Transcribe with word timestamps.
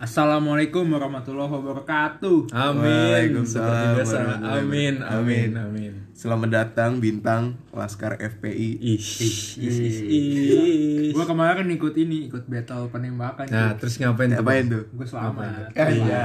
Assalamualaikum 0.00 0.88
warahmatullahi 0.88 1.52
wabarakatuh. 1.52 2.48
Amin. 2.50 2.88
Waalaikumsalam 2.88 3.68
Seperti 3.68 3.86
biasa. 4.00 4.16
Amin. 4.56 4.94
Amin. 5.04 5.48
Amin. 5.52 5.92
Selamat 6.16 6.48
datang 6.50 6.96
bintang 6.96 7.60
Laskar 7.68 8.16
FPI. 8.16 8.80
Ish. 8.80 9.20
Ish. 9.20 9.42
Ish. 9.60 10.00
Ish. 10.00 11.12
Gua 11.12 11.28
kemarin 11.28 11.68
ikut 11.68 11.92
ini, 11.94 12.32
ikut 12.32 12.48
battle 12.48 12.88
penembakan. 12.88 13.44
Nah, 13.46 13.76
terus 13.76 14.00
ngapain? 14.00 14.32
Ngapain 14.32 14.72
tuh? 14.72 14.88
Gue 14.88 15.04
selamat. 15.04 15.68
Iya. 15.76 16.24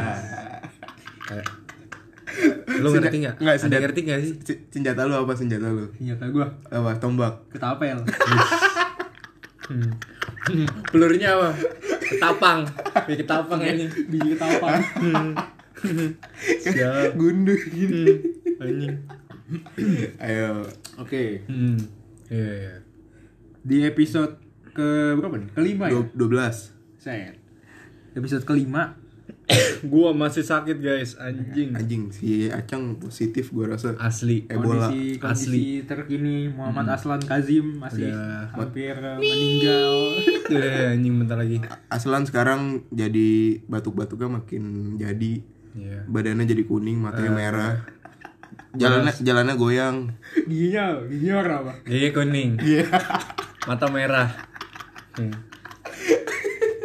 Kayak- 1.21 1.51
Lu 2.79 2.87
ngerti 2.89 3.17
nggak? 3.21 3.35
Nggak, 3.37 3.53
Ada 3.53 3.59
senjata- 3.59 3.83
ngerti 3.83 3.99
nggak 4.01 4.19
sih? 4.21 4.31
Si- 4.41 4.61
Senjata 4.69 5.03
lu 5.03 5.15
apa 5.15 5.35
senjata 5.35 5.67
lu? 5.67 5.91
Senjata 5.93 6.31
gua 6.31 6.47
Apa? 6.65 6.95
Tombak. 6.95 7.51
ketapel. 7.51 7.99
Pelurunya 10.87 11.35
apa? 11.35 11.51
Ketapang. 12.15 12.59
Kayak 13.05 13.19
ketapang 13.27 13.59
ini. 13.61 13.85
Biji 14.07 14.27
ketapang. 14.35 14.81
Siap. 16.63 17.19
Gundu 17.19 17.53
gini. 17.69 18.05
Anjing. 18.57 18.95
Ayo. 20.17 20.65
Oke. 20.97 21.43
Hmm. 21.45 21.77
Iya, 22.31 22.51
iya. 22.55 22.75
Di 23.61 23.77
episode 23.85 24.41
ke 24.73 25.13
berapa 25.19 25.37
nih? 25.37 25.49
Kelima 25.53 25.85
ya? 25.91 26.01
12. 26.15 26.73
Set. 26.97 27.37
Episode 28.17 28.43
kelima. 28.47 28.97
Gua 29.93 30.09
masih 30.11 30.41
sakit, 30.41 30.81
guys. 30.81 31.17
Anjing. 31.21 31.77
Anjing 31.77 32.09
si 32.09 32.49
Acang 32.49 32.97
positif 32.97 33.53
gua 33.53 33.77
rasa. 33.77 33.93
Asli. 34.01 34.49
Ebola. 34.49 34.89
Kondisi, 34.89 35.21
kondisi 35.21 35.45
Asli. 35.45 35.65
terkini 35.85 36.49
Muhammad 36.49 36.97
Aslan 36.97 37.21
Kazim 37.21 37.77
masih 37.77 38.09
Udah. 38.09 38.49
hampir 38.53 38.95
uh, 38.97 39.17
meninggal. 39.21 39.93
Eh, 40.45 40.93
anjing 40.93 41.17
bentar 41.17 41.41
lagi. 41.41 41.57
Aslan 41.89 42.29
sekarang 42.29 42.85
jadi 42.93 43.57
batuk-batuknya 43.65 44.29
makin 44.41 44.93
jadi. 44.93 45.41
Iya. 45.73 46.05
Badannya 46.05 46.45
jadi 46.45 46.63
kuning, 46.69 47.01
matanya 47.01 47.33
merah. 47.33 47.73
Jalannya 48.77 49.13
jalannya 49.25 49.55
goyang. 49.57 49.97
Giginya, 50.45 51.01
giginya 51.09 51.35
warna 51.41 51.55
apa? 51.65 51.73
Gigi 51.89 52.09
kuning. 52.13 52.61
Mata 53.65 53.89
merah. 53.89 54.29
Hmm. 55.17 55.33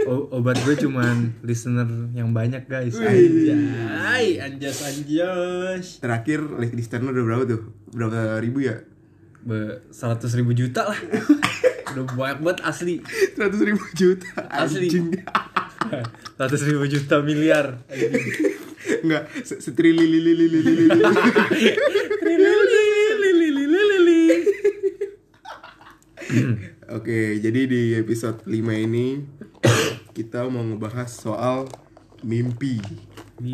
Obat 0.09 0.57
gue 0.65 0.75
cuman 0.81 1.37
listener 1.45 1.87
yang 2.17 2.33
banyak 2.33 2.65
guys. 2.65 2.97
Anjay, 2.97 4.41
anjas 4.41 4.81
anjas. 4.81 6.01
Terakhir 6.01 6.41
listener 6.73 7.13
udah 7.13 7.25
berapa 7.25 7.45
tuh? 7.45 7.63
Berapa 7.93 8.41
ribu 8.41 8.65
ya? 8.65 8.81
Be 9.45 9.85
100 9.93 10.25
ribu 10.41 10.53
juta 10.53 10.89
lah. 10.89 11.01
Udah 11.91 12.07
banyak 12.15 12.39
banget 12.39 12.61
asli. 12.63 13.03
100 13.35 13.67
ribu 13.67 13.83
juta. 13.99 14.31
Asli. 14.47 14.87
100 16.39 16.71
ribu 16.71 16.87
juta 16.87 17.19
miliar. 17.19 17.83
Enggak, 19.03 19.27
se- 19.43 19.59
setrili 19.59 20.07
Oke, 26.91 27.39
jadi 27.39 27.71
di 27.71 27.95
episode 27.95 28.43
5 28.51 28.51
ini 28.75 29.23
kita 30.11 30.43
mau 30.51 30.59
ngebahas 30.67 31.07
soal 31.07 31.71
mimpi. 32.27 32.83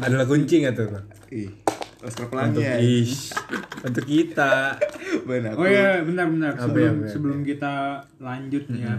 Ada 0.00 0.24
lagu 0.24 0.40
kunci 0.40 0.64
gak 0.64 0.72
tuh? 0.72 0.88
Ih, 1.28 1.52
Laskar 2.00 2.32
Untuk 2.32 2.32
Pelangi 2.32 2.64
ya. 2.64 2.80
ish. 2.80 3.36
Untuk 3.84 4.08
kita. 4.08 4.80
Benar. 5.28 5.52
Oh 5.52 5.68
iya, 5.68 6.00
benar-benar. 6.00 6.56
Sebelum, 6.56 7.04
ya, 7.04 7.08
sebelum 7.12 7.38
kita 7.44 8.00
lanjut 8.24 8.72
nih 8.72 8.88
ya, 8.88 8.96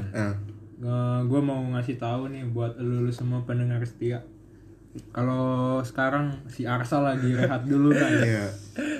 Ah, 0.85 1.25
gue 1.25 1.41
mau 1.41 1.57
ngasih 1.73 1.97
tahu 1.97 2.29
nih 2.29 2.45
buat 2.53 2.77
lu, 2.77 3.09
lu 3.09 3.09
semua 3.09 3.41
pendengar 3.41 3.81
setia. 3.89 4.21
Kalau 5.09 5.45
sekarang 5.81 6.45
si 6.45 6.63
Arsa 6.63 6.97
lagi 6.97 7.31
rehat 7.31 7.63
dulu 7.63 7.89
kan. 7.91 8.11
iya. 8.19 8.47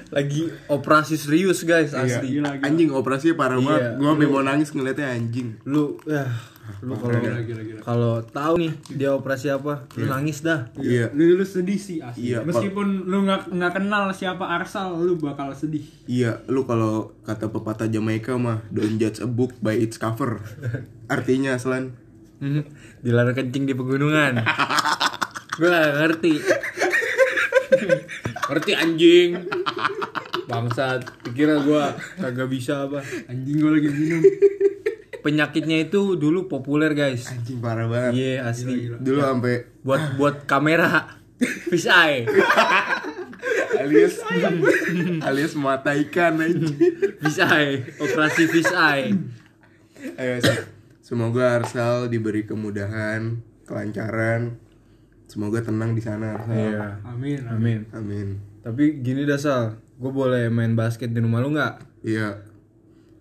Lagi 0.07 0.47
operasi 0.65 1.13
serius 1.13 1.61
guys 1.61 1.91
asli. 1.91 2.37
Gila, 2.37 2.55
gila. 2.55 2.63
Anjing 2.63 2.89
operasinya 2.89 3.35
parah 3.35 3.55
Iya. 3.55 3.63
banget. 3.63 3.81
Gua 3.95 4.09
sampai 4.11 4.27
mau 4.27 4.41
nangis 4.41 4.69
ngeliatnya 4.69 5.07
anjing. 5.11 5.47
Lu 5.63 5.97
ya 6.03 6.25
lu 6.83 6.99
kalau 6.99 7.15
kalau 7.79 8.13
tahu 8.21 8.59
nih 8.59 8.71
dia 8.91 9.09
operasi 9.09 9.47
apa, 9.47 9.87
lu 9.93 10.03
nangis 10.05 10.43
dah. 10.43 10.67
Iya. 10.75 11.07
Lu, 11.11 11.33
lu 11.33 11.43
sedih 11.43 11.77
sih 11.77 12.03
asli. 12.03 12.27
Iya, 12.29 12.43
Meskipun 12.43 13.07
lu 13.07 13.23
nggak 13.23 13.47
nggak 13.49 13.73
kenal 13.73 14.11
siapa 14.11 14.43
Arsal, 14.43 14.97
lu 14.97 15.15
bakal 15.15 15.53
sedih. 15.53 15.87
Iya, 16.03 16.43
lu 16.45 16.63
kalau 16.63 17.15
kata 17.23 17.47
pepatah 17.47 17.87
Jamaika 17.87 18.35
mah 18.35 18.67
don't 18.67 18.97
judge 18.97 19.17
a 19.17 19.29
book 19.29 19.55
by 19.57 19.73
its 19.73 19.95
cover. 19.95 20.43
Artinya 21.07 21.55
Aslan, 21.55 21.95
Hmm, 22.37 22.61
Dilarang 22.99 23.33
kencing 23.33 23.63
di 23.63 23.73
pegunungan. 23.73 24.37
gue 25.57 25.67
gak 25.67 25.93
ngerti. 25.95 26.33
ngerti 28.47 28.71
anjing. 28.73 29.29
Bangsat, 30.47 31.03
pikirnya 31.21 31.59
gue 31.59 31.83
kagak 32.15 32.47
bisa 32.47 32.87
apa. 32.87 33.03
Anjing 33.27 33.57
gue 33.57 33.71
lagi 33.73 33.89
minum. 33.89 34.21
Penyakitnya 35.19 35.83
itu 35.83 36.15
dulu 36.15 36.47
populer 36.47 36.93
guys. 36.93 37.27
anjing 37.27 37.59
parah 37.59 37.85
banget. 37.85 38.15
Iya 38.15 38.47
asli. 38.47 38.87
Dulu 38.87 39.19
sampai 39.19 39.55
Buat 39.83 40.15
buat 40.15 40.35
kamera 40.47 41.19
fish 41.67 41.85
eye. 41.85 42.23
alias 43.77 44.23
alias 45.21 45.53
mata 45.53 45.91
ikan 45.97 46.39
anjing. 46.39 46.77
Fish 47.19 47.43
eye, 47.43 47.83
operasi 47.99 48.47
fish 48.47 48.71
eye. 48.71 49.11
Ayo, 50.15 50.39
se- 50.39 50.69
semoga 51.01 51.59
Arsal 51.59 52.07
diberi 52.07 52.47
kemudahan, 52.47 53.41
kelancaran. 53.67 54.55
Semoga 55.27 55.59
tenang 55.59 55.91
di 55.91 55.99
sana. 55.99 56.39
Iya. 56.47 57.03
Amin. 57.03 57.43
amin. 57.51 57.79
Amin. 57.91 58.27
Tapi 58.63 59.03
gini 59.03 59.27
dah 59.27 59.39
Sal, 59.39 59.75
gue 59.99 60.11
boleh 60.11 60.47
main 60.47 60.71
basket 60.75 61.11
di 61.11 61.19
rumah 61.19 61.43
lu 61.43 61.51
nggak? 61.51 62.03
Iya. 62.07 62.47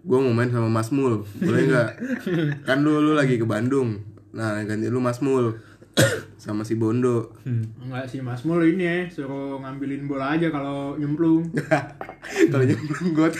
Gue 0.06 0.19
mau 0.22 0.31
main 0.31 0.50
sama 0.50 0.71
Mas 0.71 0.94
Mul, 0.94 1.27
boleh 1.43 1.62
nggak? 1.67 1.91
kan 2.67 2.78
lu, 2.87 3.03
lu 3.03 3.19
lagi 3.19 3.43
ke 3.43 3.47
Bandung. 3.47 3.99
Nah, 4.31 4.62
ganti 4.62 4.87
lu 4.87 5.03
Mas 5.03 5.19
Mul 5.19 5.59
sama 6.43 6.62
si 6.62 6.78
Bondo. 6.78 7.34
Enggak 7.83 8.06
sih 8.06 8.23
Mas 8.23 8.47
Mul 8.47 8.62
ini 8.71 8.87
ya, 8.87 8.97
suruh 9.11 9.59
ngambilin 9.59 10.06
bola 10.06 10.38
aja 10.38 10.47
kalau 10.55 10.94
nyemplung. 10.94 11.50
Kalau 12.50 12.65
nyemplung 12.67 13.15
got 13.15 13.34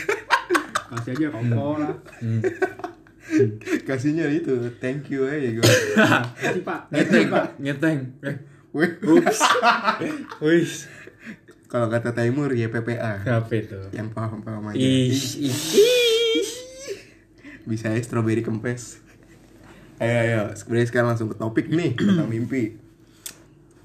Kasih 0.87 1.11
aja 1.19 1.27
rokok 1.27 1.75
lah. 1.83 1.95
kasihnya 3.87 4.31
itu 4.31 4.55
thank 4.79 5.11
you 5.11 5.27
aja 5.27 5.59
gue. 5.59 5.63
Kasih 6.39 6.63
Pak. 6.63 6.87
Ngeteng, 6.95 7.27
Pak. 7.27 7.45
ngeteng. 7.59 7.97
Ups. 8.77 9.39
Wis. 10.45 10.85
Kalau 11.67 11.91
kata 11.91 12.15
Taimur 12.15 12.55
ya 12.55 12.71
PPA. 12.71 13.25
Apa 13.25 13.51
itu? 13.51 13.75
Yang 13.91 14.15
paham-paham 14.15 14.71
aja. 14.71 14.79
Ish, 14.79 15.35
ish, 15.43 15.65
ish. 15.75 16.53
Bisa 17.67 17.91
ya 17.91 17.99
strawberry 17.99 18.39
kempes. 18.39 19.03
Ayo 19.97 20.15
ayo, 20.23 20.41
sebenarnya 20.53 20.87
sekarang 20.87 21.07
langsung 21.11 21.27
ke 21.27 21.35
topik 21.35 21.67
nih 21.67 21.97
tentang 21.99 22.29
mimpi. 22.29 22.77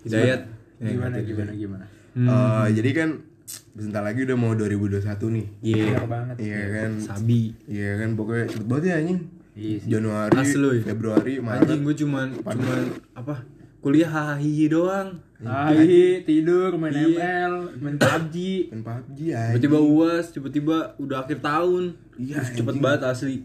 Hidayat. 0.07 0.47
Ya, 0.79 0.89
Gimana 0.95 1.17
gimana 1.23 1.53
gimana. 1.55 1.85
Eh, 2.13 2.67
jadi 2.77 2.91
kan 2.93 3.09
sebentar 3.49 4.05
lagi 4.05 4.29
udah 4.29 4.37
mau 4.37 4.53
2021 4.55 5.03
nih. 5.09 5.47
Iya. 5.65 5.85
Benar 5.89 6.07
banget. 6.07 6.37
Iya 6.39 6.61
kan? 6.69 6.91
Sabi. 7.01 7.43
Iya 7.67 7.91
kan 7.99 8.09
pokoknya 8.15 8.45
cepet 8.53 8.67
banget 8.69 8.85
ya 8.85 8.95
anjing. 9.01 9.21
Iya 9.53 9.77
sih. 9.81 9.89
Januari, 9.89 10.37
Asli. 10.39 10.79
Februari, 10.85 11.35
Maret. 11.41 11.61
Anjing 11.67 11.81
gue 11.83 11.97
cuman 12.05 12.27
cuman 12.45 12.83
apa? 13.17 13.35
Kuliah 13.83 14.07
hahihi 14.07 14.71
doang. 14.71 15.19
Hai, 15.43 16.23
tidur, 16.23 16.79
main 16.79 16.95
Iya. 16.95 17.19
ML, 17.19 17.55
main 17.83 17.97
PUBG. 17.99 18.37
Main 18.71 18.81
PUBG. 18.81 19.21
Tiba-tiba 19.51 19.79
uas, 19.83 20.31
tiba-tiba 20.31 20.77
udah 20.97 21.27
akhir 21.27 21.43
tahun. 21.43 21.99
Iya, 22.15 22.39
Terus 22.39 22.51
cepet 22.55 22.77
banget 22.79 23.03
asli. 23.05 23.43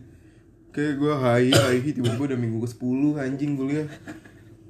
Kayak 0.70 0.94
gue 0.96 1.14
hai 1.16 1.50
hai 1.50 1.78
tiba-tiba 1.82 2.24
udah 2.24 2.38
minggu 2.38 2.62
ke 2.62 2.70
10 2.70 3.18
anjing 3.18 3.58
kuliah. 3.58 3.90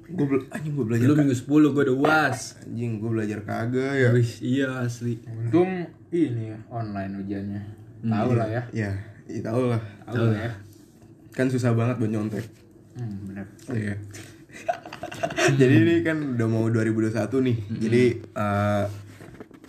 Gue 0.08 0.24
bela- 0.24 0.48
anjing 0.48 0.72
gue 0.72 0.86
belajar 0.88 1.04
Lu 1.04 1.14
minggu 1.14 1.36
10 1.36 1.44
gue 1.68 1.82
udah 1.84 1.96
uas. 2.00 2.38
anjing 2.64 2.92
gue 2.96 3.10
belajar 3.12 3.38
kagak 3.44 3.92
ya. 3.92 4.08
Wih, 4.08 4.32
iya 4.40 4.68
asli. 4.80 5.20
Untung 5.28 5.84
ini 6.08 6.48
ya 6.48 6.56
online 6.72 7.12
ujiannya. 7.20 7.62
Tahu 8.00 8.30
lah 8.32 8.48
ya. 8.48 8.62
Ya, 8.72 8.90
ya 9.28 9.40
tau 9.44 9.68
lah. 9.68 9.82
Tahu 10.08 10.32
lah 10.32 10.48
ya. 10.48 10.52
Kan 11.28 11.52
susah 11.52 11.76
banget 11.76 12.00
buat 12.00 12.08
nyontek. 12.08 12.48
Hmm, 12.96 13.28
benar. 13.28 13.44
Iya. 13.68 14.00
Jadi 15.58 15.74
ini 15.80 15.94
kan 16.04 16.36
udah 16.36 16.46
mau 16.48 16.68
2021 16.68 17.46
nih. 17.46 17.56
Jadi 17.80 18.04
eh, 18.20 18.84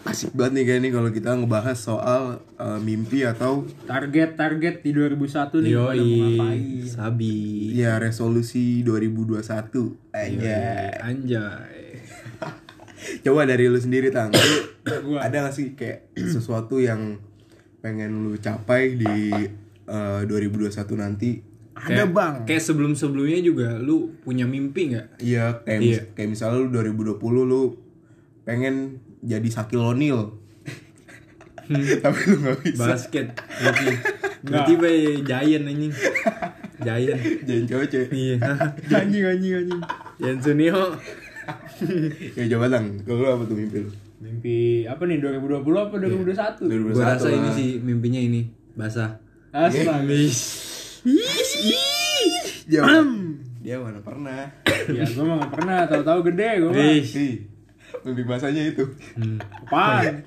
asik 0.08 0.32
banget 0.34 0.52
nih 0.60 0.64
kayak 0.66 0.82
nih 0.82 0.92
kalau 0.96 1.10
kita 1.12 1.30
ngebahas 1.36 1.78
soal 1.78 2.24
eh, 2.60 2.80
mimpi 2.82 3.24
atau 3.28 3.68
Target-target 3.88 4.82
di 4.84 4.92
2001 4.96 5.64
nih 5.64 5.72
udah 5.76 5.84
mau 5.84 5.94
Yoi, 5.94 6.00
ngapain. 6.20 6.88
sabi. 6.88 7.36
ya 7.76 8.00
resolusi 8.00 8.82
2021 8.84 9.44
aja. 10.16 10.60
Anjay. 11.04 12.04
Coba 13.26 13.48
dari 13.48 13.72
lu 13.72 13.80
sendiri 13.80 14.12
tang, 14.12 14.32
lu 15.08 15.16
ada 15.26 15.48
gak 15.48 15.56
sih 15.56 15.74
kayak 15.76 16.12
sesuatu 16.20 16.84
yang 16.84 17.20
pengen 17.80 18.28
lu 18.28 18.36
capai 18.40 19.00
di 19.00 19.16
eh, 19.88 20.22
2021 20.28 20.76
nanti? 21.00 21.49
Ada 21.80 21.88
Kayak- 22.04 22.12
bang 22.12 22.34
Kayak 22.44 22.64
sebelum-sebelumnya 22.66 23.40
juga 23.42 23.68
lu 23.76 24.12
punya 24.20 24.44
mimpi 24.44 24.92
nggak? 24.92 25.08
Iya, 25.18 25.64
kayak 25.64 25.80
Iya. 25.80 25.88
mis- 25.96 26.08
kayak 26.14 26.30
misalnya 26.30 26.58
lu 26.60 26.68
2020 26.70 27.16
lu 27.44 27.62
pengen 28.44 28.76
jadi 29.22 29.48
Sakil 29.48 29.80
O'Neal. 29.80 30.36
Tapi 32.04 32.20
lu 32.26 32.36
gak 32.42 32.58
bisa. 32.62 32.84
Basket. 32.90 33.28
Berarti 33.62 33.86
berarti 34.42 34.74
bay 34.76 35.00
Giant 35.22 35.66
anjing. 35.66 35.94
Giant. 36.80 37.20
Jangan 37.44 37.64
cowok 37.66 37.86
Iya. 38.10 38.36
anjing 39.00 39.24
anjing 39.24 39.54
anjing 39.56 39.82
Giant 40.18 40.40
Sunio. 40.42 40.82
Ya 42.34 42.44
coba 42.48 42.66
tang, 42.68 42.86
kalau 43.02 43.20
lu 43.20 43.30
apa 43.30 43.44
tuh 43.44 43.56
mimpi 43.56 43.80
lu? 43.80 43.92
mimpi 44.20 44.84
apa 44.84 45.00
nih 45.02 45.16
2020 45.18 45.64
apa 45.80 45.96
2021 45.96 46.68
2021 46.68 46.92
Gua 46.92 47.08
rasa 47.08 47.28
ini 47.30 47.40
lah. 47.42 47.56
sih 47.56 47.70
mimpinya 47.80 48.20
ini 48.20 48.42
basah. 48.74 49.16
Astaga. 49.50 50.04
Dia, 52.70 52.82
dia 53.60 53.76
mana 53.80 54.00
pernah. 54.00 54.46
ya 54.90 55.06
gue 55.06 55.24
mah 55.24 55.36
gak 55.42 55.54
pernah 55.54 55.78
tahu-tahu 55.86 56.20
gede 56.32 56.50
gue 56.60 56.70
mah 56.70 56.78
Wih. 56.80 57.04
Ih, 57.06 57.36
mimpi 58.06 58.24
basahnya 58.26 58.64
itu. 58.70 58.86
apaan 59.66 60.24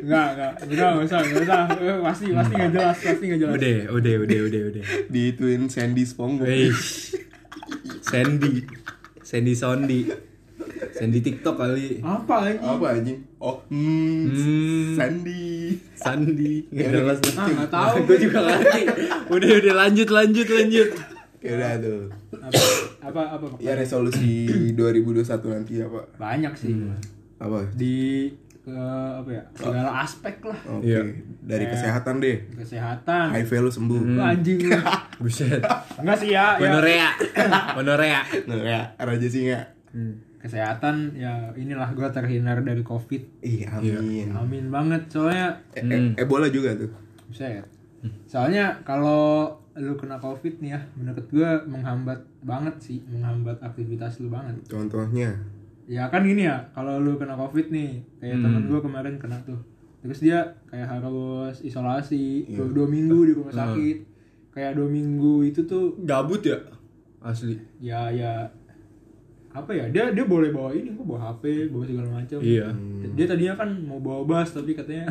Enggak, 0.00 0.26
enggak, 0.32 0.52
enggak, 0.64 0.88
enggak 0.88 1.04
usah, 1.04 1.18
enggak 1.20 1.42
usah 1.44 1.60
Eh, 1.76 1.98
Pasti, 2.00 2.26
pasti 2.32 2.52
gak 2.56 2.70
jelas, 2.72 2.96
pasti 2.96 3.24
gak 3.28 3.40
jelas 3.44 3.54
Udah, 3.60 3.78
udah, 3.92 4.14
udah, 4.24 4.38
udah, 4.48 4.62
udah. 4.72 4.84
Diituin 5.12 5.62
Sandy 5.68 6.04
Spongebob. 6.08 6.48
Sandy. 8.00 8.64
Sandy 9.20 9.52
Sondi. 9.52 10.00
Sandy 10.90 11.20
TikTok 11.20 11.56
kali. 11.56 12.00
Apa 12.00 12.34
anjing? 12.46 12.60
Apa 12.62 12.86
anjing? 12.92 13.18
Oh, 13.36 13.56
hmm, 13.68 14.22
Hmm. 14.26 14.92
Sandy. 14.94 15.76
Sandi. 15.92 16.54
Gak 16.72 16.88
jelas. 16.90 17.18
Ah, 17.34 17.46
gak 17.46 17.68
tahu 17.68 17.94
Gue 18.04 18.16
juga 18.18 18.38
gak 18.40 18.56
ngerti. 18.58 18.82
Udah, 19.28 19.50
udah 19.56 19.74
lanjut, 19.76 20.08
lanjut, 20.08 20.46
lanjut. 20.46 20.88
Ya 21.38 21.52
udah 21.54 21.72
tuh. 21.78 22.02
Apa, 22.36 22.60
apa, 23.02 23.20
apa, 23.32 23.44
apa? 23.46 23.56
Ya 23.58 23.72
resolusi 23.72 24.48
2021 24.72 25.22
nanti 25.46 25.78
apa? 25.78 26.00
Banyak 26.16 26.52
sih 26.54 26.74
Apa? 27.36 27.68
Di, 27.70 28.32
ke, 28.58 28.74
apa 29.14 29.30
ya, 29.30 29.42
segala 29.52 30.02
aspek 30.02 30.42
lah 30.42 30.58
Oke, 30.66 30.90
Iya. 30.90 31.06
dari 31.40 31.70
kesehatan 31.70 32.18
deh. 32.18 32.50
Kesehatan 32.56 33.30
HIV 33.30 33.50
lu 33.60 33.70
sembuh. 33.70 34.00
Lu 34.08 34.18
anjing. 34.18 34.58
Buset. 35.22 35.62
Enggak 35.96 36.18
sih 36.18 36.34
ya, 36.34 36.58
ya 36.58 36.66
Honorea. 36.66 37.08
Honorea. 37.78 38.20
Nah, 38.48 38.56
ya, 38.58 38.80
Raja 38.96 39.28
Singa. 39.28 39.60
Kesehatan, 40.46 41.18
ya 41.18 41.50
inilah 41.58 41.90
gue 41.90 42.06
terhindar 42.14 42.62
dari 42.62 42.86
covid 42.86 43.18
Ih, 43.42 43.66
amin. 43.66 44.30
Amin 44.30 44.70
banget, 44.70 45.10
soalnya 45.10 45.58
Eh, 45.74 45.82
eh, 45.82 46.14
Ebola 46.22 46.46
juga 46.46 46.70
tuh. 46.78 46.94
Buset. 47.26 47.66
Soalnya 48.30 48.78
kalau 48.86 49.50
lu 49.74 49.98
kena 49.98 50.16
covid 50.22 50.62
nih 50.62 50.78
ya, 50.78 50.80
menurut 50.94 51.26
gue 51.26 51.50
menghambat 51.66 52.22
banget 52.46 52.78
sih, 52.78 53.02
menghambat 53.10 53.58
aktivitas 53.58 54.22
lu 54.22 54.30
banget. 54.30 54.54
Contohnya. 54.70 55.34
Ya 55.90 56.06
kan 56.06 56.22
gini 56.22 56.46
ya, 56.46 56.70
kalau 56.70 57.02
lu 57.02 57.18
kena 57.18 57.34
covid 57.34 57.74
nih, 57.74 58.06
kayak 58.22 58.38
temen 58.38 58.70
gue 58.70 58.78
kemarin 58.78 59.18
kena 59.18 59.42
tuh. 59.42 59.58
Terus 60.06 60.22
dia 60.22 60.38
kayak 60.70 60.86
harus 60.86 61.58
isolasi 61.66 62.46
dua, 62.54 62.70
dua 62.70 62.86
minggu 62.86 63.18
di 63.26 63.32
rumah 63.34 63.50
sakit. 63.50 63.98
Kayak 64.54 64.78
dua 64.78 64.88
minggu 64.88 65.42
itu 65.42 65.66
tuh 65.66 65.98
Gabut 66.06 66.40
ya? 66.46 66.62
Asli. 67.18 67.58
ya 67.82 68.06
ya 68.14 68.46
apa 69.56 69.72
ya 69.72 69.88
dia 69.88 70.12
dia 70.12 70.24
boleh 70.28 70.52
bawa 70.52 70.68
ini 70.76 70.92
kok 70.92 71.06
bawa 71.08 71.32
HP 71.32 71.72
bawa 71.72 71.84
segala 71.88 72.08
macam. 72.12 72.38
Iya. 72.44 72.68
dia 73.16 73.24
tadinya 73.24 73.54
kan 73.56 73.68
mau 73.88 73.96
bawa 73.96 74.20
bas 74.28 74.52
tapi 74.52 74.76
katanya 74.76 75.08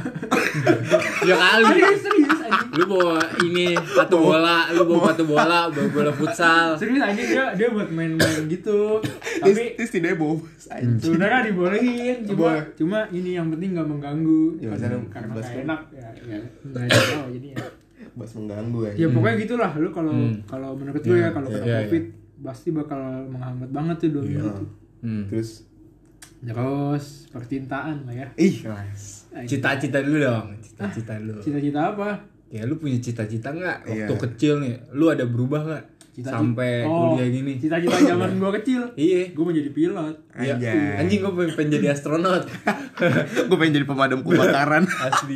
Ya 1.30 1.34
kali. 1.34 1.66
serius 1.74 2.00
serius 2.06 2.40
anjing. 2.46 2.78
Lu 2.78 2.84
bawa 2.94 3.18
ini 3.42 3.74
patu 3.74 4.16
bola, 4.22 4.70
lu 4.70 4.86
bawa 4.86 5.02
patu 5.10 5.24
bola, 5.26 5.60
bawa 5.74 5.88
bola 5.90 6.12
futsal. 6.14 6.78
serius 6.78 7.02
anjing 7.02 7.34
dia 7.34 7.58
dia 7.58 7.68
buat 7.74 7.90
main-main 7.90 8.46
gitu. 8.46 9.02
Tapi 9.42 9.74
terus 9.74 9.90
tidak 9.90 10.22
bobos 10.22 10.70
anjing. 10.70 11.02
sebenarnya 11.02 11.50
dibolehin 11.50 12.18
cuma 12.30 12.62
cuma 12.78 13.00
ini 13.10 13.34
yang 13.42 13.50
penting 13.50 13.74
nggak 13.74 13.90
mengganggu. 13.90 14.62
Ya, 14.62 14.70
karena 14.78 15.02
karena 15.10 15.32
bas 15.34 15.50
enak. 15.50 15.82
ya 15.90 16.10
ya. 16.22 16.40
Nggak 16.62 16.86
tahu 16.94 17.28
jadi 17.42 17.48
ya. 17.58 17.66
Bas 18.14 18.32
mengganggu 18.38 18.80
ya. 18.86 18.92
ya 18.94 19.08
pokoknya 19.10 19.36
gitulah 19.42 19.72
lu 19.82 19.90
kalau 19.90 20.14
kalau 20.46 20.70
menurut 20.78 21.02
gue 21.02 21.18
ya 21.18 21.34
kalau 21.34 21.50
kena 21.50 21.66
iya, 21.66 21.80
covid 21.90 22.25
pasti 22.38 22.70
bakal 22.70 22.98
menghambat 23.26 23.70
banget 23.70 23.96
tuh 23.98 24.10
dua 24.12 24.24
minggu 24.24 24.50
tuh 24.54 24.70
Hmm. 25.00 25.24
Terus 25.28 25.62
terus 26.42 27.30
percintaan 27.30 28.04
lah 28.04 28.16
ya 28.16 28.28
ih. 28.36 28.66
Cita-cita 29.44 30.00
dulu 30.00 30.18
dong. 30.20 30.50
Cita-cita 30.60 31.14
lu. 31.18 31.38
cita-cita 31.38 31.92
apa 31.92 32.10
Ya 32.48 32.62
lu 32.64 32.76
punya 32.76 32.98
cita-cita 32.98 33.50
nggak 33.50 33.78
waktu 33.84 34.06
Iya. 34.08 34.22
kecil 34.24 34.54
nih? 34.60 34.74
Lu 34.92 35.08
ada 35.08 35.24
berubah 35.24 35.62
nggak 35.62 35.84
Cita-cita- 36.12 36.32
sampai 36.34 36.72
Oh, 36.84 37.12
kuliah 37.12 37.28
gini? 37.30 37.54
Cita-cita 37.56 37.98
zaman 38.00 38.38
gua 38.38 38.54
kecil. 38.54 38.82
Iya. 38.94 39.30
Gua 39.32 39.44
mau 39.44 39.54
jadi 39.54 39.70
pilot. 39.70 40.16
Ya, 40.34 40.54
Anjay. 40.56 40.96
anjing 40.98 41.20
gue 41.20 41.34
pengen, 41.34 41.52
pengen 41.54 41.72
jadi 41.74 41.88
astronot 41.92 42.44
Gue 43.48 43.58
pengen 43.58 43.74
jadi 43.76 43.86
pemadam 43.86 44.20
kebakaran. 44.22 44.84
asli 45.06 45.36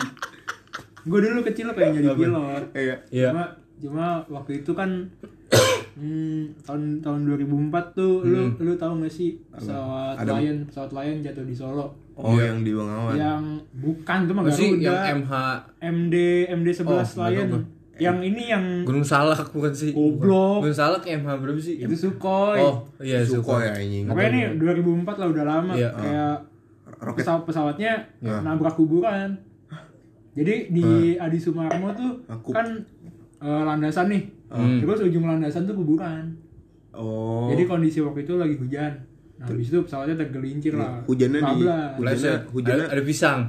Gua 1.01 1.19
dulu 1.19 1.39
kecil 1.43 1.73
pengen 1.73 1.99
jadi 1.99 2.09
pilot. 2.11 2.63
Iya. 2.71 2.95
Iya. 3.09 3.29
Cuma 3.29 3.43
cuma 3.77 4.05
waktu 4.29 4.51
itu 4.59 4.71
kan 4.71 4.89
hmm, 5.91 6.41
tahun 6.61 6.81
tahun 6.99 7.19
2004 7.25 7.69
tuh 7.93 8.21
lu 8.21 8.41
lu 8.55 8.73
tahu 8.73 8.99
gak 8.99 9.09
sih 9.09 9.39
pesawat 9.49 10.15
Ada- 10.15 10.35
Lion 10.35 10.57
pesawat 10.63 10.91
Lion 10.91 11.17
jatuh 11.19 11.41
di 11.41 11.53
Solo? 11.53 11.87
Oh, 12.13 12.35
yang 12.35 12.61
di 12.61 12.69
Bengawan. 12.69 13.15
yang 13.15 13.43
bukan 13.73 14.27
tuh 14.27 14.33
mah 14.33 14.43
Garuda. 14.43 14.75
yang 14.75 15.23
MH 15.23 15.33
MD 15.79 16.15
MD 16.51 16.67
11 16.69 16.83
Oh, 16.83 17.23
Lion. 17.23 17.49
yang 17.97 18.17
ini 18.17 18.43
yang 18.47 18.63
Gunung 18.83 19.03
Salak 19.03 19.47
bukan 19.49 19.71
sih? 19.71 19.91
Goblok. 19.91 20.59
Gunung 20.61 20.71
Salak 20.73 21.03
MH 21.03 21.29
berapa 21.37 21.55
sih? 21.57 21.79
Itu 21.79 21.95
Sukhoi. 21.97 22.59
Oh 22.59 22.83
iya 22.97 23.19
Sukhoi 23.21 23.63
ya 23.65 23.71
anjing. 23.73 24.03
Pokoknya 24.05 24.29
nih 24.29 24.43
2004 24.55 25.15
lah 25.15 25.27
udah 25.29 25.45
lama. 25.45 25.73
Iya. 25.73 25.89
kayak 25.93 26.35
Roket. 26.97 27.23
pesawat 27.23 27.43
pesawatnya 27.43 27.91
Iya. 28.19 28.39
nabrak 28.41 28.75
kuburan. 28.75 29.39
Jadi 30.31 30.71
di 30.71 30.85
Adi 31.15 31.35
Sumarmo 31.35 31.91
tuh 31.91 32.19
Aku- 32.25 32.51
kan 32.51 32.67
eh, 33.39 33.61
landasan 33.63 34.07
nih. 34.07 34.23
Hmm. 34.49 34.79
Terus 34.79 34.99
ujung 35.05 35.23
landasan 35.23 35.63
tuh 35.63 35.73
kuburan. 35.73 36.33
Oh. 36.91 37.47
Jadi 37.47 37.63
kondisi 37.63 37.99
waktu 37.99 38.23
itu 38.23 38.33
lagi 38.35 38.55
hujan. 38.55 38.93
Nah, 39.39 39.47
habis 39.47 39.71
itu 39.71 39.79
pesawatnya 39.79 40.19
tergelincir 40.19 40.75
lah. 40.75 40.99
Hujannya 41.05 41.39
di- 41.39 41.63
Hujannya, 41.95 42.33
hujannya- 42.51 42.87
ada, 42.87 42.93
ada 42.93 43.03
pisang 43.03 43.39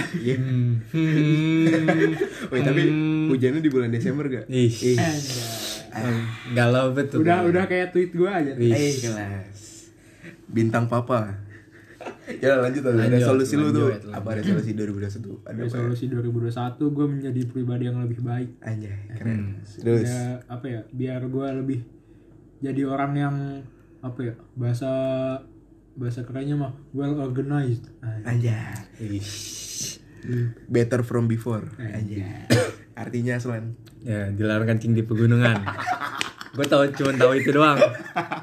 Iya. 0.22 0.36
hmm. 0.38 0.70
Hmm. 0.88 2.12
Wait, 2.48 2.62
tapi 2.62 2.82
hujannya 3.28 3.60
di 3.60 3.68
bulan 3.68 3.90
Desember 3.90 4.24
gak? 4.26 4.46
Ih, 4.48 4.72
Anjay. 4.96 6.14
galau 6.54 6.94
betul 6.94 7.20
Udah 7.20 7.44
udah 7.44 7.66
kayak 7.66 7.90
tweet 7.90 8.14
gua 8.14 8.38
aja. 8.38 8.54
Ih. 8.54 8.70
Eh, 8.70 8.94
kelas. 8.96 9.90
Bintang 10.46 10.86
papa. 10.86 11.49
ya 12.44 12.52
lanjut 12.58 12.82
aja. 12.84 12.96
Lanjut, 12.96 13.18
Resolusi 13.18 13.54
lu 13.56 13.68
tuh 13.70 13.88
lanjut, 13.90 14.12
apa 14.12 14.28
resolusi 14.38 14.70
2021? 14.72 15.46
Ada 15.46 15.52
apa? 15.52 15.62
Resolusi 15.66 16.04
2021 16.06 16.96
gue 16.96 17.06
menjadi 17.06 17.40
pribadi 17.46 17.84
yang 17.86 17.98
lebih 18.00 18.20
baik. 18.22 18.50
Anjay, 18.62 18.96
keren. 19.14 19.38
Hmm. 19.38 19.52
Terus 19.64 20.08
Ya, 20.08 20.22
apa 20.46 20.66
ya? 20.66 20.80
Biar 20.90 21.20
gue 21.24 21.46
lebih 21.58 21.78
jadi 22.60 22.82
orang 22.86 23.12
yang 23.16 23.34
apa 24.00 24.20
ya? 24.22 24.34
Bahasa 24.54 24.90
bahasa 25.94 26.22
kerennya 26.22 26.56
mah 26.56 26.72
well 26.94 27.18
organized. 27.18 27.90
Anjay. 28.00 28.54
anjay. 28.96 29.20
Better 30.68 31.00
from 31.02 31.26
before. 31.26 31.64
Anjay. 31.76 32.24
Artinya 33.00 33.40
Aslan. 33.40 33.76
ya 34.00 34.32
dilarang 34.32 34.64
kencing 34.64 34.96
di 34.96 35.04
pegunungan 35.04 35.60
gue 36.56 36.66
tahu 36.66 36.88
cuma 36.96 37.12
tahu 37.14 37.32
itu 37.36 37.52
doang 37.52 37.76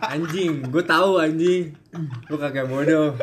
anjing 0.05 0.61
gue 0.63 0.83
tahu 0.85 1.17
anjing 1.17 1.73
lu 2.29 2.37
kakek 2.37 2.69
bodoh 2.69 3.17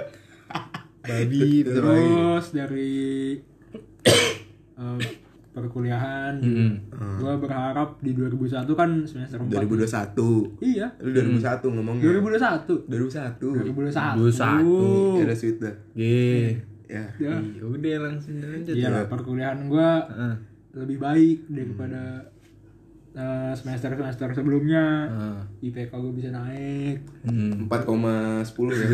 babi 1.04 1.62
Terus 1.62 2.44
dari 2.50 2.92
eh, 4.74 4.98
perkuliahan, 5.54 6.42
Mm-mm. 6.42 6.72
gue 7.22 7.32
berharap 7.38 8.02
di 8.02 8.10
2001 8.10 8.66
kan 8.74 8.90
semester 9.06 9.38
4 9.38 9.54
2021. 9.54 10.58
Iya, 10.58 10.86
Lu 10.98 11.14
2001 11.14 11.62
ngomongnya. 11.70 12.04
2021. 12.10 12.90
2001. 12.90 13.38
2001. 13.62 14.18
2001. 14.18 15.14
Ya 15.14 15.22
udah 15.22 15.38
sweet 15.38 15.58
dah. 15.62 15.74
Ye. 15.94 16.58
Ya. 16.90 17.06
Ya. 17.22 17.38
Udah 17.62 17.96
langsung 18.02 18.34
lanjut 18.42 18.74
Iya 18.74 18.88
lah, 18.90 19.04
perkuliahan 19.06 19.70
gue 19.70 19.90
Heeh. 20.10 20.34
lebih 20.74 20.98
baik 20.98 21.38
daripada 21.46 22.02
eh, 23.14 23.52
semester-semester 23.54 24.34
sebelumnya. 24.34 25.06
Heeh. 25.06 25.70
IPK 25.70 25.92
gue 25.94 26.12
bisa 26.18 26.34
naik. 26.34 26.98
Hmm. 27.22 27.70
4,10 27.70 28.74
ya. 28.74 28.88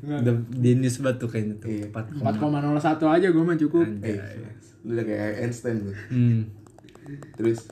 Udah 0.00 0.34
Denius 0.50 0.96
banget 0.98 1.16
tuh 1.18 1.28
kayaknya 1.28 1.54
tuh. 1.56 1.68
Iya. 1.68 1.86
Empat. 1.86 2.04
4,01 2.14 3.04
aja 3.10 3.26
gue 3.28 3.42
mah 3.42 3.58
cukup. 3.58 3.84
Eh, 4.00 4.16
lu 4.82 4.90
udah 4.92 5.04
kayak 5.04 5.28
Einstein 5.40 5.76
lu. 5.82 5.92
Hmm. 6.08 6.40
Terus 7.34 7.68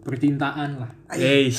Percintaan 0.00 0.78
lah. 0.78 0.90
Eh, 1.10 1.50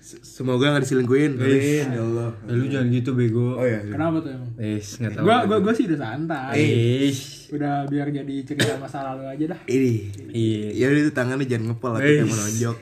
semoga 0.00 0.72
gak 0.72 0.80
diselingkuhin. 0.80 1.36
Amin 1.36 1.86
ya 1.86 2.00
Allah. 2.00 2.32
lu 2.46 2.64
jangan 2.66 2.88
gitu 2.88 3.12
bego. 3.12 3.52
Oh 3.54 3.66
ya. 3.66 3.84
Kenapa 3.84 4.16
tuh 4.18 4.32
emang? 4.32 4.48
Eh, 4.56 4.80
nggak 4.80 5.12
tahu. 5.12 5.24
Gue 5.24 5.36
gua, 5.44 5.56
gua 5.60 5.72
sih 5.76 5.84
udah 5.84 6.00
santai. 6.00 6.56
Eh, 6.56 7.12
Udah 7.46 7.84
biar 7.84 8.08
jadi 8.08 8.34
cerita 8.42 8.74
masa 8.76 9.04
lalu 9.04 9.28
aja 9.28 9.44
dah. 9.52 9.60
Ini. 9.66 9.94
iya. 10.32 10.66
Ya 10.72 10.86
udah 10.88 11.00
itu 11.00 11.12
tangannya 11.12 11.44
jangan 11.44 11.64
ngepel 11.68 11.92
Eh. 11.92 12.00
kayak 12.00 12.26
menonjok. 12.26 12.76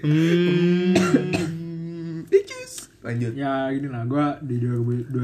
Hmm. 0.00 0.94
Lanjut. 3.00 3.32
ya 3.32 3.68
gini 3.68 3.88
lah 3.88 4.04
gue 4.04 4.26
di 4.44 4.56
2021 4.60 5.16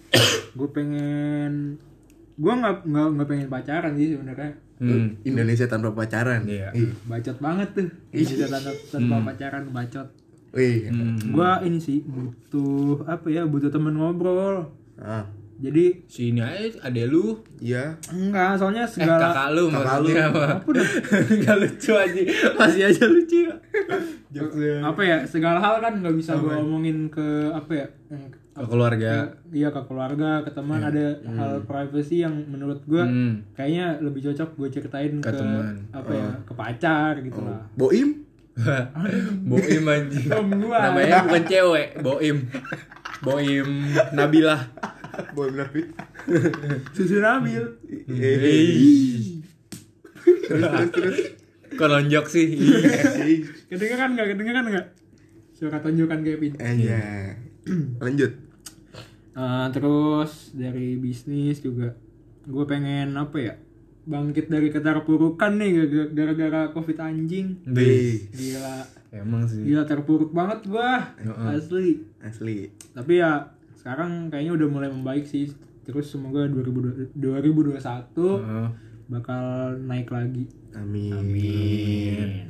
gue 0.58 0.68
pengen 0.70 1.52
gue 2.34 2.52
nggak 2.52 2.76
nggak 2.84 3.06
nggak 3.12 3.28
pengen 3.28 3.48
pacaran 3.48 3.92
sih 3.94 4.14
sebenarnya 4.14 4.52
Hmm. 4.80 5.12
Indonesia 5.28 5.68
tanpa 5.68 5.92
pacaran. 5.92 6.48
Iya. 6.48 6.72
Ih. 6.72 6.88
bacot 7.04 7.36
banget 7.36 7.68
tuh 7.76 7.84
Indonesia 8.10 8.48
tanpa, 8.48 8.72
tanpa 8.88 9.16
pacaran 9.28 9.68
bacot 9.68 10.08
Wih. 10.50 10.88
gue 11.20 11.50
ini 11.68 11.78
sih 11.78 12.00
butuh 12.00 13.04
apa 13.04 13.28
ya 13.28 13.44
butuh 13.44 13.68
temen 13.68 13.92
ngobrol 13.92 14.72
Ah, 14.96 15.28
jadi 15.60 15.84
Sini 16.06 16.40
aja 16.40 16.72
ada 16.82 17.02
lu. 17.04 17.36
iya. 17.58 17.92
enggak 18.08 18.56
soalnya 18.56 18.82
Eh 18.82 18.90
segala 18.90 19.28
kakak 19.28 19.48
lu 19.50 19.64
Kakak 19.66 19.84
maksudnya 20.00 20.24
apa? 20.26 20.44
Enggak 21.30 21.56
lucu 21.58 21.92
aja. 21.94 22.20
Masih 22.56 22.82
aja 22.86 23.04
lucu 23.06 23.38
ya. 23.42 23.54
Apa 24.82 25.00
ya 25.00 25.16
segala 25.22 25.58
hal 25.58 25.78
kan 25.78 25.92
nggak 25.96 26.14
bisa 26.14 26.32
gue 26.34 26.54
omongin 26.54 27.06
ke 27.06 27.26
apa 27.50 27.72
ya 27.74 27.86
yang- 28.08 28.32
Ke 28.50 28.66
keluarga. 28.66 29.30
iya 29.48 29.68
ke 29.68 29.80
keluarga 29.82 30.42
ke 30.42 30.50
teman 30.50 30.80
ada 30.80 31.06
hal 31.30 31.62
privacy 31.62 32.20
yang 32.20 32.34
menurut 32.44 32.82
gue 32.82 33.00
Hmm. 33.00 33.46
kayaknya 33.52 34.00
lebih 34.00 34.20
cocok 34.22 34.52
gue 34.54 34.68
ceritain 34.70 35.16
ke, 35.16 35.30
teman. 35.30 35.80
apa 35.90 36.10
ya 36.10 36.28
ke 36.42 36.52
pacar 36.52 37.12
gitu 37.20 37.38
lah 37.38 37.62
Boim? 37.74 38.20
Boim 39.46 39.84
anjing. 39.86 40.28
Om 40.28 40.48
gua. 40.60 40.78
Namanya 40.84 41.24
bukan 41.24 41.44
cewek, 41.46 41.88
Boim. 41.98 42.36
Boim 43.22 43.68
Nabila. 45.22 45.32
Boim 45.36 45.54
Nabi. 45.54 45.80
susu 46.90 47.16
nabil. 47.18 47.64
Terus 50.20 50.62
terus 50.62 50.90
terus. 50.90 51.18
Kok 51.70 51.86
lonjok 51.86 52.26
sih? 52.26 52.46
Ih. 52.56 53.40
kedengeran 53.66 54.12
nggak 54.12 54.28
kedengeran 54.28 54.64
nggak 54.66 54.86
suara 55.52 55.78
tunjukkan 55.78 56.20
Kevin 56.20 56.52
Iya. 56.58 57.38
Lanjut. 57.98 58.32
Eh, 59.32 59.66
terus 59.70 60.50
dari 60.52 60.96
bisnis 60.96 61.60
juga 61.60 61.94
gue 62.42 62.64
pengen 62.64 63.14
apa 63.14 63.36
ya 63.38 63.54
bangkit 64.02 64.48
dari 64.48 64.68
keterpurukan 64.68 65.54
nih 65.54 65.70
gara- 65.78 66.10
gara-gara 66.10 66.62
covid 66.68 66.98
anjing 66.98 67.62
gila 67.62 68.82
Emang 69.12 69.44
sih. 69.44 69.62
gila 69.62 69.84
terpuruk 69.84 70.32
banget 70.32 70.66
gua 70.66 71.14
asli 71.46 72.02
Asli. 72.18 72.72
tapi 72.90 73.20
ya 73.20 73.54
sekarang 73.80 74.28
kayaknya 74.28 74.52
udah 74.54 74.68
mulai 74.68 74.88
membaik 74.88 75.24
sih 75.24 75.48
terus 75.80 76.06
semoga 76.06 76.44
2020 76.44 77.16
2021 77.16 77.80
Heeh. 77.80 78.68
bakal 79.08 79.42
naik 79.80 80.08
lagi 80.08 80.44
Amin. 80.70 82.46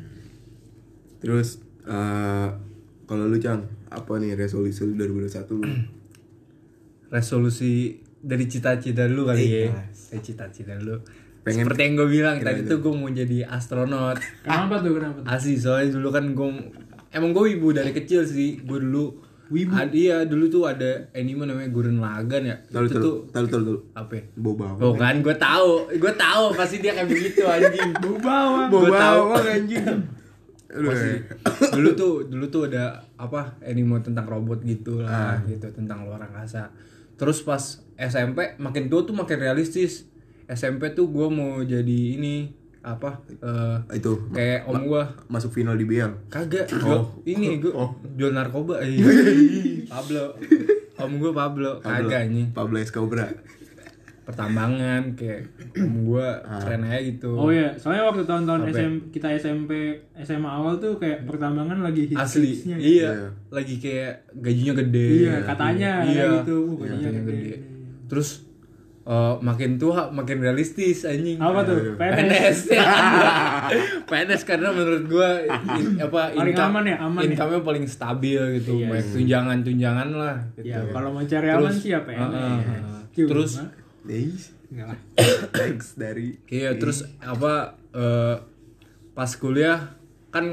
Terus 1.18 1.56
eh 1.82 2.48
kalau 3.04 3.24
lu 3.26 3.36
Cang, 3.36 3.64
apa 3.88 4.12
nih 4.16 4.34
resolusi 4.34 4.84
lu 4.84 4.92
2021 4.94 5.56
lu? 5.56 5.64
resolusi 7.10 7.96
dari 8.16 8.44
cita-cita 8.44 9.08
dulu 9.08 9.26
kali 9.26 9.42
ya. 9.42 9.60
Ikhlas. 9.66 9.98
Dari 10.10 10.22
cita-cita 10.22 10.76
dulu. 10.76 11.00
Pengen- 11.40 11.64
Seperti 11.64 11.80
yang 11.82 11.94
gue 11.96 12.08
bilang 12.10 12.36
tadi 12.38 12.60
tuh 12.62 12.78
gue 12.78 12.92
mau 12.92 13.08
jadi 13.08 13.48
astronot. 13.48 14.20
kenapa 14.44 14.84
tuh 14.84 14.92
kenapa 14.92 15.18
tuh 15.18 15.26
Asli 15.26 15.56
soalnya 15.56 15.96
dulu 15.96 16.08
kan 16.10 16.24
gue 16.30 16.48
emang 17.10 17.30
gue 17.32 17.44
wibu 17.50 17.72
dari 17.72 17.90
kecil 17.90 18.22
sih. 18.22 18.60
Gue 18.60 18.78
dulu 18.78 19.16
Wibu? 19.50 19.74
Ad, 19.74 19.90
iya 19.90 20.22
dulu 20.22 20.46
tuh 20.46 20.62
ada 20.62 21.10
anime 21.10 21.42
namanya 21.42 21.66
Gurren 21.74 21.98
Lagann 21.98 22.46
ya. 22.46 22.56
Tahu 22.70 22.86
itu 22.86 22.94
tahu 22.94 23.02
tuh 23.02 23.16
tahu 23.34 23.44
tahu 23.50 23.62
tahu. 23.66 23.78
apa? 23.98 24.12
ya? 24.14 24.22
Boba. 24.38 24.66
Oh 24.78 24.94
kan 24.94 25.18
gue 25.18 25.34
tahu, 25.34 25.90
gue 25.90 26.12
tahu 26.14 26.44
pasti 26.54 26.78
dia 26.78 26.94
kayak 26.94 27.10
begitu 27.10 27.42
anjing. 27.42 27.90
bawang 28.24 28.70
Gua 28.70 28.88
tahu. 28.94 29.20
anjing. 29.42 29.82
Pasti. 30.70 31.14
dulu 31.74 31.90
tuh 31.98 32.12
dulu 32.30 32.46
tuh 32.46 32.62
ada 32.70 33.02
apa 33.18 33.58
anime 33.66 33.98
tentang 34.06 34.22
robot 34.30 34.62
gitu 34.62 35.02
lah 35.02 35.42
gitu 35.42 35.66
tentang 35.74 36.06
luar 36.06 36.22
angkasa 36.22 36.70
terus 37.18 37.42
pas 37.42 37.58
SMP 37.98 38.54
makin 38.62 38.86
tua 38.86 39.02
tuh 39.02 39.18
makin 39.18 39.42
realistis 39.42 40.06
SMP 40.46 40.94
tuh 40.94 41.10
gue 41.10 41.26
mau 41.26 41.58
jadi 41.66 42.00
ini 42.14 42.54
apa 42.80 43.20
eh, 43.28 44.00
Itu. 44.00 44.32
kayak 44.32 44.64
om 44.64 44.80
gue 44.88 45.02
masuk 45.28 45.52
final 45.52 45.76
di 45.76 45.84
BL. 45.84 46.32
kagak 46.32 46.64
gua, 46.80 47.04
ini 47.28 47.60
gue 47.60 47.72
jual 48.16 48.32
narkoba 48.32 48.80
eh. 48.80 48.96
Pablo. 49.92 50.32
Om 50.96 51.12
gue 51.20 51.32
Pablo 51.32 51.70
kagak 51.84 52.32
nih 52.32 52.48
Pablo 52.56 52.80
Escobar. 52.80 53.28
pertambangan 54.20 55.18
kayak 55.18 55.42
om 55.74 56.06
gue 56.06 56.28
keren 56.46 56.86
aja 56.86 57.00
gitu. 57.02 57.34
Oh 57.34 57.50
ya 57.50 57.74
soalnya 57.74 58.06
waktu 58.06 58.22
tahun-tahun 58.22 58.62
SM, 58.70 58.94
kita 59.10 59.26
SMP 59.34 59.98
SMA 60.22 60.46
awal 60.46 60.78
tuh 60.78 61.02
kayak 61.02 61.26
pertambangan 61.26 61.82
lagi 61.82 62.14
hits 62.14 62.38
asli. 62.38 62.54
Hitsnya 62.54 62.78
iya. 62.78 63.10
Iya. 63.10 63.12
lagi 63.50 63.74
kayak 63.82 64.30
gajinya 64.38 64.72
gede. 64.86 65.08
Iya, 65.26 65.34
katanya 65.42 65.90
iya. 66.06 66.06
kayak 66.06 66.28
gitu. 66.46 66.56
Uh, 66.62 66.76
gajinya 66.78 67.10
gajinya 67.10 67.22
gede. 67.26 67.34
gede. 67.42 67.54
Terus 68.06 68.28
eh, 69.10 69.34
makin 69.40 69.74
tua 69.74 70.06
makin 70.08 70.38
realistis 70.38 71.02
anjing. 71.02 71.34
Apa 71.36 71.60
tuh? 71.62 71.98
PNS 71.98 72.18
PNS 72.30 72.58
ya 72.70 72.84
PNS 74.04 74.42
karena 74.44 74.70
menurut 74.70 75.04
gua 75.04 75.42
in- 75.74 75.98
apa 75.98 76.30
Paling 76.32 76.54
aman 76.56 76.84
ya, 76.84 76.96
aman 77.00 77.20
ya? 77.20 77.26
income-nya 77.28 77.60
paling 77.60 77.84
stabil 77.84 78.38
gitu 78.56 78.78
banyak 78.80 79.10
tunjangan-tunjangan 79.10 80.08
lah 80.12 80.36
gitu. 80.54 80.70
ya 80.70 80.86
kalau 80.88 81.10
mau 81.10 81.24
cari 81.24 81.48
aman 81.48 81.72
sih 81.72 81.90
ya 81.90 82.00
PNS 82.00 82.22
Heeh, 82.22 82.58
heeh. 82.60 82.82
Cuma, 83.12 83.28
terus 83.28 83.52
lah. 83.58 83.68
Thanks 85.50 85.86
dari. 85.94 86.38
Iya 86.46 86.78
terus 86.78 87.02
apa 87.18 87.52
eh, 87.90 88.36
pas 89.10 89.30
kuliah 89.32 89.90
kan 90.30 90.46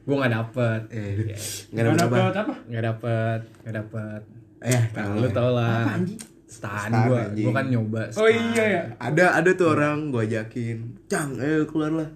gua 0.00 0.16
nggak 0.20 0.32
dapet. 0.32 0.80
Eh 0.88 1.34
nggak 1.68 1.82
nggak 1.82 1.98
dapet 2.00 2.32
apa? 2.36 2.54
Nggak 2.64 2.84
dapet 2.86 3.40
nggak 3.60 3.74
dapet. 3.76 4.20
Eh, 4.60 4.80
Nah, 4.92 5.16
lu 5.16 5.28
tau 5.30 5.50
lah 5.50 5.88
stan 6.50 6.90
Stan, 6.90 7.06
gua. 7.06 7.30
anjing. 7.30 7.46
gua 7.46 7.52
kan 7.54 7.66
nyoba 7.70 8.02
oh 8.18 8.26
iya 8.26 8.64
ya 8.66 8.82
ada 8.98 9.38
ada 9.38 9.50
tuh 9.54 9.78
orang 9.78 10.10
gua 10.10 10.26
ajakin, 10.26 10.98
"Cang, 11.06 11.38
ayo 11.38 11.62
keluar 11.70 11.94
lah." 11.94 12.10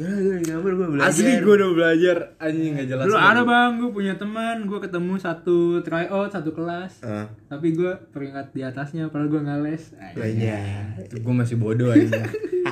Gak, 0.00 0.16
gak, 0.16 0.38
gak, 0.48 0.58
gua 0.64 0.88
belajar. 0.88 1.12
asli 1.12 1.32
gua 1.44 1.54
udah 1.60 1.70
belajar 1.76 2.16
anjing 2.40 2.72
nggak 2.72 2.88
jelas 2.88 3.04
dulu 3.04 3.16
banget. 3.20 3.32
ada 3.36 3.42
bang 3.44 3.70
gue 3.76 3.90
punya 3.92 4.14
teman 4.16 4.56
gue 4.64 4.78
ketemu 4.80 5.12
satu 5.20 5.58
tryout 5.84 6.30
satu 6.32 6.50
kelas. 6.56 6.92
Ah, 7.04 7.28
tapi 7.52 7.76
gue 7.76 7.92
peringkat 8.08 8.46
di 8.56 8.64
atasnya 8.64 9.12
padahal 9.12 9.28
gue 9.28 9.40
nggak 9.44 9.60
les. 9.60 9.84
Banyak. 10.16 11.20
gue 11.20 11.34
masih 11.36 11.56
bodoh 11.60 11.92
aja 11.92 12.16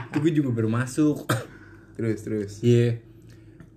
itu 0.09 0.17
gue 0.25 0.33
juga 0.41 0.50
baru 0.57 0.73
masuk. 0.73 1.29
Terus, 1.99 2.19
terus. 2.23 2.53
iya. 2.62 2.97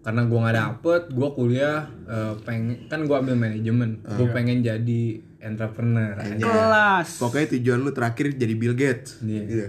Karena 0.01 0.25
gua 0.25 0.47
nggak 0.47 0.57
dapet 0.57 1.01
gua 1.13 1.29
kuliah 1.33 1.85
eh, 2.09 2.33
pengen 2.45 2.89
kan 2.89 3.05
gua 3.05 3.21
ambil 3.21 3.35
manajemen. 3.37 4.01
Gue 4.05 4.31
pengen 4.33 4.61
jadi 4.61 5.21
entrepreneur 5.41 6.13
aja 6.13 6.37
kelas 6.37 7.09
Pokoknya 7.17 7.47
tujuan 7.51 7.79
lu 7.79 7.91
terakhir 7.91 8.31
jadi 8.31 8.53
Bill 8.53 8.73
Gates. 8.73 9.19
Iya. 9.19 9.41
Gitu. 9.43 9.67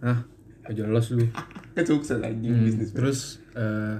Hah? 0.00 0.18
Gak 0.62 0.74
jelas 0.76 1.04
lu 1.10 1.24
sukses 1.90 2.18
anjing 2.18 2.50
Hmm, 2.50 2.64
bisnis. 2.66 2.90
terus 2.90 3.18
eh 3.52 3.96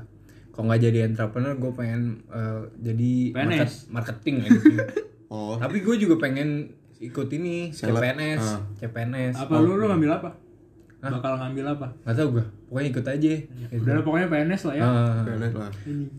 kalau 0.51 0.67
nggak 0.67 0.83
jadi 0.83 0.99
entrepreneur 1.07 1.55
gue 1.55 1.73
pengen 1.73 2.01
eh, 2.27 2.61
jadi 2.79 3.11
PNS. 3.31 3.39
market- 3.39 3.89
marketing 3.91 4.37
anjing. 4.43 4.77
Oh, 5.31 5.55
tapi 5.55 5.79
gue 5.79 5.95
juga 5.97 6.19
pengen 6.19 6.75
ikut 6.99 7.31
ini 7.31 7.71
Seleb. 7.71 7.97
CPNS 7.97 8.43
Ah. 8.43 8.61
CPNS 8.77 9.35
apa 9.39 9.57
lu 9.57 9.73
lu 9.75 9.87
ngambil 9.87 10.11
apa 10.13 10.31
bakal 11.01 11.39
ngambil 11.39 11.65
apa 11.71 11.87
nggak 11.97 12.13
tau 12.13 12.29
gue 12.31 12.45
pokoknya 12.67 12.89
ikut 12.91 13.07
aja 13.09 13.33
gitu. 13.39 13.81
udah 13.81 14.03
pokoknya 14.03 14.27
PNS 14.27 14.63
lah 14.67 14.75
ya 14.75 14.85
Ah. 14.85 15.23
keren 15.23 15.41
lah. 15.55 15.71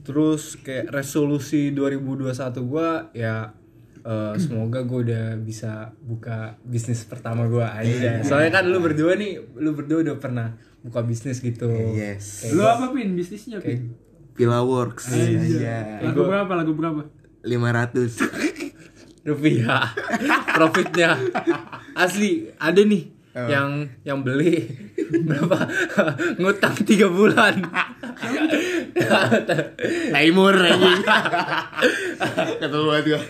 terus 0.02 0.56
kayak 0.58 0.90
resolusi 0.90 1.70
2021 1.70 2.34
gue 2.64 2.88
ya 3.14 3.52
eh, 4.02 4.36
semoga 4.38 4.84
gue 4.84 5.00
udah 5.10 5.26
bisa 5.38 5.94
buka 6.02 6.58
bisnis 6.66 7.06
pertama 7.06 7.46
gue 7.48 7.64
aja. 7.64 8.22
Soalnya 8.26 8.62
kan 8.62 8.64
lu 8.70 8.82
berdua 8.82 9.16
nih 9.16 9.38
lu 9.58 9.74
berdua 9.78 10.02
udah 10.04 10.16
pernah 10.18 10.58
buka 10.82 11.06
bisnis 11.06 11.40
gitu. 11.40 11.70
Yes. 11.72 12.52
lu 12.54 12.66
apa 12.66 12.90
pin? 12.92 13.14
Bisnisnya 13.14 13.62
pin? 13.62 13.94
Villa 14.36 14.66
Works. 14.66 15.14
Iya. 15.14 16.02
lagu 16.02 16.26
berapa? 16.26 16.52
Lagu 16.58 16.74
berapa? 16.74 17.02
500. 17.46 19.28
rupiah 19.28 19.86
profitnya. 20.58 21.14
Asli 21.94 22.50
ada 22.58 22.82
nih 22.82 23.21
yang 23.34 23.70
yang 24.02 24.20
beli 24.20 24.68
berapa? 25.28 25.58
Ngutang 26.36 26.76
tiga 26.82 27.08
bulan. 27.08 27.64
Taimur 30.12 30.54
anjing. 30.54 31.02
Kata 32.58 32.74
lu 32.74 32.86
banget 32.88 33.06
gua. 33.08 33.22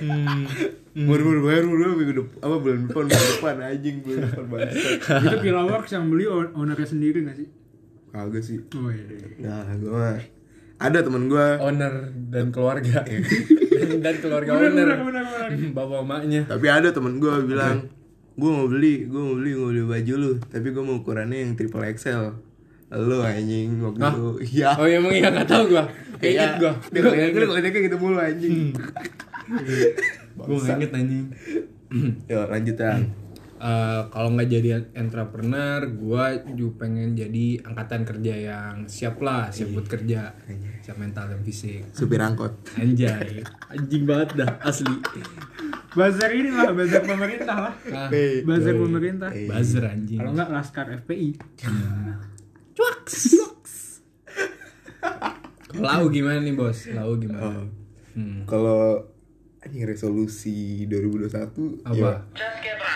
Mur 0.93 1.19
mur 1.19 1.37
bayar 1.41 1.63
mur 1.63 1.79
mur 1.79 1.93
minggu 1.95 2.13
depan 2.17 2.37
apa 2.41 2.55
bulan 2.57 2.79
depan 2.83 3.03
bulan 3.05 3.23
depan 3.29 3.55
anjing 3.63 3.95
bulan 4.01 4.19
depan 4.25 4.45
banget. 4.47 4.69
itu 4.99 5.37
Pilaworks 5.39 5.91
yang 5.91 6.05
beli 6.07 6.25
own- 6.25 6.51
ownernya 6.51 6.83
sendiri 6.85 7.23
gak 7.23 7.37
sih? 7.37 7.47
Kagak 8.11 8.43
sih. 8.43 8.57
oh 8.71 8.89
iya 8.89 9.05
Nah, 9.39 9.71
gua 9.77 9.91
mah. 10.11 10.19
Ada 10.81 10.99
temen 10.99 11.23
gua. 11.27 11.61
Owner 11.61 11.93
dan 12.27 12.49
keluarga. 12.49 13.05
Dan, 13.05 13.23
dan 14.03 14.15
keluarga 14.17 14.49
bener 14.51 14.67
owner. 14.67 14.97
bener 14.99 15.23
bener 15.23 15.49
bapak 15.77 15.99
emaknya. 16.01 16.41
Tapi 16.43 16.67
ada 16.67 16.89
temen 16.89 17.13
gua 17.17 17.39
bilang 17.39 17.85
gua 18.41 18.51
mau 18.57 18.67
beli 18.67 19.05
gua 19.05 19.21
mau 19.21 19.35
beli 19.37 19.51
gua 19.53 19.61
mau 19.61 19.69
beli 19.69 19.83
baju 19.85 20.13
lu 20.17 20.31
tapi 20.49 20.67
gua 20.73 20.83
mau 20.83 20.97
ukurannya 20.97 21.37
yang 21.45 21.53
triple 21.53 21.85
XL 21.85 22.49
Lu 22.91 23.23
anjing 23.23 23.79
waktu 23.79 24.03
itu. 24.03 24.27
Iya. 24.59 24.75
Oh 24.75 24.83
iya 24.83 24.99
emang 24.99 25.15
iya 25.15 25.31
nggak 25.31 25.47
tahu 25.47 25.63
gua. 25.71 25.87
Kayak 26.19 26.59
gua. 26.59 26.75
Dia 26.91 26.99
Gua 27.47 27.55
kayak 27.63 27.83
gitu 27.87 27.95
mulu 27.95 28.19
anjing. 28.19 28.75
Gua 30.35 30.57
nggak 30.59 30.75
inget 30.75 30.91
anjing. 30.91 31.25
Yo 32.31 32.39
lanjut 32.51 32.75
ya. 32.75 32.99
Eh, 33.61 34.01
kalau 34.09 34.33
nggak 34.33 34.49
jadi 34.49 34.69
entrepreneur, 34.97 35.85
gua 35.93 36.33
juga 36.57 36.81
pengen 36.83 37.13
jadi 37.13 37.61
angkatan 37.61 38.01
kerja 38.09 38.33
yang 38.33 38.89
siap 38.89 39.21
lah, 39.21 39.53
siap 39.53 39.69
buat 39.77 39.85
kerja, 39.85 40.33
siap 40.81 40.97
mental 40.97 41.29
dan 41.29 41.45
fisik. 41.45 41.85
Supir 41.93 42.25
angkot. 42.25 42.57
Anjay, 42.73 43.45
anjing 43.69 44.03
banget 44.09 44.33
dah 44.33 44.51
asli. 44.65 44.97
Buzzer 45.91 46.31
ini 46.31 46.49
lah, 46.49 46.71
buzzer 46.71 47.03
pemerintah 47.03 47.57
lah. 47.61 47.73
Ah, 47.89 48.07
Eh, 48.09 48.41
Buzzer 48.41 48.73
pemerintah. 48.73 49.27
buzzer 49.27 49.83
anjing. 49.83 50.17
Kalau 50.17 50.31
enggak 50.31 50.49
laskar 50.49 50.87
FPI. 50.95 51.35
Cuaks. 52.71 53.19
Kalau 55.67 55.83
lau 55.83 56.05
gimana 56.07 56.39
nih 56.39 56.53
bos? 56.53 56.87
Lau 56.89 57.15
gimana? 57.15 57.43
Oh. 57.43 57.65
Hmm. 58.11 58.43
Kalau 58.43 59.07
anjing 59.57 59.83
resolusi 59.83 60.83
2021 60.85 61.31
Apa? 61.81 61.95
ya, 61.95 62.11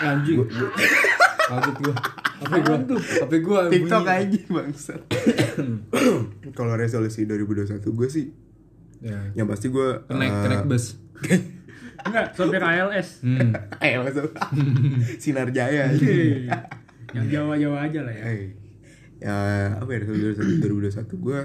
Anjing. 0.02 0.44
Kaget 0.44 1.76
gua. 1.78 1.94
Apa 2.38 2.56
gua? 2.58 2.76
Apa 3.22 3.36
gua? 3.38 3.60
TikTok 3.68 4.04
aja 4.04 4.40
bangsat. 4.46 5.00
Kalau 6.52 6.74
resolusi 6.74 7.24
2021 7.24 7.80
gue 7.82 8.08
sih 8.08 8.26
Ya. 8.96 9.20
yang 9.34 9.44
pasti 9.44 9.68
gue 9.68 10.04
Kenaik, 10.04 10.32
kenaik 10.42 10.64
bus. 10.64 10.96
Enggak, 12.06 12.26
sopir 12.32 12.60
ALS. 12.60 13.08
Hmm. 13.20 13.50
eh 13.84 13.94
masuk 13.96 14.30
sinar 15.22 15.50
jaya 15.50 15.88
Hei. 15.88 16.46
Yang 17.12 17.26
Jawa-Jawa 17.30 17.78
aja 17.82 18.00
lah 18.02 18.12
ya. 18.12 18.24
Eh, 18.26 18.42
ya 19.16 19.36
apa 19.74 19.88
ya 19.88 19.98
resolusi 20.02 20.36
2021 20.60 20.92
gue 21.16 21.40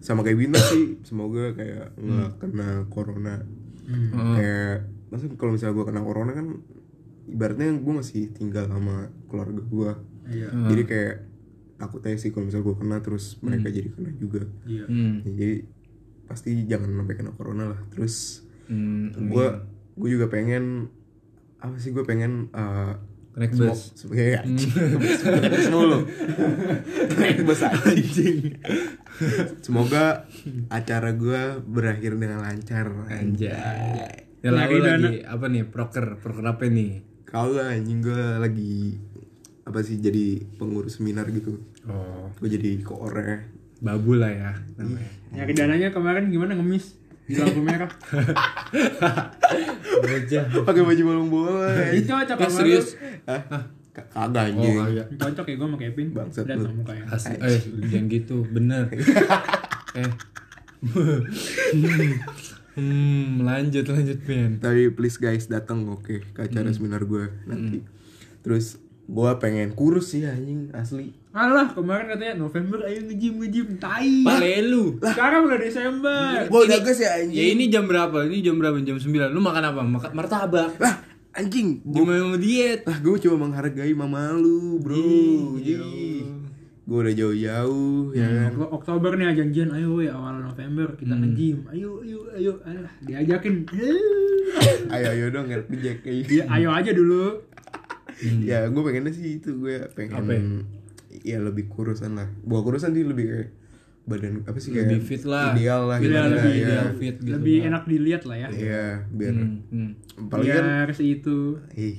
sama 0.00 0.20
kayak 0.20 0.38
Bina 0.38 0.56
sih 0.58 1.00
semoga 1.02 1.52
kayak 1.52 1.92
nggak 1.94 2.30
kena 2.38 2.68
corona 2.88 3.44
Hmm. 3.84 4.32
kayak 4.32 4.88
maksudnya 5.08 5.36
kalau 5.36 5.52
misalnya 5.52 5.76
gue 5.76 5.84
kena 5.84 6.00
corona 6.00 6.32
kan 6.32 6.46
ibaratnya 7.26 7.68
gue 7.76 7.94
masih 7.94 8.32
tinggal 8.32 8.64
sama 8.64 9.12
keluarga 9.28 9.60
gue 9.60 9.90
Iya. 10.24 10.48
jadi 10.72 10.82
kayak 10.82 11.14
takut 11.76 12.00
aja 12.00 12.16
sih 12.16 12.32
kalau 12.32 12.48
misalnya 12.48 12.64
gue 12.64 12.76
kena 12.78 12.96
terus 12.98 13.36
mereka 13.38 13.68
jadi 13.68 13.92
kena 13.92 14.08
juga 14.16 14.48
Iya. 14.64 14.88
Hmm. 14.88 15.20
Ya, 15.20 15.32
jadi 15.36 15.56
pasti 16.24 16.64
jangan 16.64 16.96
sampai 16.96 17.12
kena 17.14 17.30
corona 17.30 17.64
lah 17.68 17.80
terus 17.88 18.40
Hmm. 18.64 19.12
gue 19.12 19.46
gue 19.94 20.08
juga 20.10 20.26
pengen 20.26 20.90
apa 21.58 21.76
sih 21.80 21.94
gue 21.94 22.04
pengen 22.04 22.52
uh, 22.52 22.94
Naik 23.34 23.58
bus. 23.58 23.98
sebagai 23.98 24.38
anjing 24.46 24.70
Bus 24.94 25.66
mulu. 25.74 26.06
Naik 27.18 27.42
bus 27.42 27.66
anjing. 27.66 28.62
Semoga 29.58 30.30
acara 30.70 31.10
gue 31.18 31.58
berakhir 31.66 32.14
dengan 32.14 32.46
lancar. 32.46 33.10
Anjay. 33.10 34.22
Ya 34.38 34.50
dana. 34.54 34.70
lagi 34.70 35.26
apa 35.26 35.50
nih? 35.50 35.66
Proker, 35.66 36.20
proker 36.22 36.46
apa 36.46 36.68
nih? 36.70 37.14
kalau 37.24 37.58
anjing 37.58 37.98
gue 37.98 38.22
lagi 38.38 38.94
apa 39.66 39.82
sih 39.82 39.98
jadi 39.98 40.38
pengurus 40.54 41.02
seminar 41.02 41.26
gitu. 41.34 41.58
Oh, 41.90 42.30
gue 42.38 42.46
jadi 42.46 42.78
koore 42.86 43.50
babu 43.82 44.14
lah 44.14 44.30
ya 44.30 44.52
namanya. 44.78 45.10
Nyari 45.34 45.52
dananya 45.58 45.88
kemarin 45.90 46.30
gimana 46.30 46.54
ngemis 46.54 46.94
di 47.24 47.32
lampu 47.34 47.60
merah. 47.60 47.88
Pakai 50.60 50.82
baju 50.82 51.02
bolong 51.02 51.28
bola 51.28 51.68
Ini 51.90 52.00
cocok 52.02 52.36
Eh, 52.36 52.42
sama 52.42 52.54
serius? 52.54 52.86
Hah? 53.24 53.40
K- 53.90 54.06
kagak 54.06 54.44
Oh, 54.50 54.52
anjing 54.52 54.74
kagak. 54.76 55.06
lu. 55.06 55.16
Cocok 55.16 55.44
ya 55.44 55.54
gue 55.54 55.64
sama 55.64 55.76
Kevin. 55.78 56.06
Bangsat 56.10 56.44
Lihat 56.44 56.56
lu. 56.56 56.64
sama 56.64 56.76
mukanya. 56.76 57.04
Asli, 57.08 57.34
eh, 57.38 57.60
jangan 57.84 58.04
gitu, 58.08 58.36
bener. 58.46 58.82
eh. 59.94 60.10
hmm, 62.74 63.40
lanjut, 63.40 63.84
lanjut, 63.86 64.18
Ben. 64.20 64.58
tapi 64.58 64.90
please 64.90 65.16
guys 65.16 65.46
datang 65.46 65.86
oke 65.86 66.26
ke 66.26 66.38
acara 66.38 66.66
Hmm. 66.66 66.74
seminar 66.74 67.02
gue 67.02 67.24
nanti 67.44 67.78
terus 68.42 68.76
gue 69.04 69.30
pengen 69.36 69.72
kurus 69.72 70.10
sih 70.10 70.24
anjing 70.24 70.72
asli 70.72 71.12
Alah, 71.30 71.74
kemarin 71.74 72.06
katanya 72.08 72.38
November 72.38 72.86
ayo 72.86 73.02
nge-gym 73.04 73.42
nge-gym 73.42 73.74
tai. 73.82 74.22
Pale 74.22 74.62
lu. 74.62 75.02
Sekarang 75.02 75.50
udah 75.50 75.58
Desember. 75.58 76.46
gue 76.46 76.60
udah 76.62 76.78
gas 76.78 76.94
ya 76.96 77.10
anjing 77.18 77.34
Ya 77.34 77.44
ini 77.50 77.66
jam 77.66 77.90
berapa? 77.90 78.22
Ini 78.22 78.38
jam 78.38 78.54
berapa? 78.54 78.78
Jam 78.78 78.94
9. 78.94 79.34
Lu 79.34 79.42
makan 79.42 79.64
apa? 79.66 79.82
Makan 79.82 80.10
martabak. 80.14 80.78
lah 80.78 81.02
anjing 81.34 81.82
Gimana 81.82 82.22
mau 82.24 82.38
diet? 82.38 82.86
lah 82.86 83.02
gue 83.02 83.18
cuma 83.18 83.50
menghargai 83.50 83.90
mama 83.92 84.30
lu 84.30 84.78
bro 84.78 84.94
Ih, 85.58 85.74
Ih, 85.74 86.22
gue 86.86 86.98
udah 87.02 87.14
jauh-jauh 87.18 88.14
ya 88.14 88.30
kan 88.30 88.50
Gua 88.54 88.68
Oktober 88.70 89.18
nih 89.18 89.34
janjian 89.34 89.74
ayo 89.74 89.98
we 89.98 90.06
awal 90.06 90.38
November 90.38 90.94
kita 90.94 91.18
nge-gym. 91.18 91.66
Ayo 91.66 91.98
ayo 91.98 92.30
ayo 92.30 92.52
alah 92.62 92.94
diajakin. 93.02 93.66
ayo 94.86 95.06
ayo 95.10 95.24
dong 95.34 95.50
ngerti 95.50 95.74
Jack 95.82 96.06
Iya, 96.06 96.46
ayo 96.46 96.70
aja 96.70 96.94
dulu. 96.94 97.42
Ya 98.42 98.66
gue 98.66 98.82
pengennya 98.82 99.10
sih 99.10 99.38
itu 99.38 99.56
gue 99.56 99.74
pengen 99.90 100.14
Apa 100.16 100.32
ya? 100.32 100.42
ya 101.26 101.38
lebih 101.38 101.66
kurusan 101.66 102.14
lah 102.14 102.28
bukan 102.40 102.62
kurusan 102.64 102.90
sih 102.90 103.02
lebih 103.02 103.24
kayak 103.24 103.50
badan 104.04 104.42
apa 104.42 104.58
sih 104.58 104.68
kayak 104.68 104.88
Lebih 104.90 105.00
fit 105.02 105.22
lah. 105.24 105.52
ideal 105.52 105.80
lah 105.84 105.96
gimana 105.96 106.28
lebih 106.28 106.52
ya 106.52 106.60
ideal 106.60 106.88
fit 106.94 107.16
gitu. 107.16 107.32
Lebih 107.32 107.56
enak 107.64 107.82
dilihat 107.84 108.22
lah 108.22 108.36
ya. 108.36 108.48
iya 108.50 108.84
biar 109.08 109.32
Hmm, 109.32 109.64
hmm. 109.66 109.90
apalagi 110.22 110.50
kan 110.50 110.64
Biar 110.66 110.88
si 110.90 111.04
itu. 111.14 111.38
ih 111.72 111.96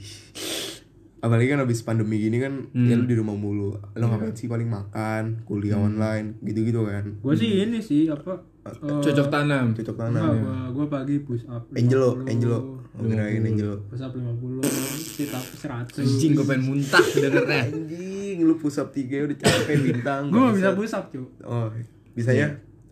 apalagi 1.18 1.48
kan 1.48 1.60
abis 1.60 1.82
pandemi 1.82 2.20
gini 2.20 2.38
kan 2.38 2.70
Hmm. 2.70 2.86
ya 2.86 2.94
lu 2.94 3.04
di 3.04 3.16
rumah 3.16 3.34
mulu 3.34 3.74
lo 3.74 4.04
ngapain 4.04 4.32
sih 4.32 4.46
paling 4.46 4.68
makan 4.68 5.42
kuliah 5.44 5.76
online 5.76 6.38
gitu-gitu 6.40 6.86
kan 6.86 7.18
Gue 7.18 7.34
sih 7.34 7.66
ini 7.66 7.80
sih 7.80 8.06
apa? 8.06 8.38
eh, 8.64 9.02
Cocok 9.02 9.28
tanam. 9.28 9.74
cocok 9.74 9.96
tanam 9.96 10.34
gua, 10.38 10.58
gua 10.72 10.86
pagi 10.92 11.18
push 11.20 11.46
up 11.48 11.66
Angelo 11.72 12.22
50, 12.22 12.30
Angelo 12.30 12.58
oh, 12.96 13.04
kirain 13.04 13.44
Angelo 13.44 13.76
Push 13.86 14.02
up 14.02 14.12
50 14.12 14.64
Sit 14.96 15.32
up 15.32 15.46
100 15.46 15.96
Anjing 15.98 16.32
gue 16.34 16.46
pengen 16.46 16.64
muntah 16.66 17.04
dengernya. 17.04 17.62
anjing 17.68 18.38
lu 18.42 18.56
push 18.56 18.78
up 18.78 18.90
tiga 18.90 19.24
udah 19.24 19.38
capek 19.38 19.78
bintang. 19.82 20.28
Gue 20.28 20.40
gak 20.42 20.56
bisa. 20.56 20.70
push 20.74 20.94
up 20.94 21.06
cuy 21.08 21.24
oh 21.44 21.68
bisanya? 22.12 22.48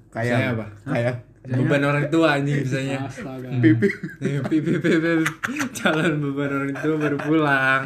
Kayak 0.10 0.34
Saya 0.34 0.48
apa? 0.54 0.66
kayak 0.86 1.16
Beban 1.44 1.84
orang 1.84 2.08
tua 2.08 2.40
anjing 2.40 2.64
biasanya. 2.64 3.04
Astaga. 3.04 3.52
Pipi 3.60 3.88
Nih, 4.20 4.40
Pipi 4.42 4.72
pipi 4.78 5.16
calon 5.74 6.14
beban 6.22 6.52
orang 6.54 6.72
tua 6.74 6.96
baru 6.96 7.18
pulang. 7.20 7.84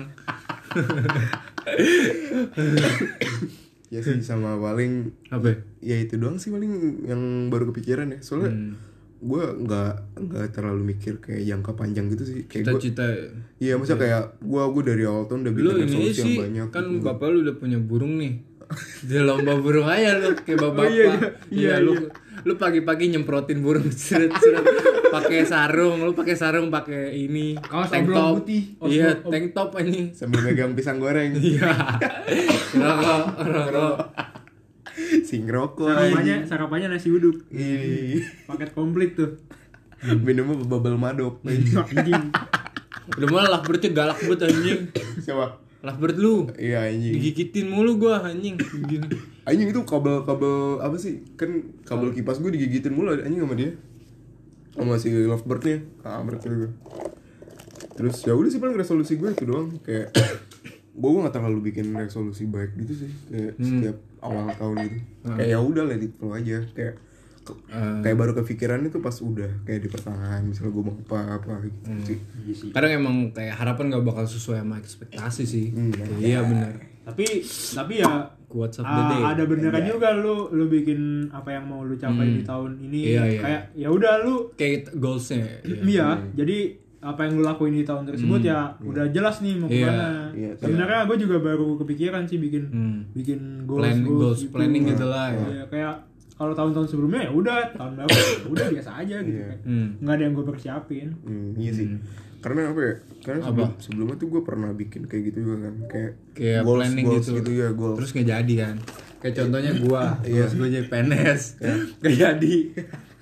ya 3.88 4.00
sih 4.00 4.20
sama 4.20 4.60
paling 4.60 5.10
Apa? 5.30 5.58
ya 5.80 5.96
itu 5.96 6.20
doang 6.20 6.36
sih 6.36 6.52
paling 6.52 6.70
yang 7.08 7.22
baru 7.48 7.72
kepikiran 7.72 8.12
ya. 8.12 8.20
Soalnya 8.20 8.52
Hmm. 8.52 8.74
Gue 9.20 9.44
nggak 9.60 9.92
nggak 10.16 10.46
terlalu 10.52 10.82
mikir 10.88 11.18
kayak 11.18 11.42
jangka 11.44 11.72
panjang 11.74 12.06
gitu 12.08 12.24
sih. 12.24 12.40
Kayak 12.46 12.64
gue 12.68 12.80
Cita-cita 12.84 13.06
iya 13.58 13.74
masa 13.74 13.96
kayak 13.96 14.38
gue 14.40 14.62
gue 14.68 14.84
dari 14.86 15.04
awal 15.04 15.26
tahun 15.26 15.42
udah 15.42 15.54
bikin 15.54 15.68
ini 15.68 15.82
resolusi 15.84 16.14
sih 16.14 16.22
yang 16.28 16.38
banyak 16.40 16.68
kan 16.70 16.84
gitu. 16.88 17.02
bapak 17.04 17.28
lu 17.28 17.38
udah 17.42 17.56
punya 17.56 17.78
burung 17.78 18.18
nih. 18.18 18.34
Dia 19.08 19.24
lomba 19.24 19.56
burung 19.56 19.86
aja 19.86 20.18
lu 20.18 20.36
kayak 20.36 20.60
bapak 20.62 20.84
Oh, 20.84 20.88
iya, 20.88 21.04
iya. 21.04 21.10
iya 21.10 21.30
Iya, 21.50 21.74
lu 21.80 21.94
iya. 21.96 22.10
lu 22.40 22.54
pagi-pagi 22.56 23.06
nyemprotin 23.10 23.60
burung 23.60 23.88
seret 23.96 24.30
seret. 24.34 24.64
Pakai 25.08 25.42
sarung 25.44 25.98
lu 26.00 26.12
pakai 26.12 26.36
sarung 26.36 26.68
pakai 26.68 27.16
ini 27.18 27.56
Kaos 27.56 27.88
tank 27.88 28.06
top. 28.08 28.44
putih. 28.44 28.76
Iya 28.84 29.24
tank 29.24 29.56
top 29.56 29.72
ini 29.80 30.12
sambil 30.12 30.44
megang 30.44 30.72
pisang 30.72 31.00
goreng. 31.00 31.32
Iya. 31.34 31.64
Rokok 32.76 33.22
rokok 33.42 33.96
sing 35.28 35.44
rokok 35.44 35.92
Sarapannya, 35.92 36.36
sarapannya 36.48 36.88
nasi 36.96 37.12
uduk. 37.12 37.44
Ini 37.52 38.24
Paket 38.48 38.72
komplit 38.72 39.20
tuh. 39.20 39.36
Minumnya 40.26 40.64
bubble 40.64 40.96
madop 40.96 41.44
Anjing. 41.44 42.32
udah 43.08 43.28
malah 43.32 43.50
Lovebird 43.60 43.92
galak 43.96 44.20
banget 44.20 44.52
anjing. 44.52 44.82
Siapa? 45.24 45.60
Lovebird 45.84 46.18
lu. 46.20 46.36
Iya 46.56 46.88
anjing. 46.88 47.14
Digigitin 47.20 47.68
mulu 47.72 48.00
gua 48.00 48.24
anjing. 48.24 48.56
Gini. 48.60 49.08
Anjing 49.48 49.68
itu 49.72 49.82
kabel 49.88 50.24
kabel 50.28 50.84
apa 50.84 50.96
sih? 51.00 51.24
Kan 51.40 51.72
kabel 51.88 52.12
kipas 52.12 52.40
gue 52.44 52.52
digigitin 52.52 52.96
mulu 52.96 53.16
anjing 53.16 53.44
sama 53.44 53.56
dia. 53.56 53.72
Sama 54.76 54.96
si 55.00 55.10
lovebird-nya. 55.12 55.84
Kamar 56.04 56.36
kali 56.40 56.56
gue 56.68 56.72
terus 57.98 58.22
ya 58.22 58.38
udah 58.38 58.50
sih 58.54 58.62
paling 58.62 58.78
resolusi 58.78 59.18
gue 59.18 59.34
itu 59.34 59.50
doang. 59.50 59.74
Kayak 59.82 60.14
gue 60.98 61.06
gue 61.08 61.22
gak 61.22 61.36
terlalu 61.36 61.60
bikin 61.64 61.94
resolusi 61.94 62.44
baik 62.44 62.74
gitu 62.76 63.06
sih 63.06 63.12
kayak 63.30 63.54
setiap 63.60 63.98
awal 64.20 64.50
tahun 64.52 64.76
gitu. 64.84 64.98
Kayak 65.30 65.50
ya 65.50 65.60
udah 65.62 65.84
let 65.86 66.02
it 66.02 66.12
flow 66.12 66.34
aja. 66.34 66.58
Kayak 66.68 66.94
ke- 67.44 67.60
kayak 68.02 68.18
baru 68.18 68.32
kepikiran 68.36 68.82
itu 68.82 68.98
pas 68.98 69.14
udah 69.16 69.62
kayak 69.64 69.80
di 69.80 69.88
pertengahan 69.88 70.42
misalnya 70.42 70.74
gue 70.74 70.84
mau 70.84 70.96
apa 70.98 71.20
apa 71.38 71.54
gitu 71.62 71.78
sih. 72.04 72.18
Kadang 72.72 72.92
emang 72.98 73.16
kayak 73.30 73.56
harapan 73.56 73.88
gak 73.90 74.04
bakal 74.04 74.26
sesuai 74.26 74.60
sama 74.60 74.76
ekspektasi 74.76 75.44
sih. 75.46 75.66
Iya 76.18 76.42
benar 76.44 76.74
Tapi 77.06 77.24
Tapi 77.72 77.94
ya 77.98 78.10
ah, 78.84 79.08
day 79.08 79.22
ada 79.24 79.44
beneran 79.46 79.84
juga 79.86 80.08
lu 80.12 80.50
lu 80.50 80.66
bikin 80.66 81.00
apa 81.30 81.52
yang 81.52 81.68
mau 81.68 81.84
lu 81.84 81.94
capai 81.94 82.26
di 82.32 82.44
tahun 82.44 82.80
ini. 82.82 83.00
Iya, 83.06 83.24
iya. 83.24 83.42
kayak 83.44 83.62
ya 83.76 83.90
udah 83.92 84.14
lu 84.24 84.36
kayak 84.56 84.92
goalsnya 84.94 85.46
iya. 85.62 85.84
iya 85.84 86.08
jadi 86.34 86.87
apa 87.00 87.22
yang 87.22 87.34
lu 87.34 87.44
lakuin 87.44 87.72
di 87.72 87.84
tahun 87.84 88.04
tersebut 88.06 88.42
ya 88.42 88.74
udah 88.80 89.06
jelas 89.08 89.38
nih 89.40 89.54
mau 89.56 89.66
Hmm. 89.66 89.76
Iya, 89.76 89.86
ke 89.86 89.92
mana 89.92 90.08
iya, 90.34 90.52
sebenarnya 90.56 91.00
gue 91.04 91.18
juga 91.20 91.38
baru 91.40 91.68
kepikiran 91.78 92.24
sih 92.24 92.38
bikin 92.38 92.64
Hmm. 92.68 92.98
bikin 93.12 93.40
goals, 93.64 93.82
Plan- 93.84 94.02
goals, 94.02 94.20
goals 94.20 94.40
gitu. 94.42 94.52
planning 94.52 94.84
gitu 94.88 95.06
lah 95.06 95.28
ya. 95.30 95.46
Iya, 95.48 95.64
kayak 95.68 95.94
kalau 96.34 96.54
tahun-tahun 96.54 96.88
sebelumnya 96.88 97.22
ya 97.24 97.32
udah 97.32 97.56
tahun 97.72 97.94
baru 97.96 98.10
ya 98.10 98.26
udah 98.48 98.66
biasa 98.72 98.90
aja 98.96 99.18
gitu 99.20 99.36
Iya. 99.36 99.46
kayak 99.48 99.60
Hmm. 99.64 99.88
nggak 100.00 100.14
ada 100.14 100.24
yang 100.24 100.34
gue 100.34 100.46
persiapin 100.48 101.08
Hmm, 101.20 101.50
iya 101.56 101.72
sih. 101.72 101.88
Karena 102.38 102.62
apa 102.68 102.80
ya? 102.80 102.94
Karena 103.20 103.40
Apa? 103.40 103.50
sebelum, 103.50 103.70
sebelumnya 103.80 104.16
tuh 104.16 104.28
gue 104.30 104.42
pernah 104.44 104.70
bikin 104.72 105.02
kayak 105.04 105.24
gitu 105.28 105.38
juga 105.44 105.58
kan, 105.64 105.76
kayak 105.88 106.12
kayak 106.34 106.62
goals, 106.64 106.80
planning 106.80 107.06
goals 107.06 107.26
gitu. 107.26 107.38
gitu 107.40 107.52
ya, 107.56 107.70
goals. 107.72 107.98
terus 107.98 108.10
nggak 108.12 108.28
jadi 108.32 108.54
kan 108.60 108.76
kayak 109.18 109.36
contohnya 109.36 109.72
gua 109.80 110.04
Iya. 110.22 110.46
terus 110.46 110.54
gua 110.56 110.68
jadi 110.68 110.88
PNS 110.88 111.42
nggak 111.98 112.16
jadi 112.16 112.54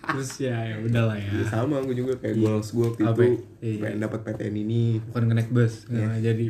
terus 0.08 0.32
ya 0.40 0.58
ya 0.64 0.76
udahlah 0.80 1.14
ya 1.14 1.32
Ya, 1.32 1.44
sama 1.46 1.82
gue 1.82 1.96
juga 1.96 2.14
kayak 2.16 2.36
goals 2.36 2.70
gue 2.70 2.86
waktu 2.86 3.02
Apa? 3.04 3.22
itu 3.22 3.42
Iya. 3.60 3.78
pengen 3.80 4.00
dapat 4.00 4.20
PTN 4.24 4.56
ini, 4.56 4.84
bukan 5.02 5.22
naik 5.32 5.50
bus 5.50 5.74
nggak 5.86 6.22
jadi 6.22 6.48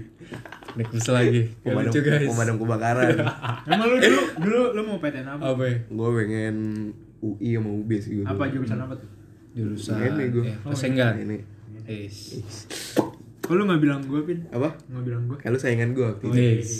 naik 0.75 0.89
bus 0.89 1.05
lagi 1.07 1.41
pemadam, 1.61 1.87
lucu 1.87 1.99
guys 2.01 2.27
pemadam 2.27 2.55
kebakaran. 2.57 3.15
emang 3.69 3.87
lu 3.87 3.95
dulu 3.97 4.21
dulu 4.37 4.61
lu 4.71 4.81
mau 4.83 4.97
PTN 4.97 5.27
apa 5.29 5.41
apa 5.49 5.63
ya? 5.63 5.75
gue 5.85 6.09
pengen 6.15 6.55
UI 7.17 7.49
sama 7.53 7.69
UB 7.71 7.89
sih 7.95 8.11
gue. 8.13 8.25
apa 8.25 8.43
jurusan 8.45 8.77
apa 8.77 8.93
tuh 8.93 9.09
jurusan 9.51 9.95
Ini 9.97 10.23
gua. 10.29 10.43
ya, 10.43 10.55
kesenggan 10.65 11.13
Ini 11.17 11.37
Is. 11.87 12.17
kok 13.39 13.53
lu 13.53 13.63
nggak 13.63 13.77
bilang 13.79 14.01
gue 14.01 14.19
pin 14.21 14.39
apa? 14.49 14.73
nggak 14.83 15.03
bilang 15.05 15.23
gue 15.25 15.37
Kalau 15.37 15.55
saingan 15.55 15.91
gue 15.91 16.03
waktu 16.03 16.25
itu. 16.25 16.35
Wis. 16.35 16.71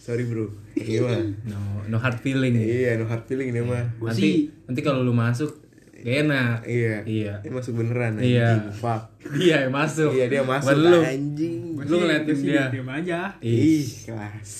Sorry 0.00 0.24
bro. 0.24 0.48
Gimana? 0.72 1.28
no 1.44 1.60
no 1.86 1.96
hard 1.96 2.18
feeling 2.18 2.50
ya. 2.52 2.64
iya, 2.64 2.90
no 2.96 3.04
hard 3.04 3.22
feeling 3.22 3.48
ini 3.48 3.60
mah. 3.60 3.84
Nanti 4.00 4.48
nanti 4.64 4.80
kalau 4.80 5.00
lu 5.00 5.12
masuk 5.12 5.59
gak 6.00 6.16
enak 6.22 6.58
Iya. 6.62 6.96
iya 7.04 7.34
Ini 7.40 7.52
masuk 7.52 7.72
beneran 7.76 8.16
Iya. 8.16 8.48
anjing. 8.56 8.62
Fuck. 8.74 9.02
dia 9.32 9.56
yang 9.60 9.72
masuk 9.72 10.10
Iya 10.10 10.26
dia 10.26 10.42
masuk 10.42 10.72
Bukan 10.72 10.78
lu 10.86 10.98
anjing. 10.98 11.56
Lu 11.78 11.96
ngeliatin 11.98 12.38
dia. 12.38 12.64
diam 12.68 12.88
aja 12.88 13.20
Ih, 13.38 13.84
kelas. 14.02 14.52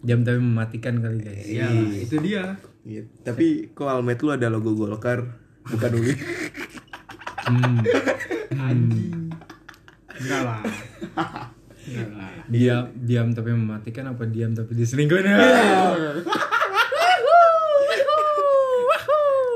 jam 0.00 0.18
tapi 0.20 0.34
mematikan 0.36 0.98
kali 0.98 1.18
guys 1.20 1.46
ya 1.46 1.70
itu 1.96 2.18
dia 2.18 2.58
Iya. 2.82 3.06
Tapi 3.22 3.70
kok 3.70 3.86
almet 3.86 4.18
lu 4.18 4.28
ada 4.28 4.46
logo 4.46 4.74
Golkar 4.74 5.22
bukan 5.64 5.90
UI? 5.94 6.14
hmm. 7.42 7.78
enggak 10.12 10.42
lah 10.42 10.62
enggak 11.82 12.08
lah 12.08 12.30
diam 12.46 12.90
diam 12.96 13.30
tapi 13.30 13.50
mematikan 13.50 14.06
apa 14.08 14.22
diam 14.24 14.50
tapi 14.50 14.74
diselingkuhin 14.74 15.26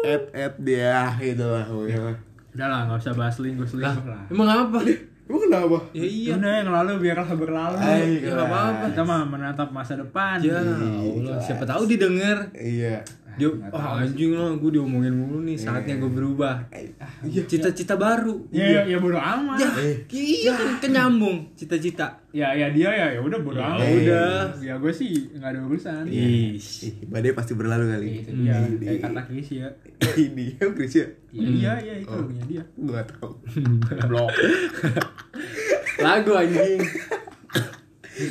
et 0.06 0.24
et 0.30 0.54
dia 0.62 1.10
gitu 1.18 1.42
lah 1.42 1.66
pokoknya. 1.66 2.14
udah 2.56 2.66
lah 2.70 2.80
nggak 2.86 2.98
usah 3.02 3.14
bahas 3.18 3.34
selingkuh 3.36 3.66
selingkuh 3.66 4.06
lah 4.06 4.22
emang 4.30 4.48
apa? 4.48 4.78
Emang 5.26 5.42
kenapa? 5.42 5.78
ya 5.90 6.06
iya. 6.06 6.38
Udah 6.38 6.52
yang 6.62 6.70
lalu 6.70 6.92
biarlah 7.02 7.26
berlalu. 7.34 7.76
Ay, 7.82 8.22
ya 8.22 8.30
apa-apa. 8.38 8.94
Kita 8.94 9.02
mah 9.02 9.26
menatap 9.26 9.74
masa 9.74 9.98
depan. 9.98 10.38
Ya 10.38 10.54
Allah 10.62 11.42
siapa 11.42 11.66
tahu 11.66 11.82
didengar. 11.90 12.46
Iya. 12.54 13.02
Dia 13.37 13.53
ah 13.68 14.01
anjing 14.01 14.33
lah 14.33 14.57
gue 14.57 14.70
diomongin 14.72 15.12
mulu 15.12 15.44
nih 15.44 15.57
saatnya 15.61 16.01
gue 16.01 16.09
berubah. 16.09 16.64
Cita-cita 17.25 18.01
baru. 18.01 18.49
Ya 18.49 18.81
ya, 18.81 18.96
ya 18.96 18.99
bodo 19.01 19.20
amat. 19.20 19.61
Ya 19.61 19.70
iya 20.12 20.53
kan, 20.57 20.68
kan 20.81 20.90
nyambung 20.92 21.53
cita-cita. 21.53 22.16
Ya 22.33 22.53
ya 22.57 22.72
dia 22.72 22.88
ya 22.88 23.07
ya 23.16 23.20
udah 23.20 23.40
bodo 23.44 23.61
amat. 23.61 23.85
udah. 23.85 24.40
ya 24.61 24.75
gue 24.81 24.92
sih 24.92 25.37
nggak 25.37 25.51
ada 25.53 25.61
urusan. 25.68 26.05
Ish. 26.09 27.05
Badai 27.12 27.37
pasti 27.37 27.53
berlalu 27.53 27.85
kali. 27.92 28.09
dia 28.25 28.57
kayak 28.64 29.01
kata 29.05 29.20
Chris 29.29 29.49
ya. 29.53 29.68
Ini 30.16 30.57
yang 30.57 30.72
Chris 30.72 30.94
ya? 30.96 31.07
Ya, 31.37 31.44
iya 31.44 31.72
iya 31.85 31.94
itu 32.01 32.09
lagunya 32.09 32.44
dia. 32.49 32.64
Gua 32.81 33.05
gak 33.05 33.07
tau. 33.20 33.37
blok 34.09 34.33
lagu 36.01 36.33
anjing. 36.33 36.81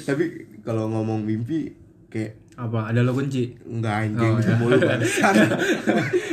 Tapi 0.06 0.26
kalau 0.66 0.90
ngomong 0.90 1.22
mimpi 1.22 1.78
kayak 2.10 2.45
apa? 2.56 2.80
Ada 2.88 3.00
lo 3.02 3.12
kunci? 3.12 3.52
Enggak 3.62 3.96
anjing. 4.06 4.26
Oh, 4.26 4.38
gitu 4.38 4.48
ya. 4.48 4.58
mulu 4.58 4.76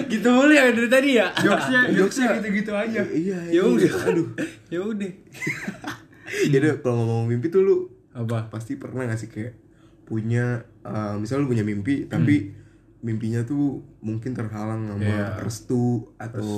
gitu 0.09 0.29
mulu 0.29 0.51
ya 0.51 0.65
dari 0.69 0.89
tadi 0.89 1.11
ya? 1.15 1.29
Jokesnya 1.35 1.81
jokesnya 1.91 2.27
gitu 2.37 2.49
gitu 2.55 2.73
aja. 2.73 3.01
Iya, 3.05 3.39
ya 3.45 3.53
iya. 3.53 3.63
udah. 3.65 3.93
Aduh. 4.07 4.27
ya 4.69 4.81
udah. 4.81 5.13
Jadi 6.53 6.67
kalau 6.79 6.97
ngomong 6.99 7.27
mimpi 7.29 7.49
tuh 7.49 7.61
lu 7.61 7.77
apa? 8.11 8.49
pasti 8.49 8.77
pernah 8.77 9.05
gak 9.05 9.17
sih 9.17 9.27
kayak 9.27 9.57
punya 10.03 10.57
uh, 10.83 11.15
misal 11.15 11.39
lu 11.39 11.47
punya 11.47 11.63
mimpi 11.63 12.05
tapi 12.05 12.53
mimpinya 13.01 13.43
tuh 13.43 13.81
mungkin 13.99 14.31
terhalang 14.31 14.87
sama 14.87 14.97
Hmm. 14.97 15.09
Iya. 15.09 15.27
restu 15.39 15.85
atau 16.17 16.51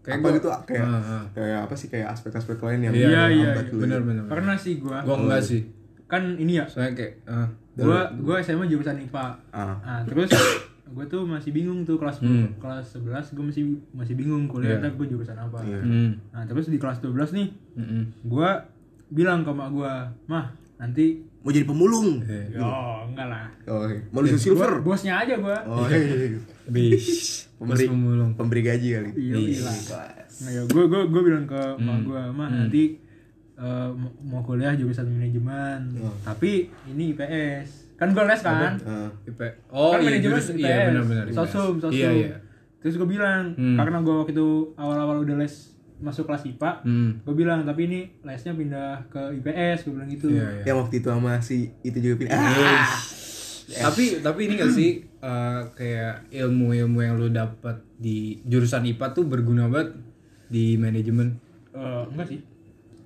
Kayak 0.00 0.16
apa 0.16 0.24
gua- 0.24 0.34
gitu 0.34 0.48
kayak 0.64 0.82
Ah, 0.82 0.96
ah. 0.96 1.24
kayak 1.30 1.58
apa 1.62 1.74
sih 1.74 1.86
kayak 1.86 2.08
aspek-aspek 2.10 2.56
lain 2.58 2.80
yang 2.82 2.92
Iya, 2.92 3.04
iya 3.04 3.06
iya 3.06 3.24
menghambat 3.46 3.66
lu. 3.68 3.78
bener 3.78 4.00
bener 4.00 4.24
pernah 4.26 4.56
sih 4.56 4.74
gue 4.76 4.88
gua 4.90 5.16
enggak 5.18 5.42
sih 5.42 5.60
kan 6.10 6.34
ini 6.34 6.52
ya 6.54 6.66
soalnya 6.66 6.92
kayak 6.96 7.12
ah, 7.24 7.46
gue 7.72 7.98
gue 8.20 8.36
SMA 8.40 8.66
jurusan 8.66 8.98
IPA 9.00 9.26
Ah. 9.48 9.78
nah 9.78 10.00
terus 10.02 10.26
gue 10.90 11.04
tuh 11.06 11.22
masih 11.22 11.50
bingung 11.50 11.80
tuh 11.80 11.96
kelas 11.96 12.18
Hmm. 12.18 12.50
kelas 12.56 12.98
11 12.98 13.30
gue 13.30 13.44
masih 13.46 13.62
masih 13.90 14.14
bingung 14.14 14.44
kuliah 14.44 14.74
Iya. 14.74 14.82
ntar 14.82 14.92
gue 14.92 15.06
jurusan 15.06 15.38
apa 15.38 15.62
Iya. 15.62 15.80
hmm. 15.80 16.10
nah 16.28 16.42
terus 16.44 16.66
di 16.66 16.76
kelas 16.76 16.98
12 16.98 17.14
nih 17.32 17.48
Mm-mm. 17.76 18.02
gue 18.24 18.50
bilang 19.08 19.40
ke 19.40 19.50
mak 19.50 19.70
gue 19.70 19.92
mah 20.26 20.50
nanti 20.76 21.22
mau 21.38 21.48
jadi 21.48 21.62
pemulung 21.62 22.20
Eh, 22.22 22.52
yo 22.52 22.66
enggak 23.06 23.26
lah 23.28 23.46
oh 23.66 23.86
iya. 23.86 24.02
mau 24.08 24.18
lu 24.18 24.34
silver 24.34 24.70
Gua- 24.76 24.92
bosnya 24.92 25.14
aja 25.16 25.34
gue 25.36 25.56
oh 25.64 25.86
iya. 25.86 26.36
bis 26.66 27.06
Pemberi- 27.60 27.86
Mas 27.86 27.92
pemulung 27.92 28.30
pemberi 28.34 28.62
gaji 28.62 28.88
kali 28.92 29.10
iya 29.14 29.34
Iya. 29.38 29.70
nah, 30.40 30.50
ya 30.50 30.62
gue 30.64 30.84
gue 30.86 31.00
gue 31.06 31.22
bilang 31.22 31.44
ke 31.44 31.60
mak 31.76 31.94
Hmm. 31.94 32.02
gue 32.02 32.22
mah 32.32 32.48
nanti 32.50 32.82
eh, 33.60 33.88
mau- 34.22 34.40
kuliah 34.40 34.72
jurusan 34.72 35.04
manajemen. 35.06 35.92
Oh. 36.00 36.10
tapi 36.22 36.50
ini 36.86 37.12
IPS 37.12 37.92
kan 37.94 38.10
gue 38.10 38.24
les 38.24 38.40
kan? 38.40 38.74
Ah. 38.80 39.12
IP 39.22 39.40
oh 39.68 39.92
kan 39.92 40.00
iya 40.00 40.08
manajemen 40.10 40.24
jurus 40.32 40.46
IPS 40.48 40.58
iya 40.58 40.76
benar 40.88 41.04
benar 41.04 41.24
sosum 41.30 41.76
sosum 41.76 41.92
iya 41.92 42.10
iya. 42.10 42.36
Terus 42.80 42.96
gue 42.96 43.04
bilang 43.06 43.52
Hmm. 43.52 43.76
karena 43.76 44.00
gue 44.00 44.14
waktu 44.14 44.32
itu 44.32 44.48
awal-awal 44.74 45.20
udah 45.20 45.36
les 45.36 45.52
masuk 46.00 46.24
kelas 46.24 46.48
IPA 46.48 46.80
hmm. 46.80 47.10
gue 47.20 47.34
bilang 47.36 47.60
tapi 47.60 47.84
ini 47.84 48.00
lesnya 48.22 48.56
pindah 48.56 49.04
ke 49.06 49.20
IPS 49.36 49.84
gue 49.84 49.92
bilang 49.92 50.08
gitu. 50.08 50.26
Iya 50.26 50.48
iya. 50.50 50.62
Yang 50.64 50.76
waktu 50.80 50.94
itu 50.96 51.08
sama 51.10 51.32
si 51.38 51.56
itu 51.82 51.98
juga 52.00 52.14
pilih 52.16 52.32
ah. 52.32 52.88
tapi 53.70 54.04
tapi 54.18 54.40
ini 54.42 54.54
gak 54.56 54.72
sih 54.72 54.90
eh, 55.04 55.60
kayak 55.70 56.32
ilmu-ilmu 56.32 56.98
yang 56.98 57.14
lu 57.14 57.28
dapat 57.28 57.84
di 57.94 58.40
jurusan 58.42 58.88
IPA 58.88 59.06
tuh 59.12 59.24
berguna 59.24 59.68
banget 59.68 60.00
di 60.48 60.74
manajemen? 60.74 61.36
Eh, 61.70 62.02
enggak 62.08 62.26
sih 62.26 62.40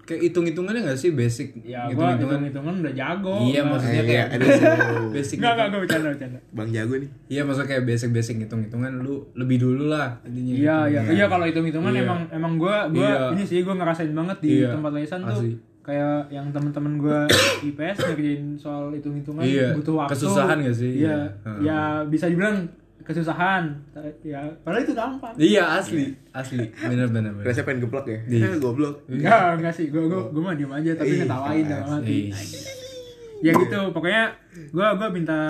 kayak 0.05 0.21
hitung-hitungannya 0.23 0.85
gak 0.85 0.97
sih? 0.97 1.11
Basic 1.11 1.49
ya 1.59 1.85
hitung 1.85 2.05
hitung-hitungan. 2.07 2.41
hitungan 2.47 2.75
udah 2.81 2.95
jago 2.95 3.35
iya 3.43 3.51
Nggak- 3.59 3.71
maksudnya 3.71 3.97
Eh, 3.97 4.07
kayak 4.07 4.27
aduh. 4.31 4.49
basic 5.17 5.37
enggak 5.37 5.53
enggak 5.53 5.67
gue 5.67 5.81
bercanda 5.81 6.07
bercanda. 6.11 6.39
Bang 6.51 6.69
jago 6.71 6.95
nih. 6.97 7.11
Iya 7.27 7.41
maksudnya 7.43 7.69
kayak 7.71 7.83
basic 7.85 8.11
basic 8.11 8.35
hitung-hitungan 8.39 8.93
lu 8.99 9.15
lebih 9.33 9.57
dulu 9.59 9.85
lah 9.87 10.09
intinya 10.23 10.53
iya 10.53 10.77
iya. 10.87 11.01
Iya 11.11 11.27
kalau 11.27 11.45
hitung 11.45 11.65
hitungan 11.65 11.91
Iya. 11.91 12.03
emang 12.03 12.21
emang 12.31 12.53
gue 12.55 12.77
gue 12.93 13.03
Iya. 13.03 13.33
ini 13.33 13.43
sih 13.43 13.61
gue 13.61 13.73
ngerasain 13.73 14.11
banget 14.11 14.39
di 14.39 14.51
Iya, 14.59 14.71
tempat 14.71 14.93
lesan 14.93 15.21
tuh. 15.23 15.41
Asli. 15.41 15.53
kayak 15.81 16.29
yang 16.31 16.49
temen-temen 16.49 16.97
gue 16.97 17.19
IPS 17.69 17.97
ngerjain 18.07 18.45
soal 18.55 18.89
hitung 18.91 19.13
hitungan 19.15 19.41
Iya, 19.41 19.73
butuh 19.75 19.95
waktu. 19.99 20.13
Kesusahan 20.13 20.57
gak 20.59 20.73
sih? 20.75 20.93
iya. 20.99 21.29
Iya. 21.43 21.61
ya 21.61 21.79
bisa 22.05 22.25
dibilang 22.27 22.65
kesusahan 23.05 23.65
ya 24.23 24.41
padahal 24.61 24.81
itu 24.81 24.93
gampang 24.93 25.33
iya 25.37 25.77
asli 25.77 26.17
asli 26.31 26.65
benar 26.75 27.07
benar 27.07 27.31
benar 27.31 27.45
rasanya 27.45 27.67
pengen 27.67 27.81
geplak 27.85 28.07
ya 28.07 28.19
Iya. 28.27 28.47
Eh, 28.47 28.59
goblok 28.59 28.95
Enggak, 29.07 29.61
enggak 29.61 29.73
sih. 29.73 29.87
Gue 29.89 30.03
gue 30.05 30.21
gue 30.27 30.43
mah 30.43 30.55
diem 30.55 30.73
aja 30.73 30.91
tapi 30.95 31.13
ngetawain 31.19 31.61
kelas. 31.61 31.71
dalam 31.71 31.89
hati. 31.95 32.19
Ih. 32.25 32.33
Ya 33.41 33.53
gitu, 33.53 33.81
pokoknya 33.93 34.25
gue 34.51 34.87
gue 34.91 35.09
minta 35.13 35.41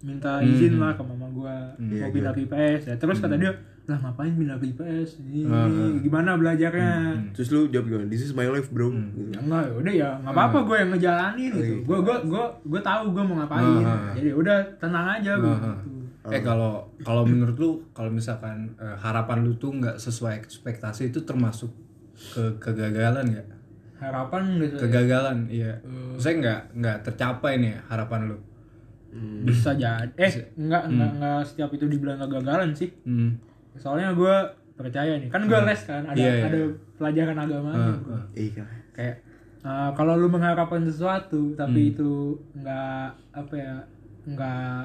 minta 0.00 0.40
izin 0.40 0.78
lah 0.78 0.94
ke 0.94 1.02
mama 1.02 1.26
gue 1.28 1.54
Iya, 1.90 2.06
mau 2.06 2.10
pindah 2.10 2.32
ke 2.32 2.40
IPS 2.42 2.82
ya. 2.86 2.94
Terus 2.96 3.18
kata 3.18 3.36
dia, 3.36 3.52
"Lah 3.84 3.98
ngapain 4.00 4.32
pindah 4.32 4.56
ke 4.56 4.70
IPS? 4.70 5.20
Ini, 5.20 5.44
ini, 5.44 5.84
gimana 6.00 6.38
belajarnya?" 6.38 6.92
terus 7.34 7.50
lu 7.50 7.68
jawab 7.68 7.84
gimana 7.86 8.06
this 8.06 8.22
is 8.22 8.32
my 8.32 8.46
life 8.46 8.70
bro 8.70 8.88
Gitu. 8.88 9.28
Ya 9.28 9.38
enggak, 9.40 9.62
ya 9.62 9.74
udah 9.74 9.92
ya 9.92 10.08
nggak 10.16 10.32
apa-apa 10.32 10.58
gue 10.62 10.76
yang 10.78 10.90
ngejalanin 10.90 11.50
gitu. 11.52 11.74
Gue 11.84 11.98
gue 12.00 12.16
gue 12.24 12.44
gue 12.64 12.80
tahu 12.80 13.02
gue 13.10 13.22
mau 13.22 13.36
ngapain. 13.36 13.82
Ah. 13.82 14.14
Jadi 14.14 14.30
udah 14.32 14.56
tenang 14.78 15.06
aja 15.10 15.32
gue. 15.36 15.56
Ah, 15.58 15.76
Eh 16.30 16.40
kalau 16.40 16.72
kalau 16.98 17.22
menurut 17.24 17.56
lu 17.56 17.70
kalau 17.90 18.08
misalkan 18.08 18.70
eh, 18.76 18.96
harapan 18.96 19.42
lu 19.42 19.54
tuh 19.54 19.70
nggak 19.72 19.96
sesuai 19.96 20.38
ekspektasi 20.38 21.08
itu 21.08 21.22
termasuk 21.22 21.70
ke 22.12 22.42
kegagalan 22.58 23.26
ya? 23.30 23.42
Harapan 23.96 24.56
udah 24.56 24.80
Kegagalan, 24.80 25.38
iya. 25.46 25.76
Saya 26.16 26.34
nggak 26.36 26.60
nggak 26.74 26.96
tercapai 27.02 27.58
nih 27.58 27.70
ya, 27.70 27.80
harapan 27.86 28.20
lu. 28.26 28.36
bisa 29.42 29.74
jadi. 29.74 30.06
Eh, 30.16 30.32
enggak 30.56 30.86
enggak 30.86 31.10
enggak 31.12 31.40
setiap 31.42 31.70
itu 31.70 31.84
dibilang 31.84 32.16
kegagalan 32.16 32.70
sih. 32.70 32.88
Hmm. 33.02 33.34
soalnya 33.72 34.10
gue 34.12 34.34
percaya 34.72 35.14
nih 35.14 35.26
kan 35.28 35.44
gue 35.44 35.60
les 35.62 35.80
kan 35.80 36.02
ada 36.04 36.14
Iya, 36.14 36.30
iya. 36.32 36.44
ada 36.44 36.60
pelajaran 36.96 37.38
agama 37.38 37.70
Ah, 37.70 37.94
bro. 37.96 38.12
ah. 38.12 38.24
iya 38.34 38.66
kayak 38.90 39.16
uh, 39.60 39.90
kalau 39.92 40.14
lu 40.14 40.26
mengharapkan 40.26 40.82
sesuatu 40.82 41.38
Hmm. 41.50 41.56
tapi 41.56 41.90
itu 41.90 42.34
nggak 42.52 43.06
apa 43.30 43.54
ya 43.54 43.74
nggak 44.26 44.80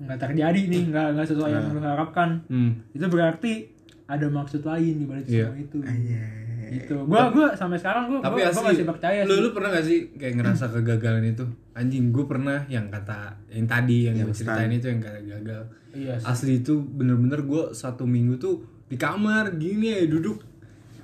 nggak 0.00 0.18
terjadi 0.18 0.60
nih 0.64 0.82
nggak 0.88 1.06
nggak 1.12 1.26
sesuai 1.28 1.50
yang 1.50 1.64
lu 1.70 1.80
harapkan. 1.80 2.40
Hmm. 2.48 2.72
itu 2.90 3.04
berarti 3.04 3.52
ada 4.04 4.26
maksud 4.26 4.64
lain 4.64 4.94
di 4.96 5.06
balik 5.06 5.24
Iya. 5.24 5.46
semua 5.46 5.58
itu. 5.58 5.78
Iya. 5.80 6.24
gitu. 6.70 6.94
Gua 7.02 7.34
gua 7.34 7.50
sampai 7.52 7.76
sekarang 7.76 8.06
gua 8.06 8.18
tapi 8.22 8.40
gua, 8.40 8.46
asli 8.46 8.56
gua 8.56 8.66
masih 8.70 8.86
percaya 8.86 9.18
lu 9.22 9.34
sih. 9.34 9.42
lu 9.42 9.48
pernah 9.50 9.68
gak 9.70 9.84
sih 9.84 9.98
kayak 10.14 10.34
ngerasa 10.38 10.64
kegagalan 10.70 11.24
itu? 11.26 11.44
Anjing 11.70 12.04
gue 12.10 12.24
pernah 12.24 12.62
yang 12.66 12.86
kata 12.86 13.34
yang 13.50 13.66
tadi 13.66 14.06
yang, 14.06 14.14
gue 14.20 14.30
ceritain 14.30 14.70
itu 14.70 14.86
yang 14.86 15.00
kata 15.00 15.18
gagal. 15.20 15.62
Iya 15.90 16.14
sih. 16.14 16.26
asli 16.26 16.52
itu 16.58 16.78
bener-bener 16.78 17.42
gue 17.42 17.74
satu 17.74 18.06
minggu 18.06 18.38
tuh 18.38 18.62
di 18.86 18.94
kamar 18.94 19.58
gini 19.58 19.90
ya 19.90 20.06
duduk. 20.06 20.46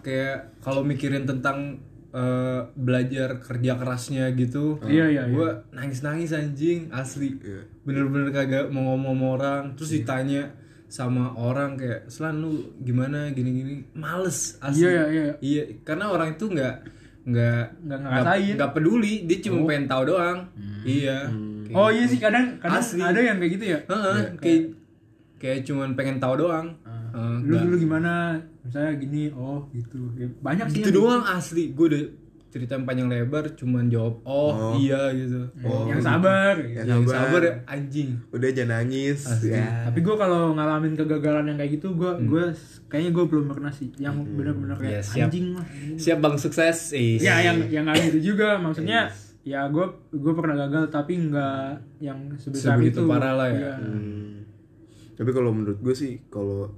Kayak 0.00 0.54
kalau 0.62 0.86
mikirin 0.86 1.26
tentang 1.26 1.82
eh, 2.14 2.60
belajar 2.74 3.40
kerja 3.40 3.72
kerasnya 3.78 4.30
gitu. 4.36 4.78
Iya, 4.84 5.06
iya, 5.10 5.22
gue 5.26 5.48
nangis 5.72 6.00
nangis 6.04 6.30
anjing 6.36 6.90
asli. 6.92 7.38
Bener-bener 7.86 8.30
kagak 8.30 8.70
mau 8.70 8.94
ngomong 8.94 9.14
sama 9.16 9.26
orang. 9.38 9.62
Terus 9.74 9.90
ditanya 10.02 10.42
sama 10.86 11.34
orang 11.34 11.74
kayak 11.74 12.06
selan 12.06 12.42
lu 12.42 12.74
gimana? 12.82 13.30
Gini-gini. 13.34 13.86
Males 13.94 14.60
asli. 14.62 14.86
Iya, 14.86 14.90
iya, 14.90 15.04
iya. 15.10 15.34
iya 15.42 15.62
karena 15.82 16.10
orang 16.10 16.34
itu 16.34 16.46
nggak 16.46 16.74
nggak 17.26 17.62
Nggak 17.82 18.54
nggak 18.54 18.72
peduli. 18.72 19.26
Dia 19.26 19.38
cuma 19.42 19.66
pengen 19.66 19.86
tahu 19.90 20.02
doang. 20.14 20.38
Iya. 20.86 21.26
Kayak 21.66 21.74
oh 21.82 21.90
iya 21.90 22.04
sih 22.06 22.18
kadang 22.22 22.46
kadang 22.62 22.78
Asli. 22.78 23.02
ada 23.02 23.18
yang 23.18 23.36
kayak 23.42 23.52
gitu 23.58 23.64
ya? 23.74 23.78
Heeh, 23.90 24.18
kayak 24.38 24.62
kayak 25.42 25.60
cuman 25.66 25.98
pengen 25.98 26.22
tahu 26.22 26.46
doang. 26.46 26.78
Heeh, 27.16 27.36
lu 27.42 27.54
dulu 27.58 27.76
gimana 27.80 28.36
misalnya 28.60 28.92
gini 28.94 29.32
oh 29.32 29.64
gitu 29.72 30.12
Ya, 30.14 30.28
banyak 30.36 30.66
sih 30.68 30.78
gitu 30.78 30.92
yang 30.92 30.96
doang 31.00 31.24
asli. 31.24 31.72
Gue 31.72 31.86
udah 31.88 32.02
cerita 32.46 32.72
yang 32.72 32.84
panjang 32.84 33.08
lebar 33.08 33.52
cuman 33.52 33.84
jawab 33.86 34.20
oh, 34.22 34.76
iya 34.76 35.12
gitu. 35.12 35.44
Oh, 35.60 35.84
yang 35.84 36.00
sabar 36.00 36.56
Ya, 36.58 36.84
yang 36.84 37.04
sabar. 37.04 37.28
sabar 37.28 37.40
ya, 37.42 37.54
anjing. 37.66 38.08
Udah 38.30 38.48
jangan 38.48 38.70
nangis. 38.80 39.20
Ya. 39.42 39.84
tapi 39.84 40.00
gue 40.00 40.14
kalau 40.14 40.52
ngalamin 40.52 40.92
kegagalan 40.92 41.44
yang 41.46 41.58
kayak 41.58 41.72
gitu 41.74 41.92
gue 41.92 42.12
gue 42.22 42.44
kayaknya 42.88 43.10
gue 43.12 43.24
belum 43.26 43.44
pernah 43.50 43.68
sih 43.68 43.88
yang 43.96 44.16
benar-benar 44.36 44.76
Iya, 44.78 44.88
kayak 44.88 45.02
siap. 45.04 45.26
anjing 45.28 45.46
lah 45.52 45.66
anjing. 45.66 45.98
Siap 46.00 46.18
Bang 46.20 46.36
sukses. 46.36 46.78
Eh, 46.92 47.16
ya 47.16 47.40
yang 47.40 47.64
yang 47.68 47.84
nggak 47.84 48.08
gitu 48.08 48.32
juga 48.32 48.56
maksudnya 48.56 49.08
ya 49.40 49.68
gue 49.68 49.86
gue 50.10 50.32
pernah 50.32 50.56
gagal 50.58 50.88
tapi 50.88 51.12
nggak 51.22 51.60
yang 52.00 52.18
sebesar 52.34 52.76
Sebegitu 52.76 53.04
itu 53.04 53.10
parah 53.10 53.34
lah 53.36 53.48
ya. 53.48 53.56
Iya. 53.56 53.74
Hmm. 53.78 54.32
Tapi 55.12 55.30
kalau 55.30 55.52
menurut 55.52 55.76
gue 55.78 55.92
sih 55.92 56.24
kalau 56.28 56.72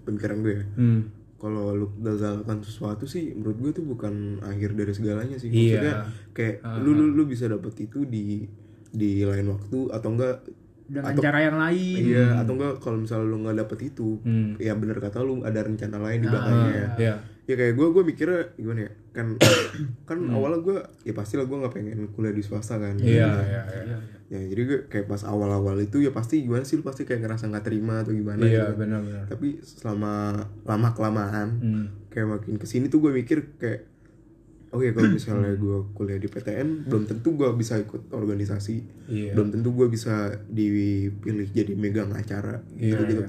pemikiran 0.00 0.38
gue 0.40 0.54
ya, 0.54 0.64
Hmm. 0.72 1.00
kalau 1.36 1.72
lu 1.72 1.86
gagalkan 1.96 2.60
sesuatu 2.60 3.04
sih 3.04 3.32
menurut 3.32 3.56
gue 3.58 3.70
itu 3.72 3.82
bukan 3.82 4.14
akhir 4.40 4.72
dari 4.72 4.92
segalanya 4.92 5.34
sih. 5.34 5.48
Iya. 5.48 5.56
Maksudnya 5.72 5.94
kayak 6.30 6.54
lu, 6.78 6.90
lu 6.92 7.04
lu 7.10 7.24
bisa 7.24 7.46
dapet 7.46 7.74
itu 7.80 8.04
di 8.04 8.44
di 8.86 9.22
lain 9.22 9.46
waktu 9.48 9.88
atau 9.88 10.10
enggak 10.10 10.42
dengan 10.84 11.06
Atau- 11.08 11.22
cara 11.22 11.38
yang 11.40 11.54
lain 11.56 12.02
Iya, 12.04 12.26
atau 12.36 12.52
enggak 12.52 12.72
kalau 12.78 12.98
misalnya 12.98 13.24
lu 13.24 13.36
nggak 13.40 13.56
dapet 13.58 13.78
itu, 13.86 14.18
Hmm. 14.20 14.58
ya 14.58 14.74
bener 14.74 14.98
kata 14.98 15.20
lu 15.20 15.40
ada 15.40 15.60
rencana 15.60 15.96
lain 15.98 16.18
di 16.18 16.28
belakangnya. 16.28 16.86
Iya. 16.98 17.14
Ya 17.46 17.54
kayak 17.56 17.74
gue, 17.74 17.86
gue 17.88 18.02
mikirnya 18.04 18.40
gimana 18.54 18.80
ya, 18.80 18.92
kan 19.10 19.26
kan 20.08 20.18
awalnya 20.28 20.58
gue, 20.60 20.78
ya 21.02 21.12
pastilah 21.12 21.42
gue 21.44 21.56
nggak 21.56 21.72
pengen 21.72 22.10
kuliah 22.10 22.30
di 22.30 22.42
swasta 22.42 22.76
kan. 22.76 22.94
Iya, 22.96 23.26
iya, 23.40 23.62
iya. 23.86 23.96
Ya 24.30 24.38
jadi 24.40 24.62
gue 24.62 24.78
kayak 24.86 25.06
pas 25.06 25.22
awal-awal 25.22 25.74
itu 25.80 25.98
ya 25.98 26.10
pasti 26.10 26.40
gimana 26.40 26.62
sih 26.62 26.74
lu 26.74 26.82
pasti 26.82 27.02
kayak 27.02 27.18
ngerasa 27.20 27.46
nggak 27.46 27.64
terima 27.64 27.98
atau 27.98 28.10
gimana 28.10 28.38
Iya, 28.40 28.70
gitu. 28.70 28.78
benar-benar. 28.78 29.26
Tapi 29.26 29.58
selama 29.60 30.12
lama 30.62 30.88
kelamaan, 30.90 31.48
Hmm. 31.56 31.84
kayak 32.08 32.26
makin 32.30 32.54
ke 32.54 32.64
sini 32.64 32.86
tuh 32.86 33.00
gue 33.00 33.12
mikir 33.12 33.56
kayak 33.56 33.90
Oke 34.70 34.94
kalau 34.94 35.10
misalnya 35.18 35.50
gue 35.52 35.82
kuliah 35.92 36.14
di 36.16 36.26
PTN 36.26 36.86
belum 36.86 37.02
tentu 37.04 37.34
gue 37.34 37.50
bisa 37.52 37.74
ikut 37.76 38.06
organisasi 38.08 38.76
Iya. 39.08 39.34
belum 39.34 39.50
tentu 39.50 39.74
gue 39.74 39.86
bisa 39.88 40.30
dipilih 40.46 41.50
jadi 41.50 41.74
megang 41.74 42.10
acara 42.10 42.62
Iya, 42.72 42.94
gitu 42.94 43.02
gitu 43.04 43.22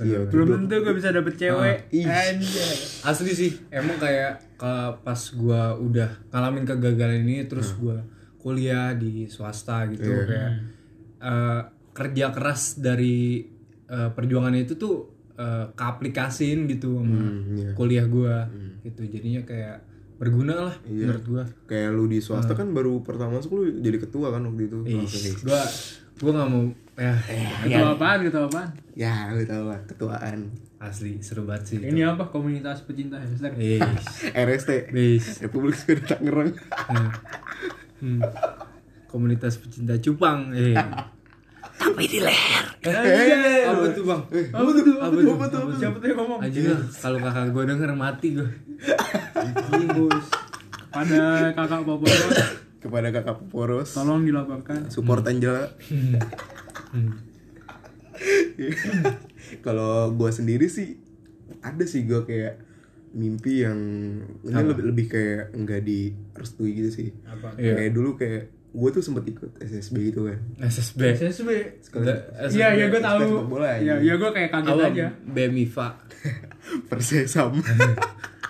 iya 0.00 0.18
belum 0.24 0.66
tentu 0.66 0.80
gue 0.80 0.94
bisa 0.96 1.12
dapet 1.12 1.36
cewek 1.36 1.78
ih. 1.92 2.02
Anjay. 2.02 2.74
Asli 3.04 3.30
sih, 3.30 3.52
emang 3.70 3.96
kayak 3.96 4.42
ke 4.56 4.72
pas 5.00 5.20
gua 5.32 5.72
udah 5.74 6.10
ngalamin 6.28 6.64
kegagalan 6.64 7.22
ini 7.22 7.44
terus 7.44 7.76
gua 7.76 8.00
kuliah 8.40 8.92
di 8.92 9.24
swasta 9.26 9.84
gitu 9.86 10.08
Iya. 10.08 10.24
kayak 10.24 10.50
eh, 11.20 11.60
kerja 11.90 12.26
keras 12.30 12.76
dari 12.76 13.44
eh, 13.86 14.10
perjuangan 14.10 14.54
itu 14.54 14.74
tuh 14.74 14.94
eh, 15.34 15.66
keaplikasiin 15.70 16.64
gitu 16.66 16.98
sama 16.98 17.16
Hmm, 17.16 17.54
iya. 17.54 17.70
kuliah 17.72 18.06
gua 18.06 18.48
gitu. 18.80 19.04
Jadinya 19.04 19.40
kayak 19.42 19.84
berguna 20.16 20.52
lah 20.62 20.76
Iya. 20.82 21.06
menurut 21.06 21.24
gua. 21.26 21.44
kayak 21.66 21.90
lu 21.90 22.04
di 22.06 22.18
swasta 22.18 22.52
kan 22.52 22.68
baru 22.70 23.00
pertama 23.00 23.36
masuk 23.36 23.52
lu 23.54 23.62
jadi 23.78 23.96
ketua 23.98 24.28
kan 24.30 24.44
waktu 24.44 24.66
itu 24.66 24.78
Ih, 24.84 24.96
Langsung 24.98 25.22
nih. 25.22 25.34
gua 25.42 25.62
gua 26.18 26.30
nggak 26.34 26.48
mau 26.50 26.64
ya 26.94 27.14
Ketua 27.62 27.90
apaan, 27.90 28.18
ketua 28.22 28.44
apaan? 28.46 28.68
ya 28.92 29.14
lu 29.30 29.40
tau 29.42 29.64
lah 29.66 29.80
ketuaan 29.82 30.38
asli 30.78 31.16
seru 31.18 31.44
banget 31.44 31.64
sih. 31.66 31.76
Ini 31.78 32.04
apa? 32.06 32.24
Komunitas 32.26 32.84
pecinta 32.84 33.16
hamster. 33.16 33.52
Eh, 33.60 33.80
RST. 34.34 34.92
Republik 35.38 35.72
Sepeda 35.74 36.04
Tangerang 36.10 36.52
Hmm. 38.00 38.20
Komunitas 39.06 39.60
pecinta 39.60 39.94
cupang. 40.00 40.50
Eh. 40.56 40.74
eh 41.80 43.64
Apa 43.64 43.86
tuh 43.92 44.04
bang? 44.04 44.22
Apa 44.52 44.70
tuh? 44.72 44.96
Apa 45.00 45.16
tuh? 45.16 45.32
Apa 45.32 45.46
tuh? 45.48 45.60
Siapa 45.76 45.96
tuh 46.00 46.08
yang 46.12 46.18
ngomong? 46.20 46.40
Anjing 46.44 46.64
lah, 46.68 46.80
kalau 47.00 47.18
kakak 47.20 47.48
gue 47.52 47.64
denger 47.68 47.92
mati 47.96 48.28
gue. 48.36 48.48
Anjing, 49.36 49.88
bos. 49.96 50.26
Pada 50.90 51.54
kakak 51.54 51.82
Poporos, 51.86 52.38
kepada 52.80 53.12
kakak 53.14 53.38
Poros 53.52 53.94
tolong 53.94 54.26
dilaporkan. 54.26 54.90
support 54.90 55.22
Angela 55.28 55.70
kalau 59.64 60.10
gue 60.12 60.30
sendiri 60.32 60.66
sih 60.66 60.98
ada 61.60 61.84
sih 61.86 62.08
gue 62.08 62.24
kayak 62.24 62.58
mimpi 63.10 63.66
yang 63.66 63.78
ini 64.40 64.54
lebih, 64.62 64.84
lebih 64.86 65.06
kayak 65.10 65.50
enggak 65.52 65.82
direstui 65.82 66.78
gitu 66.78 66.90
sih 66.90 67.08
Apa? 67.26 67.58
Iya. 67.58 67.74
kayak 67.74 67.92
dulu 67.92 68.10
kayak 68.14 68.42
gue 68.70 68.90
tuh 68.94 69.02
sempet 69.02 69.26
ikut 69.26 69.50
SSB 69.58 70.14
gitu 70.14 70.30
kan 70.30 70.38
SSB. 70.62 71.18
SSB. 71.18 71.50
Iya, 72.54 72.68
iya 72.78 72.86
gue 72.86 73.02
tahu. 73.02 73.50
Iya, 73.58 73.94
iya 73.98 74.14
gue 74.14 74.30
kayak 74.30 74.50
kaget 74.54 74.70
Apa? 74.70 74.84
aja. 74.86 75.06
BMIFA. 75.26 75.88
Persesam 76.86 77.50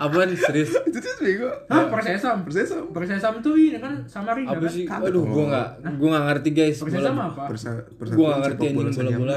Apaan 0.01 0.33
serius? 0.33 0.73
itu 0.83 0.97
tuh 0.97 1.13
gue 1.21 1.53
Hah, 1.67 1.85
Persesam? 1.87 2.41
Persesam 2.41 2.89
Persesam 2.89 3.35
tuh 3.39 3.53
ini 3.53 3.77
kan 3.77 4.01
Samarinda 4.05 4.51
Apa 4.51 4.65
kan? 4.65 4.73
sih? 4.73 4.85
Kagak 4.85 5.13
Aduh, 5.13 5.21
dong. 5.21 5.29
gue 5.31 5.45
nggak, 5.47 5.69
gue 5.93 6.09
nggak 6.09 6.25
ngerti 6.27 6.51
guys. 6.51 6.77
Persesam 6.79 7.13
Bola- 7.13 7.29
apa? 7.29 7.43
Persa 7.47 7.71
Gua 7.71 7.85
persatuan 7.95 8.17
nggak 8.17 8.41
ngerti 8.41 8.57
sepak 8.57 8.73
bola 8.73 8.89
anjing 8.89 9.05
bola-bola. 9.21 9.37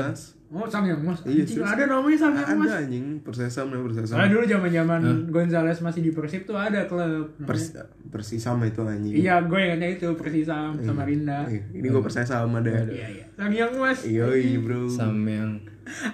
Oh, 0.53 0.69
Sangyang 0.69 1.01
Mas. 1.01 1.17
Iya, 1.25 1.41
Anjing, 1.41 1.65
ada 1.65 1.83
namanya 1.89 2.13
Sangyang 2.15 2.47
Mas. 2.53 2.69
ada 2.69 2.77
anjing 2.79 3.05
Persesam 3.19 3.65
namanya 3.67 3.85
Persesam 3.89 4.13
Soalnya 4.13 4.31
dulu 4.31 4.45
zaman-zaman 4.47 5.01
Gonzales 5.27 5.79
masih 5.81 6.01
di 6.01 6.11
Persib 6.13 6.41
tuh 6.45 6.53
ada 6.55 6.79
klub. 6.85 7.01
namanya. 7.01 7.43
Pers 7.43 7.63
Persisam 8.07 8.57
itu 8.61 8.81
anjing 8.83 9.13
Iya, 9.17 9.35
gue 9.41 9.59
ingatnya 9.59 9.89
itu 9.91 10.07
Persisam 10.13 10.77
Samarinda. 10.79 11.43
Eh, 11.43 11.59
ini 11.73 11.87
gue 11.89 11.99
Persesam 11.99 12.47
ada 12.47 12.69
Iya, 12.85 13.07
iya. 13.11 13.25
Sangyang 13.33 13.73
Mas. 13.75 13.99
Iya 14.05 14.25
iya 14.31 14.57
bro 14.57 14.85
Sam 14.85 15.17
yang 15.25 15.57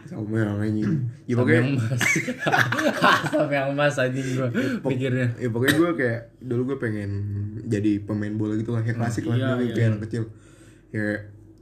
Sama 0.04 0.36
yang 0.36 0.58
anjing 0.58 0.92
Ya 1.24 1.34
pokoknya 1.34 1.60
yang 1.60 1.70
mas 1.76 2.02
Sam 3.32 3.48
yang 3.48 3.70
mas 3.72 3.96
anjing 3.96 4.28
gue 4.32 4.50
pikirnya 4.82 5.28
Ya 5.36 5.48
pokoknya 5.48 5.76
gue 5.76 5.92
kayak 5.96 6.20
Dulu 6.40 6.62
gue 6.66 6.78
pengen 6.80 7.12
Jadi 7.64 8.00
pemain 8.00 8.32
bola 8.32 8.54
gitu 8.54 8.72
lah 8.72 8.82
Kayak 8.82 8.98
klasik 8.98 9.24
lah 9.24 9.36
iya, 9.36 9.48
dulu 9.52 9.62
iya, 9.62 9.74
Kayak 9.74 9.88
anak 9.90 10.02
kecil 10.04 10.24
Kayak 10.90 11.20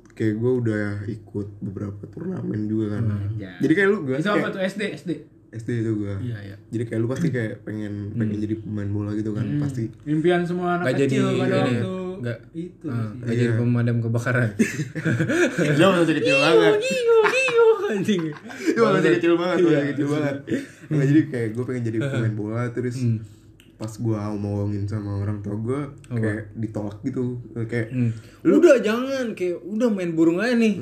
Kayak 0.10 0.34
gue 0.36 0.52
udah 0.58 0.86
ikut 1.06 1.48
beberapa 1.60 2.04
turnamen 2.06 2.62
juga 2.66 2.96
kan 2.96 3.04
Ya. 3.36 3.52
Jadi 3.58 3.74
kayak 3.74 3.88
lu 3.88 3.98
gue 4.04 4.16
Itu 4.16 4.30
apa 4.30 4.48
tuh 4.50 4.62
SD? 4.62 4.82
SD. 4.96 5.12
SD 5.50 5.70
itu 5.78 5.92
gue 5.98 6.14
Iya, 6.24 6.38
iya. 6.44 6.56
Jadi 6.70 6.84
kayak 6.86 7.00
lu 7.00 7.08
pasti 7.08 7.28
kayak 7.28 7.64
pengen 7.64 8.12
Pengen 8.14 8.38
jadi 8.38 8.56
pemain 8.58 8.88
bola 8.88 9.12
gitu 9.14 9.32
kan 9.32 9.46
Pasti 9.58 9.92
Impian 10.06 10.42
semua 10.42 10.76
anak 10.76 10.90
Gak 10.90 10.96
jadi 11.02 11.12
kecil 11.14 11.26
pada 11.36 11.44
ini 11.44 11.52
ya? 11.52 11.62
waktu 11.78 11.94
Nggak. 12.18 12.40
itu 12.52 12.86
Ah, 12.88 12.98
sih. 12.98 13.18
nggak 13.20 13.36
jadi 13.36 13.54
pemadam 13.54 13.98
kebakaran 14.02 14.50
Lu 15.78 15.86
masih 15.94 16.16
kecil 16.18 16.36
banget 16.36 16.74
anjing 17.90 18.22
Itu 18.60 18.80
masih 18.82 19.12
kecil 19.16 19.34
banget 19.36 19.58
Masih 19.62 19.88
kecil 19.92 20.08
banget 20.10 20.36
Nggak, 20.88 21.06
Jadi 21.06 21.22
kayak 21.28 21.48
gue 21.52 21.64
pengen 21.64 21.84
jadi 21.84 21.98
pemain 22.02 22.36
bola 22.42 22.64
Terus 22.70 22.98
pas 23.78 23.94
gue 23.94 24.10
ngomongin 24.18 24.90
sama 24.90 25.22
orang 25.22 25.38
tua 25.40 25.54
gue 25.54 25.82
kayak 26.12 26.50
ditolak 26.56 26.98
gitu 27.04 27.38
kayak 27.62 27.94
Hmm. 27.94 28.10
Udah 28.42 28.82
jangan 28.82 29.32
kayak 29.32 29.62
udah 29.62 29.86
main 29.88 30.12
burung 30.12 30.38
aja 30.38 30.54
nih. 30.54 30.82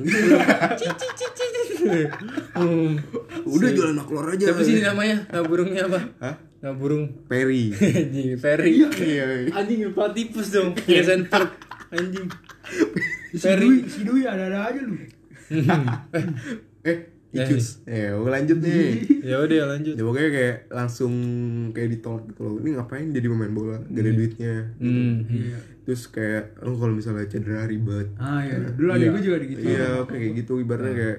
Hmm. 2.56 2.96
udah 3.44 3.68
jualan 3.68 3.94
maklor 3.94 4.32
aja 4.32 4.48
Siapa 4.48 4.62
sih 4.64 4.80
namanya? 4.80 5.28
Nah 5.28 5.44
burungnya 5.44 5.86
apa? 5.86 6.00
Hah? 6.18 6.34
Nah 6.58 6.72
burung 6.72 7.12
Perry 7.28 7.70
anjing 8.00 8.34
Ferry. 8.34 8.80
iya 8.80 8.88
iya 8.96 9.24
Anjing 9.52 9.86
lupa 9.86 10.10
tipus 10.10 10.50
dong. 10.50 10.72
Ya 10.88 11.04
center 11.04 11.52
anjing. 11.92 12.26
Si. 13.30 13.44
Dwi, 13.44 13.84
si 13.86 14.00
Dwi 14.02 14.24
ada-ada 14.24 14.72
aja 14.72 14.80
lu. 14.80 14.96
eh 15.46 16.24
Icus 17.28 17.84
ya 17.84 18.14
gue 18.14 18.30
lanjut 18.30 18.58
nih. 18.58 18.88
Ya 19.26 19.36
udah 19.38 19.66
lanjut. 19.68 19.92
ya 19.92 20.02
pokoknya 20.02 20.30
kayak 20.30 20.56
langsung 20.70 21.12
kayak 21.70 21.88
ditolak 21.92 22.24
gitu 22.26 22.40
loh. 22.40 22.56
Ini 22.58 22.70
ngapain 22.74 23.10
jadi 23.10 23.26
pemain 23.26 23.50
bola? 23.50 23.76
Gak 23.82 23.98
ada 23.98 24.12
duitnya 24.12 24.54
Hmm. 24.78 25.26
terus 25.82 26.06
kayak 26.08 26.58
lu 26.60 26.74
kalau 26.74 26.94
misalnya 26.94 27.26
cedera 27.26 27.62
ribet. 27.62 28.10
Ah 28.16 28.40
iya, 28.40 28.58
dulu 28.68 28.88
adik 28.88 29.10
gue 29.12 29.22
juga 29.24 29.36
gitu. 29.40 29.60
iya 29.60 30.02
kayak 30.02 30.30
gitu. 30.36 30.52
Ibaratnya 30.58 30.94
kayak 30.94 31.18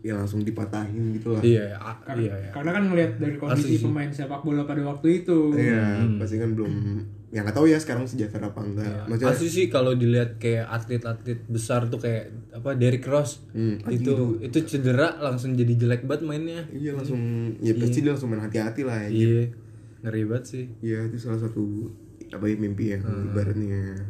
ya 0.00 0.14
langsung 0.14 0.40
dipatahin 0.40 1.04
gitu 1.12 1.32
lah. 1.32 1.42
Iya 1.42 1.74
Karena, 2.04 2.20
iya 2.22 2.34
iya. 2.38 2.50
karena 2.50 2.70
kan 2.70 2.82
ngelihat 2.86 3.12
dari 3.16 3.36
kondisi 3.36 3.66
Asli 3.72 3.82
pemain 3.82 4.08
sepak 4.08 4.40
bola 4.40 4.62
pada 4.62 4.82
waktu 4.84 5.08
itu. 5.18 5.38
Iya, 5.52 5.82
Hmm. 5.98 6.16
pasti 6.16 6.36
kan 6.36 6.52
belum 6.52 6.72
yang 7.34 7.42
nggak 7.42 7.58
tahu 7.58 7.66
ya 7.66 7.78
sekarang 7.82 8.06
sejahtera 8.06 8.54
apa 8.54 8.60
enggak. 8.62 9.10
Maksudnya 9.10 9.30
Pasti 9.34 9.46
sih 9.50 9.66
kalau 9.66 9.98
dilihat 9.98 10.38
kayak 10.38 10.70
atlet-atlet 10.70 11.42
besar 11.50 11.90
tuh 11.90 11.98
kayak 11.98 12.30
apa 12.54 12.78
Derrick 12.78 13.02
Rose. 13.02 13.42
Hmm, 13.50 13.82
itu 13.90 14.38
itu 14.38 14.58
cedera 14.62 15.18
langsung 15.18 15.58
jadi 15.58 15.74
jelek 15.74 16.06
banget 16.06 16.22
mainnya. 16.22 16.62
Iya 16.70 16.94
langsung 16.94 17.18
ya 17.58 17.74
pasti 17.74 17.98
dia 18.06 18.14
langsung 18.14 18.30
main 18.30 18.46
hati-hati 18.46 18.86
lah 18.86 18.98
ya. 19.06 19.10
iya. 19.10 19.44
Ngeri 20.06 20.22
banget 20.22 20.44
sih. 20.46 20.64
Iya, 20.78 21.10
itu 21.10 21.18
salah 21.18 21.42
satu 21.42 21.90
apa 22.30 22.46
ya 22.46 22.54
mimpi 22.54 22.94
yang 22.94 23.02
ibaratnya. 23.02 24.06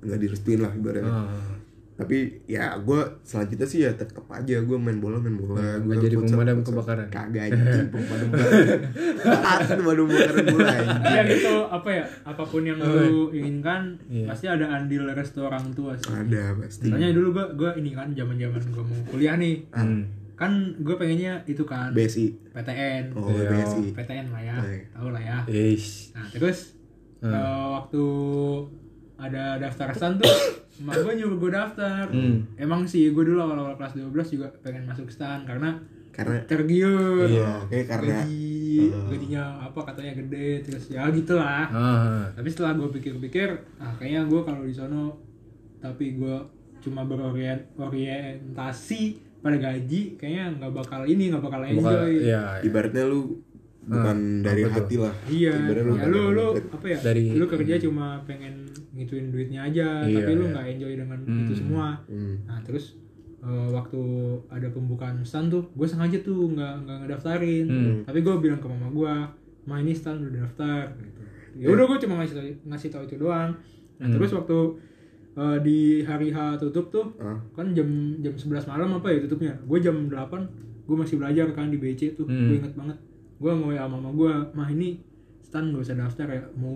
Nggak 0.00 0.18
direstuin 0.24 0.60
lah 0.64 0.72
ibaratnya. 0.72 1.12
Ah. 1.12 1.57
Tapi 1.98 2.16
ya 2.46 2.78
gue 2.78 2.94
selanjutnya 3.20 3.66
sih 3.66 3.82
ya 3.82 3.90
tetap 3.90 4.22
aja 4.28 4.56
gue 4.56 4.78
main 4.78 4.96
bola 4.96 5.18
main 5.18 5.34
bola. 5.34 5.58
Gua 5.78 5.98
jadi 5.98 6.14
futsal- 6.14 6.38
pemadam 6.38 6.56
futsal. 6.56 6.72
kebakaran. 6.72 7.06
Kagak 7.08 7.42
anjing 7.50 7.88
pemadam 7.90 8.28
kebakaran. 8.28 8.80
Pemadam 9.76 10.06
kebakaran 10.06 10.46
bola. 10.48 10.74
Iya 11.04 11.22
gitu 11.28 11.54
apa 11.66 11.88
ya 11.90 12.04
apa 12.22 12.42
pun 12.44 12.62
yang 12.62 12.78
lu 12.78 13.28
inginkan 13.30 13.98
Iya. 14.06 14.26
pasti 14.26 14.46
ada 14.46 14.66
andil 14.70 15.10
restu 15.10 15.42
orang 15.42 15.66
tua 15.72 15.92
sih. 15.92 16.06
Ada 16.08 16.54
pasti. 16.56 16.86
Soalnya 16.86 17.10
dulu 17.10 17.28
gua 17.32 17.46
gua 17.52 17.70
ini 17.74 17.90
kan 17.90 18.08
zaman-zaman 18.12 18.62
gua 18.70 18.84
mau 18.84 18.98
kuliah 19.08 19.34
nih. 19.34 19.66
Hmm. 19.68 20.06
Kan 20.32 20.52
gua 20.78 20.94
pengennya 20.94 21.42
itu 21.44 21.62
kan 21.62 21.90
BSI. 21.90 22.30
PTN. 22.48 23.10
Oh, 23.12 23.26
Iya. 23.26 23.50
BSI. 23.50 23.90
PTN 23.90 24.26
lah 24.30 24.42
ya. 24.44 24.56
Baik. 24.56 24.82
Tahu 24.92 25.08
lah 25.10 25.18
ya. 25.20 25.38
Eish. 25.44 26.14
Nah, 26.14 26.30
terus 26.30 26.78
Hmm. 27.18 27.34
eh, 27.34 27.42
waktu 27.74 28.04
ada 29.16 29.58
daftar 29.58 29.90
stan 29.90 30.14
tuh 30.14 30.30
emak 30.78 30.94
gue 30.96 31.14
nyuruh 31.16 31.38
gue 31.38 31.50
daftar 31.50 32.04
Hmm. 32.06 32.42
emang 32.54 32.82
sih 32.82 33.08
gue 33.08 33.24
dulu 33.24 33.38
awal-awal 33.38 33.74
kelas 33.74 33.94
12 33.94 34.10
juga 34.32 34.46
pengen 34.60 34.84
masuk 34.84 35.08
stan 35.08 35.42
karena 35.42 35.74
Karena 36.10 36.42
tergiur 36.42 37.26
Iya, 37.26 37.62
kayak 37.68 37.86
karena 37.88 38.10
gaji 38.18 38.90
gajinya 39.06 39.42
apa 39.60 39.80
katanya 39.84 40.12
gede 40.16 40.50
terus 40.60 40.84
ya 40.88 41.06
gitulah 41.08 41.66
Ah. 41.68 42.26
tapi 42.32 42.48
setelah 42.48 42.74
gue 42.74 42.88
pikir-pikir 42.92 43.48
ah 43.76 43.94
kayaknya 43.94 44.26
gue 44.26 44.40
kalau 44.40 44.62
di 44.62 44.72
sono 44.72 45.14
tapi 45.76 46.14
gue 46.14 46.36
cuma 46.80 47.02
berorientasi 47.04 49.02
pada 49.38 49.54
gaji 49.56 50.18
kayaknya 50.18 50.58
nggak 50.58 50.72
bakal 50.74 51.00
ini 51.04 51.30
nggak 51.30 51.38
bakal 51.40 51.62
enjoy 51.62 51.86
Bakal, 51.86 52.10
iya, 52.10 52.18
iya. 52.18 52.42
ibaratnya 52.60 53.04
lu 53.06 53.38
bukan 53.88 54.16
dari 54.40 54.62
hati 54.64 54.96
lah. 54.96 55.14
Iya, 55.24 55.52
ya 55.54 55.80
lu 55.80 55.96
dari 55.96 56.18
lu 56.30 56.46
apa 56.68 56.86
ya? 56.86 56.98
Dari- 57.00 57.32
lu 57.32 57.44
kerja 57.44 57.74
cuma 57.78 58.06
pengen 58.22 58.54
ngituin 58.92 59.28
duitnya 59.28 59.64
aja, 59.64 60.02
Iya, 60.02 60.16
tapi 60.18 60.30
lu 60.34 60.44
iya. 60.44 60.52
nggak 60.52 60.66
enjoy 60.70 60.92
dengan 60.94 61.18
itu 61.24 61.54
semua. 61.54 61.86
Hmm. 62.04 62.36
Nah 62.44 62.60
terus 62.60 63.00
eh, 63.38 63.68
waktu 63.70 64.02
ada 64.48 64.66
pembukaan 64.68 65.22
stand 65.22 65.48
tuh, 65.48 65.62
gue 65.70 65.86
sengaja 65.86 66.18
tuh 66.20 66.50
nggak 66.50 66.74
nggak 66.82 66.96
ngedaftarin, 67.02 67.66
Hmm. 67.66 67.96
tapi 68.02 68.18
gue 68.20 68.34
bilang 68.36 68.58
ke 68.58 68.66
mama 68.66 68.88
gue, 68.88 69.14
ma 69.64 69.78
ini 69.78 69.92
stand 69.92 70.20
udah 70.22 70.42
daftar. 70.42 70.90
Gitu. 70.92 71.20
Ya 71.56 71.66
udah 71.68 71.84
gue 71.86 71.98
cuma 71.98 72.18
ngasih 72.18 72.34
tau- 72.34 72.60
ngasih 72.66 72.88
tahu 72.88 73.02
itu 73.04 73.16
doang. 73.16 73.54
Nah 73.96 74.06
terus 74.08 74.30
waktu 74.32 74.58
eh, 75.34 75.58
di 75.62 75.78
hari 76.02 76.28
H 76.28 76.58
tutup 76.58 76.90
tuh, 76.90 77.14
Ah. 77.16 77.38
kan 77.54 77.70
jam 77.70 77.86
jam 78.18 78.34
11 78.34 78.66
malam 78.66 78.90
apa 78.92 79.06
ya 79.08 79.22
tutupnya? 79.22 79.54
Gue 79.62 79.78
jam 79.78 79.94
8 80.04 80.42
gue 80.82 80.96
masih 80.96 81.14
belajar 81.16 81.46
kan 81.52 81.68
di 81.68 81.76
BC 81.76 82.10
tuh, 82.12 82.26
Hmm. 82.26 82.48
gue 82.48 82.58
inget 82.58 82.74
banget. 82.74 82.98
Gue 83.38 83.52
mau 83.54 83.70
ya 83.70 83.86
mama 83.86 84.10
gue, 84.10 84.32
mah 84.54 84.68
ini 84.70 84.98
stan 85.40 85.70
gak 85.72 85.80
usah 85.80 85.96
daftar 85.96 86.26
ya, 86.28 86.42
mau 86.58 86.74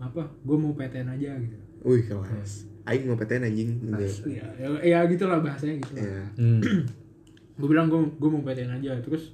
apa? 0.00 0.24
Gue 0.46 0.56
mau 0.56 0.72
PTN 0.72 1.10
aja 1.10 1.36
gitu. 1.36 1.58
Wih 1.84 2.06
kelas. 2.06 2.70
Aing 2.88 3.10
mau 3.10 3.18
PTN 3.18 3.44
anjing. 3.50 3.70
Gitu. 3.82 4.38
Ya, 4.38 4.46
ya, 4.56 4.68
ya 4.80 4.98
gitulah 5.10 5.42
bahasanya 5.42 5.82
gitu. 5.82 5.92
Iya. 6.00 6.24
Hmm. 6.40 6.60
Gue 7.60 7.68
bilang 7.70 7.86
gue 7.86 8.02
gue 8.18 8.30
mau 8.30 8.42
PTN 8.42 8.82
aja, 8.82 8.98
terus 8.98 9.30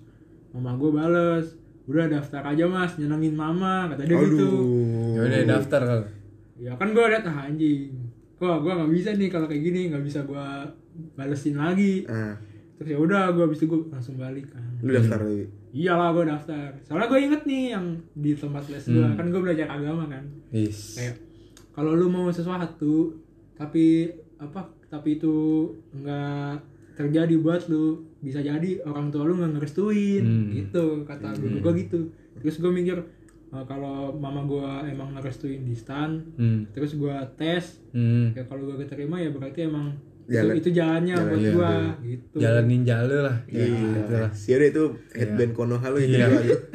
mama 0.52 0.76
gue 0.76 0.92
bales, 0.92 1.56
udah 1.88 2.04
daftar 2.04 2.42
aja 2.52 2.68
mas, 2.68 3.00
nyenengin 3.00 3.32
mama, 3.32 3.88
kata 3.88 4.04
dia 4.04 4.18
gitu. 4.28 4.44
Aduh. 4.44 5.16
Ya 5.16 5.20
udah 5.24 5.40
daftar 5.56 5.80
kalau. 5.88 6.04
Ya 6.60 6.72
kan 6.76 6.92
gue 6.92 7.00
liat 7.00 7.24
ah 7.24 7.48
anjing, 7.48 7.96
kok 8.36 8.60
gue 8.60 8.72
nggak 8.76 8.92
bisa 8.92 9.16
nih 9.16 9.28
kalau 9.32 9.48
kayak 9.48 9.64
gini 9.64 9.88
nggak 9.88 10.04
bisa 10.04 10.20
gue 10.28 10.46
balesin 11.16 11.56
lagi. 11.56 12.04
Ah, 12.04 12.36
Terus 12.80 12.88
ya 12.90 12.98
udah 12.98 13.28
gue 13.30 13.44
habis 13.44 13.60
itu 13.60 13.68
gue 13.68 13.80
langsung 13.86 14.16
balik 14.16 14.48
kan. 14.48 14.64
lu 14.80 14.90
daftar 14.90 15.20
lu. 15.20 15.44
Iyalah 15.70 16.08
gue 16.10 16.24
daftar. 16.26 16.68
Soalnya 16.80 17.06
gue 17.06 17.20
inget 17.20 17.42
nih 17.44 17.62
yang 17.70 17.86
di 18.14 18.32
tempat 18.32 18.64
les 18.66 18.80
gue 18.82 19.04
kan 19.12 19.26
gue 19.26 19.36
belajar 19.38 19.68
agama 19.68 20.08
kan. 20.08 20.24
Is. 20.50 20.96
Kayak 20.96 21.20
kalau 21.70 21.92
lu 21.92 22.08
mau 22.08 22.26
sesuatu 22.30 23.20
tapi 23.52 24.08
apa 24.36 24.60
tapi 24.88 25.14
itu 25.14 25.36
nggak 25.92 26.54
terjadi 26.96 27.34
buat 27.36 27.64
lu 27.66 27.84
bisa 28.18 28.40
jadi 28.40 28.80
orang 28.82 29.08
tua 29.08 29.24
lu 29.24 29.36
nggak 29.36 29.52
ngerestuin 29.54 30.24
Hmm. 30.24 30.48
gitu 30.50 30.84
kata 31.04 31.36
guru 31.36 31.60
gue 31.60 31.72
gitu. 31.78 32.00
Terus 32.34 32.56
gue 32.56 32.68
mikir 32.70 32.96
eh, 33.50 33.64
kalau 33.66 34.14
mama 34.14 34.40
gue 34.42 34.64
emang 34.88 35.12
ngerestuin 35.12 35.62
di 35.62 35.74
stan 35.74 36.24
Hmm. 36.34 36.64
terus 36.70 36.94
gue 36.94 37.12
tes 37.36 37.76
Hmm. 37.92 38.32
ya 38.32 38.42
kalau 38.42 38.64
gue 38.64 38.80
keterima 38.80 39.16
ya 39.16 39.28
berarti 39.28 39.66
emang 39.66 39.92
Jalan- 40.26 40.54
itu, 40.54 40.60
itu 40.60 40.70
jalannya 40.74 41.14
jalan- 41.14 41.28
buat 41.28 41.40
iya, 41.40 41.50
gue 41.50 41.70
iya. 41.70 41.90
gitu. 42.04 42.36
Jalanin 42.36 42.82
jale 42.82 43.16
lah. 43.20 43.36
Iya. 43.46 43.64
Gitu 43.70 44.14
lah. 44.14 44.30
Siapa 44.32 44.64
itu 44.66 44.82
headband 45.12 45.52
Konoha 45.52 45.86
lu 45.88 45.98
itu 45.98 46.12
Iya. 46.12 46.26
dua 46.26 46.40
aja. 46.40 46.56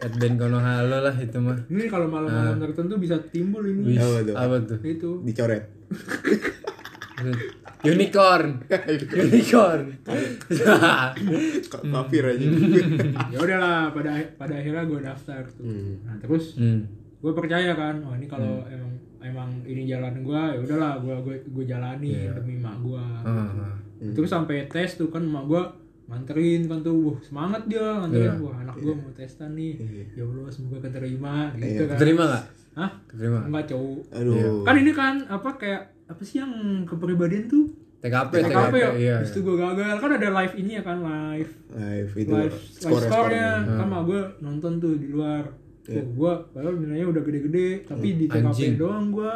Headband 0.00 0.36
Konohalo 0.36 0.98
lah 1.02 1.14
itu 1.14 1.36
mah. 1.36 1.58
Ini 1.66 1.84
kalau 1.86 2.08
malam-malam 2.08 2.56
tertentu 2.58 2.96
bisa 2.96 3.20
timbul 3.26 3.60
ini. 3.62 3.84
Wih, 3.84 3.98
Apa 3.98 4.18
tuh? 4.22 4.34
apa 4.34 4.56
tuh? 4.64 4.78
Itu. 4.80 5.10
Dicoret. 5.20 5.64
Unicorn. 7.82 8.64
Unicorn. 9.10 9.82
Ka- 11.68 11.84
Kafir 11.84 12.24
aja. 12.26 12.46
ya 13.28 13.38
udahlah 13.38 13.92
pada 13.92 14.10
pada 14.36 14.54
akhirnya 14.54 14.84
gue 14.84 15.00
daftar 15.00 15.44
tuh. 15.50 15.64
Hmm. 15.64 16.00
Nah 16.04 16.16
terus 16.16 16.56
hmm. 16.56 16.80
Gue 17.20 17.32
percaya 17.32 17.72
kan, 17.72 18.00
oh 18.00 18.12
ini 18.12 18.24
kalau 18.24 18.64
emang 18.64 18.92
emang 19.20 19.50
ini 19.62 19.84
jalan 19.84 20.20
gue, 20.20 20.42
ya 20.50 20.58
udahlah 20.58 20.92
gue 20.98 21.14
gue 21.20 21.36
gue 21.46 21.64
jalani 21.64 22.10
demi 22.30 22.56
mak 22.56 22.80
gue. 22.80 23.04
Ah. 23.20 23.76
Terus 24.00 24.26
sampai 24.26 24.64
tes 24.66 24.96
tuh 24.96 25.08
kan 25.08 25.20
mak 25.20 25.44
gue 25.44 25.62
nganterin 26.06 26.66
kan 26.66 26.80
tuh, 26.80 26.96
wah 27.06 27.18
semangat 27.20 27.62
dia 27.64 27.86
nganterin, 28.00 28.34
Iya. 28.34 28.42
wah 28.42 28.56
anak 28.58 28.76
gue 28.76 28.94
mau 28.94 29.12
testan 29.12 29.52
nih, 29.52 29.72
ya 30.10 30.24
Allah 30.24 30.48
semoga 30.48 30.78
keterima 30.82 31.52
gitu 31.54 31.84
kan. 31.84 31.94
Keterima 31.94 32.22
nggak? 32.26 32.44
Hah? 32.70 32.90
Keterima. 33.06 33.38
Enggak 33.46 33.64
cowok. 33.68 34.00
Aduh. 34.10 34.62
Kan 34.64 34.74
ini 34.76 34.90
kan 34.90 35.14
apa 35.28 35.50
kayak 35.54 35.82
apa 36.08 36.22
sih 36.24 36.40
yang 36.40 36.50
kepribadian 36.82 37.46
tuh? 37.46 37.68
TKP, 38.00 38.32
TKP 38.32 38.48
TKP, 38.48 38.74
ya, 38.74 38.90
iya. 38.96 39.16
Terus 39.20 39.32
tuh 39.36 39.42
gue 39.44 39.54
gagal 39.54 40.00
kan 40.00 40.10
ada 40.10 40.28
live 40.32 40.54
ini 40.56 40.70
ya 40.72 40.82
kan 40.82 40.98
live 40.98 41.52
Live 41.68 42.10
itu 42.16 42.32
live 42.32 42.56
live 42.56 43.04
score-nya 43.04 43.50
Hmm. 43.60 43.76
kan 43.76 43.86
mah 43.86 44.02
gue 44.02 44.20
nonton 44.40 44.72
tuh 44.80 44.96
di 44.96 45.12
luar 45.12 45.44
Iya. 45.90 45.96
Tuh 45.96 46.06
gue 46.12 46.32
padahal 46.48 46.74
nilainya 46.76 47.06
udah 47.08 47.22
gede-gede 47.22 47.68
tapi 47.84 48.06
di 48.14 48.24
TKP 48.24 48.58
Hmm. 48.64 48.78
Doang 48.78 49.06
gue 49.10 49.34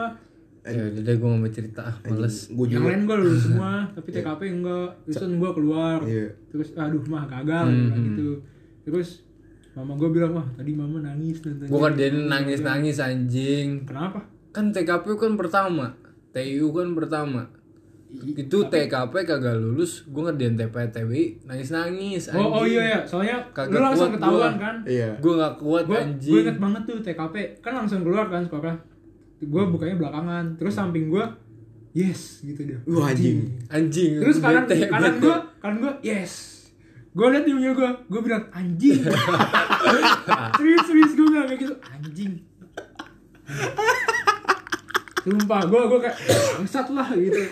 Ya 0.64 0.80
udah 0.82 1.02
deh 1.02 1.14
gue 1.14 1.28
gak 1.28 1.38
mau 1.38 1.50
cerita 1.50 1.82
ah, 1.82 1.96
males. 2.06 2.36
Gue 2.48 2.64
yang 2.64 2.80
juga. 2.80 2.88
lain 2.88 3.02
gue 3.02 3.16
lulus 3.18 3.42
semua 3.46 3.72
tapi 3.90 4.08
TKP 4.10 4.40
enggak 4.54 4.88
terus 5.04 5.16
gue 5.20 5.50
keluar 5.52 5.98
Iya. 6.00 6.26
terus 6.48 6.68
aduh 6.74 7.02
mah 7.04 7.24
gagal 7.26 7.64
Hmm, 7.66 7.76
bilang 7.84 8.04
gitu 8.08 8.28
terus 8.82 9.08
mama 9.72 9.92
gue 9.94 10.08
bilang 10.08 10.32
wah 10.32 10.46
tadi 10.54 10.72
mama 10.72 11.02
nangis 11.02 11.42
nonton 11.42 11.66
Gue 11.66 11.80
kerjain 11.82 12.16
nangis-nangis 12.24 12.96
anjing. 12.96 13.82
kenapa 13.82 14.24
Kan 14.48 14.70
TKP 14.70 15.04
kan 15.14 15.34
pertama. 15.34 15.90
TIU 16.30 16.70
kan 16.70 16.94
pertama. 16.94 17.50
Itu 18.14 18.58
TKP 18.70 19.14
kagak 19.26 19.58
lulus, 19.58 20.06
gue 20.06 20.22
ngerjain 20.22 20.54
TPTBI 20.54 21.24
nangis-nangis 21.50 22.30
anjing. 22.30 22.46
oh 22.46 22.62
oh 22.62 22.64
iya 22.64 22.82
ya 22.94 23.00
soalnya 23.02 23.42
Kagak 23.50 23.74
lu 23.74 23.78
langsung 23.82 24.10
kuat 24.14 24.16
ketahuan 24.20 24.54
gua. 24.54 24.62
kan? 24.62 24.76
Iya. 24.86 25.10
Gue 25.18 25.32
gak 25.34 25.54
kuat 25.58 25.84
gue 25.90 25.98
anjing. 25.98 26.32
gue 26.32 26.40
inget 26.46 26.58
banget 26.62 26.82
tuh 26.86 26.98
TKP 27.02 27.34
kan 27.58 27.72
langsung 27.74 28.00
keluar 28.06 28.26
kan 28.30 28.46
skornya 28.46 28.76
gue 29.42 29.62
bukanya 29.68 29.96
belakangan. 29.98 30.44
Terus 30.56 30.74
samping 30.78 31.10
gue 31.10 31.24
yes 31.94 32.46
gitu 32.46 32.60
dia. 32.62 32.78
Wah 32.86 33.10
anjing. 33.10 33.50
Anjing. 33.68 34.12
terus 34.22 34.38
kanan 34.38 34.64
bete, 34.64 34.86
kanan 34.86 35.14
gue 35.18 35.36
kanan 35.58 35.76
gue 35.82 35.92
yes. 36.06 36.32
Gue 37.14 37.26
liat 37.30 37.46
di 37.46 37.54
gue 37.54 37.90
gue 38.10 38.20
bilang 38.22 38.44
anjing. 38.50 38.98
Serius 40.58 40.82
serius 40.86 41.12
gue 41.14 41.26
bilang 41.30 41.46
kayak 41.46 41.60
gitu 41.66 41.74
anjing. 41.82 42.32
Sumpah 45.24 45.62
gue 45.66 45.82
gue 45.88 45.98
kayak 46.04 46.16
bangsat 46.60 46.86
lah 46.92 47.08
gitu 47.16 47.42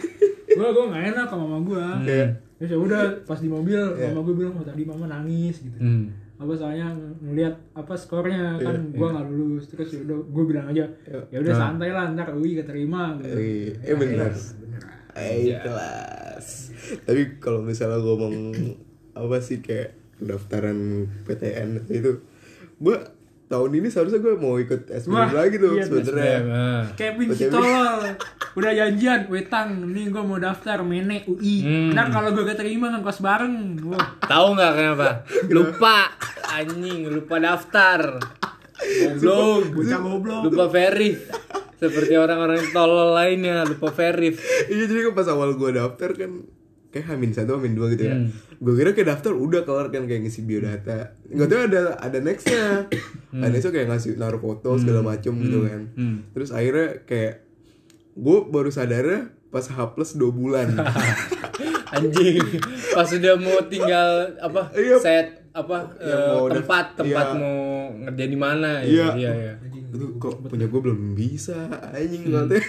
gue 0.55 0.69
gue 0.69 0.85
nggak 0.87 1.05
enak 1.11 1.27
sama 1.27 1.45
mama 1.47 1.59
gue 1.63 1.87
Iya. 2.05 2.27
terus 2.57 2.71
ya 2.71 2.79
udah 2.79 3.03
pas 3.23 3.37
di 3.37 3.49
mobil 3.49 3.77
mama 3.79 4.21
gue 4.23 4.35
bilang 4.37 4.55
oh 4.55 4.63
tadi 4.63 4.83
mama 4.83 5.05
nangis 5.07 5.61
gitu 5.61 5.77
Hmm. 5.77 6.13
apa 6.37 6.53
soalnya 6.53 6.91
ngelihat 7.21 7.55
apa 7.73 7.95
skornya 7.95 8.59
kan 8.59 8.75
Iya, 8.75 8.93
gua 8.93 9.09
nggak 9.13 9.27
lulus 9.29 9.65
terus 9.69 9.89
ya 9.91 10.03
udah 10.03 10.19
gue 10.21 10.45
bilang 10.45 10.67
aja 10.67 10.85
ya 11.29 11.39
udah 11.39 11.55
santai 11.55 11.91
lah 11.91 12.11
ntar 12.11 12.33
UI 12.33 12.57
keterima 12.57 13.15
gitu. 13.17 13.39
Eh, 13.81 13.95
bener. 13.95 14.31
Eh 15.13 15.55
kelas. 15.57 16.47
Tapi 17.05 17.39
kalau 17.39 17.61
misalnya 17.61 17.99
ngomong 17.99 18.51
apa 19.13 19.37
sih 19.39 19.61
kayak 19.61 19.93
pendaftaran 20.17 20.79
PTN 21.23 21.85
itu, 21.89 22.25
gue 22.77 22.97
tahun 23.53 23.71
ini 23.75 23.87
seharusnya 23.87 24.19
gue 24.19 24.33
mau 24.35 24.57
ikut 24.57 24.89
SBM 24.89 25.13
Wah, 25.13 25.29
lagi 25.29 25.57
tuh 25.57 25.77
iya, 25.77 25.85
Betul. 25.85 27.37
si 27.37 27.45
tolol 27.47 28.01
udah 28.53 28.73
janjian 28.73 29.29
wetang 29.29 29.69
nih 29.87 30.09
gue 30.09 30.23
mau 30.23 30.37
daftar 30.37 30.81
mene 30.81 31.21
UI 31.25 31.57
Hmm. 31.61 31.93
ntar 31.93 32.09
kalau 32.09 32.33
gue 32.33 32.43
keterima 32.43 32.89
ngekos 32.91 33.21
bareng 33.21 33.77
Wah, 33.85 34.09
Tahu 34.23 34.47
nggak 34.57 34.73
kenapa? 34.73 35.09
Lupa 35.55 36.09
anjing, 36.49 37.09
lupa 37.09 37.37
daftar. 37.37 38.01
Goblok, 38.83 39.63
bocah 39.71 39.99
goblok 40.01 40.41
lupa 40.49 40.65
verif. 40.67 41.29
Seperti 41.75 42.15
orang-orang 42.15 42.63
tolol 42.71 43.13
lainnya 43.13 43.63
lupa 43.63 43.89
verif. 43.91 44.39
Iya 44.67 44.85
jadi 44.87 45.07
kan 45.07 45.15
pas 45.15 45.29
awal 45.29 45.55
gue 45.55 45.71
daftar 45.73 46.11
kan 46.13 46.31
kayak 46.93 47.09
Hamin 47.09 47.33
satu 47.33 47.57
Hamin 47.57 47.73
dua 47.73 47.89
gitu 47.89 48.05
ya. 48.05 48.15
Hmm. 48.15 48.29
Gue 48.55 48.77
kira 48.77 48.93
kayak 48.93 49.09
daftar 49.11 49.33
udah 49.33 49.65
kelar 49.65 49.89
kan 49.89 50.05
kayak 50.05 50.23
ngisi 50.23 50.45
biodata. 50.45 51.17
Gak 51.25 51.47
tau 51.47 51.65
ada 51.65 51.97
ada 51.97 52.19
nextnya. 52.19 52.87
Ada 53.33 53.49
nextnya 53.49 53.73
kayak 53.73 53.89
ngasih 53.89 54.11
naruh 54.15 54.39
foto 54.39 54.77
segala 54.77 55.01
macem 55.03 55.33
gitu 55.37 55.65
kan. 55.65 55.81
Hmm. 55.95 56.17
Terus 56.31 56.51
akhirnya 56.51 57.01
kayak 57.03 57.35
gue 58.13 58.39
baru 58.47 58.69
sadarnya 58.69 59.21
pas 59.49 59.65
H 59.65 59.77
plus 59.91 60.15
2 60.15 60.29
bulan. 60.31 60.69
Anjing. 61.93 62.41
Pas 62.91 63.05
udah 63.07 63.35
mau 63.37 63.59
tinggal 63.67 64.09
apa? 64.39 64.73
Iya. 64.73 64.97
Set 64.99 65.29
apa 65.53 65.85
Iya, 65.95 66.09
eh, 66.09 66.29
mau 66.31 66.49
tempat 66.49 66.85
daf- 66.91 66.97
tempat 66.99 67.27
iya. 67.29 67.37
mau 67.37 67.57
ngerjain 67.95 68.31
di 68.31 68.41
mana 68.41 68.71
Iya. 68.81 69.07
iya 69.13 69.31
iya. 69.35 69.55
Itu 69.93 70.17
kok 70.17 70.41
punya 70.43 70.65
gue 70.65 70.81
belum 70.81 71.13
bisa 71.13 71.69
anjing 71.93 72.25
katanya. 72.27 72.65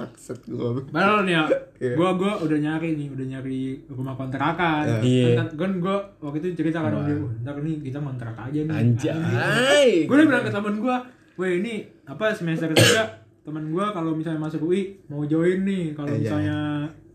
Maksud 0.00 0.38
gue. 0.42 0.68
Padahal 0.88 1.22
nih 1.22 1.34
ya, 1.34 1.44
Iya. 1.80 1.94
gua 1.94 2.10
gua 2.12 2.32
udah 2.38 2.58
nyari 2.58 2.92
nih, 2.94 3.08
udah 3.08 3.26
nyari 3.26 3.60
rumah 3.86 4.12
kontrakan. 4.12 5.00
Iya. 5.00 5.36
Kan, 5.36 5.46
kan 5.54 5.70
gua 5.76 5.96
waktu 6.18 6.40
itu 6.42 6.58
cerita 6.58 6.80
kan 6.80 6.92
dia, 7.02 7.14
"Wah, 7.14 7.32
ntar 7.40 7.56
nih 7.58 7.76
kita 7.80 7.98
kontrak 7.98 8.34
aja 8.34 8.60
nih. 8.62 8.74
Anjay. 8.74 9.88
Gue 10.04 10.14
udah 10.14 10.26
bilang 10.26 10.42
ke 10.42 10.50
temen 10.50 10.74
gua, 10.78 10.96
weh 11.36 11.52
ini 11.56 11.74
apa 12.04 12.32
semester 12.32 12.68
ketiga 12.68 13.04
temen 13.40 13.68
gua 13.68 13.88
kalau 13.90 14.12
misalnya 14.12 14.36
masuk 14.38 14.60
UI 14.62 15.00
mau 15.06 15.24
join 15.24 15.62
nih, 15.62 15.92
kalau 15.92 16.08
Iya. 16.10 16.20
misalnya 16.22 16.58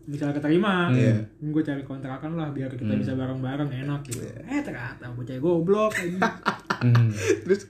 misalnya 0.04 0.34
keterima, 0.34 0.86
Iya. 0.88 1.18
gue 1.40 1.62
cari 1.64 1.82
kontrakan 1.82 2.34
lah 2.34 2.48
biar 2.48 2.70
kita 2.70 2.94
bisa 2.94 3.12
bareng-bareng 3.12 3.66
enak 3.76 4.00
gitu. 4.04 4.22
Eh 4.40 4.62
ternyata 4.62 5.10
bocah 5.10 5.34
goblok. 5.36 5.90
Hmm. 6.76 7.10
Terus 7.42 7.66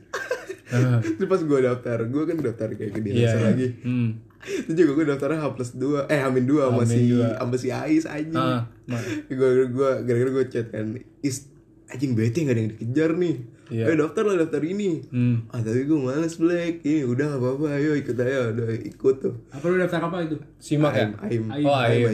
Ah. 0.66 0.98
terus 0.98 1.30
pas 1.30 1.38
gue 1.38 1.58
daftar, 1.62 1.98
gue 2.04 2.22
kan 2.24 2.36
daftar 2.36 2.68
kayak 2.70 2.90
ke 2.90 3.00
Iya. 3.00 3.06
dinasnya 3.06 3.42
lagi. 3.46 3.66
Hmm. 3.80 4.08
Itu 4.47 4.72
juga 4.72 4.92
gue 4.94 5.05
daftarnya 5.09 5.38
H 5.38 5.47
plus 5.53 5.70
2 5.74 6.07
Eh 6.07 6.18
Hamin 6.18 6.44
2 6.44 6.57
sama 6.61 6.72
Hamin 6.78 6.86
si 6.88 7.01
dua. 7.09 7.28
sama 7.34 7.57
si 7.57 7.68
Ais 7.68 8.05
anjing 8.05 8.36
Ah, 8.36 8.62
ma- 8.84 9.03
Gue 9.26 9.49
gue 9.66 9.90
gara-gara 10.01 10.30
gue 10.32 10.47
chat 10.47 10.66
kan 10.68 10.94
Is 11.20 11.51
anjing 11.86 12.12
bete 12.12 12.40
gak 12.40 12.51
ada 12.51 12.61
yang 12.61 12.70
dikejar 12.72 13.11
nih. 13.14 13.36
Ayo 13.66 13.94
daftar 13.97 14.22
lah 14.24 14.36
daftar 14.38 14.62
ini 14.62 15.03
Hmm. 15.09 15.42
Ah 15.49 15.59
tapi 15.59 15.82
gue 15.82 15.94
males 15.97 16.34
Black 16.36 16.80
Ini 16.80 17.03
udah 17.05 17.26
gak 17.28 17.40
apa-apa 17.40 17.66
ayo 17.74 17.92
ikut 17.94 18.14
aja 18.14 18.38
Udah 18.49 18.68
ikut 18.76 19.16
tuh 19.18 19.34
Apa 19.49 19.64
lu 19.64 19.76
daftar 19.76 20.01
apa 20.05 20.16
itu? 20.22 20.38
Simak 20.57 20.92
ya? 20.92 21.07
Aim 21.20 21.42
Aim 21.49 21.64
Oh, 21.64 21.74
Aim. 21.76 22.07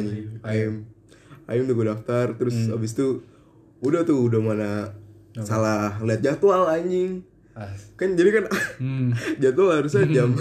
Aim 0.42 0.72
Aim 1.44 1.60
udah 1.62 1.74
gue 1.74 1.86
daftar 1.90 2.26
Terus 2.34 2.56
abis 2.68 2.92
itu 2.92 3.20
Udah 3.78 4.00
tuh 4.00 4.16
udah 4.22 4.40
mana 4.40 4.70
Salah 5.38 6.00
lihat 6.00 6.20
jadwal 6.22 6.64
anjing 6.66 7.20
Ah. 7.52 7.68
Kan 7.94 8.16
jadi 8.16 8.32
kan 8.32 8.44
Hmm. 8.78 9.12
Jadwal 9.44 9.76
harusnya 9.76 10.08
jam 10.08 10.32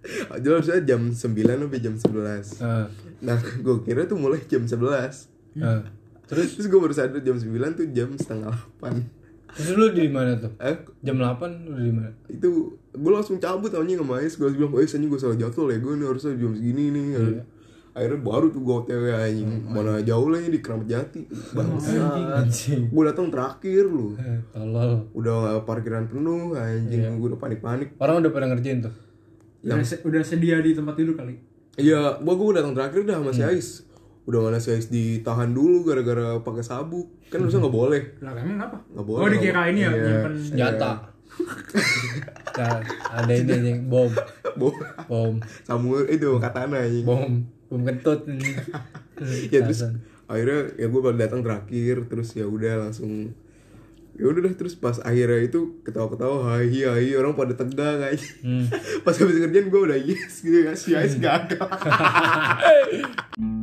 Jadwal 0.00 0.58
harusnya 0.58 0.80
jam 0.82 1.00
9 1.08 1.16
sampai 1.60 1.80
jam 1.80 1.94
11 1.94 2.60
Ah. 2.60 2.86
Nah, 3.20 3.36
gue 3.36 3.76
kira 3.84 4.08
tuh 4.08 4.16
mulai 4.16 4.40
jam 4.44 4.64
11 4.64 5.28
Ah. 5.60 5.84
Terus? 6.24 6.56
Terus 6.56 6.66
gue 6.66 6.80
baru 6.80 6.94
sadar 6.94 7.20
jam 7.20 7.36
9 7.36 7.46
tuh 7.74 7.86
jam 7.90 8.08
setengah 8.14 8.54
8 8.80 8.96
Terus 9.50 9.74
lu 9.74 9.90
di 9.90 10.06
mana 10.06 10.38
tuh? 10.38 10.54
Eh, 10.62 10.78
Jam 11.02 11.18
8 11.18 11.66
lu 11.66 11.74
di 11.74 11.90
mana? 11.90 12.06
itu 12.30 12.48
gue 12.90 13.10
langsung 13.10 13.36
cabut 13.36 13.66
anjing 13.70 13.98
sama 13.98 14.22
Ais. 14.22 14.38
Gue 14.38 14.46
bilang, 14.50 14.70
Ais 14.78 14.94
anjing 14.94 15.10
gue 15.10 15.18
salah 15.18 15.34
jadwal 15.34 15.68
ya. 15.68 15.82
Gue 15.82 15.98
nih 15.98 16.06
harusnya 16.06 16.38
jam 16.38 16.54
segini 16.54 16.94
nih. 16.94 17.42
Akhirnya 17.90 18.22
baru 18.22 18.46
tuh 18.48 18.62
gue 18.62 18.74
otw 18.78 19.10
anjing. 19.10 19.50
Mana 19.66 19.98
jauh 20.00 20.30
lah 20.30 20.38
ini 20.38 20.54
di 20.54 20.60
Keramat 20.62 20.86
Jati. 20.86 21.26
Bangsa. 21.50 22.14
Gue 22.86 23.02
datang 23.04 23.26
terakhir 23.28 23.84
lu. 23.84 24.14
Eh, 24.16 24.38
Tolol. 24.54 25.10
Udah 25.12 25.58
parkiran 25.60 26.06
penuh 26.06 26.54
anjing. 26.54 27.18
Gue 27.18 27.34
udah 27.34 27.40
panik-panik. 27.42 27.98
Orang 27.98 28.22
udah 28.22 28.30
pada 28.30 28.46
ngerjain 28.46 28.86
tuh. 28.86 28.94
Udah, 29.62 29.80
se- 29.80 30.00
udah 30.02 30.20
sedia 30.20 30.56
di 30.58 30.72
tempat 30.72 30.94
tidur 30.94 31.14
kali. 31.14 31.36
Iya, 31.74 32.18
gua 32.18 32.34
gua 32.34 32.50
datang 32.54 32.72
terakhir 32.72 33.04
dah 33.04 33.16
sama 33.16 33.30
si 33.30 33.42
Ais. 33.42 33.84
Udah 34.22 34.40
mana 34.42 34.56
si 34.56 34.68
Ais 34.68 34.86
ditahan 34.86 35.50
dulu 35.50 35.82
gara-gara 35.82 36.38
pakai 36.38 36.60
sabuk. 36.60 37.08
Kan 37.28 37.40
harusnya 37.40 37.60
nggak 37.60 37.72
boleh. 37.74 38.02
Lah 38.18 38.32
emang 38.34 38.56
kenapa? 38.56 38.76
Nggak 38.90 39.06
boleh. 39.06 39.20
Oh 39.20 39.28
dikira 39.28 39.62
ini 39.66 39.80
ya 39.80 39.90
Iya. 39.90 40.00
nyimpen 40.02 40.34
Senjata. 40.36 40.92
Nah, 42.50 42.76
ada 43.14 43.32
ini 43.32 43.48
anjing 43.48 43.78
bom. 43.86 44.10
Bo- 44.54 44.76
Bom. 45.06 45.38
Samuel 45.62 46.04
itu 46.08 46.28
katana 46.38 46.76
anjing. 46.78 47.06
Bom. 47.06 47.32
Bom 47.66 47.80
kentut. 47.82 48.26
Ya 49.46 49.60
terus 49.62 49.84
akhirnya 50.24 50.72
ya 50.74 50.88
gua 50.88 51.00
baru 51.02 51.16
datang 51.18 51.40
terakhir 51.40 52.08
terus 52.08 52.32
ya 52.32 52.44
udah 52.44 52.80
langsung 52.80 53.36
ya 54.20 54.28
udah 54.28 54.44
dah 54.44 54.52
terus 54.52 54.76
pas 54.76 55.00
akhirnya 55.00 55.40
itu 55.40 55.80
ketawa-ketawa 55.80 56.60
hai 56.60 56.68
hai 56.68 57.16
orang 57.16 57.32
pada 57.32 57.56
tegang 57.56 58.04
aja 58.04 58.28
Hmm. 58.44 58.68
pas 59.04 59.16
habis 59.16 59.40
kerjaan 59.40 59.72
gua 59.72 59.88
udah 59.88 59.96
yes 59.96 60.44
gitu 60.44 60.60
ya 60.60 60.76
si 60.76 60.92
Ais 60.92 61.16
gagal 61.16 61.64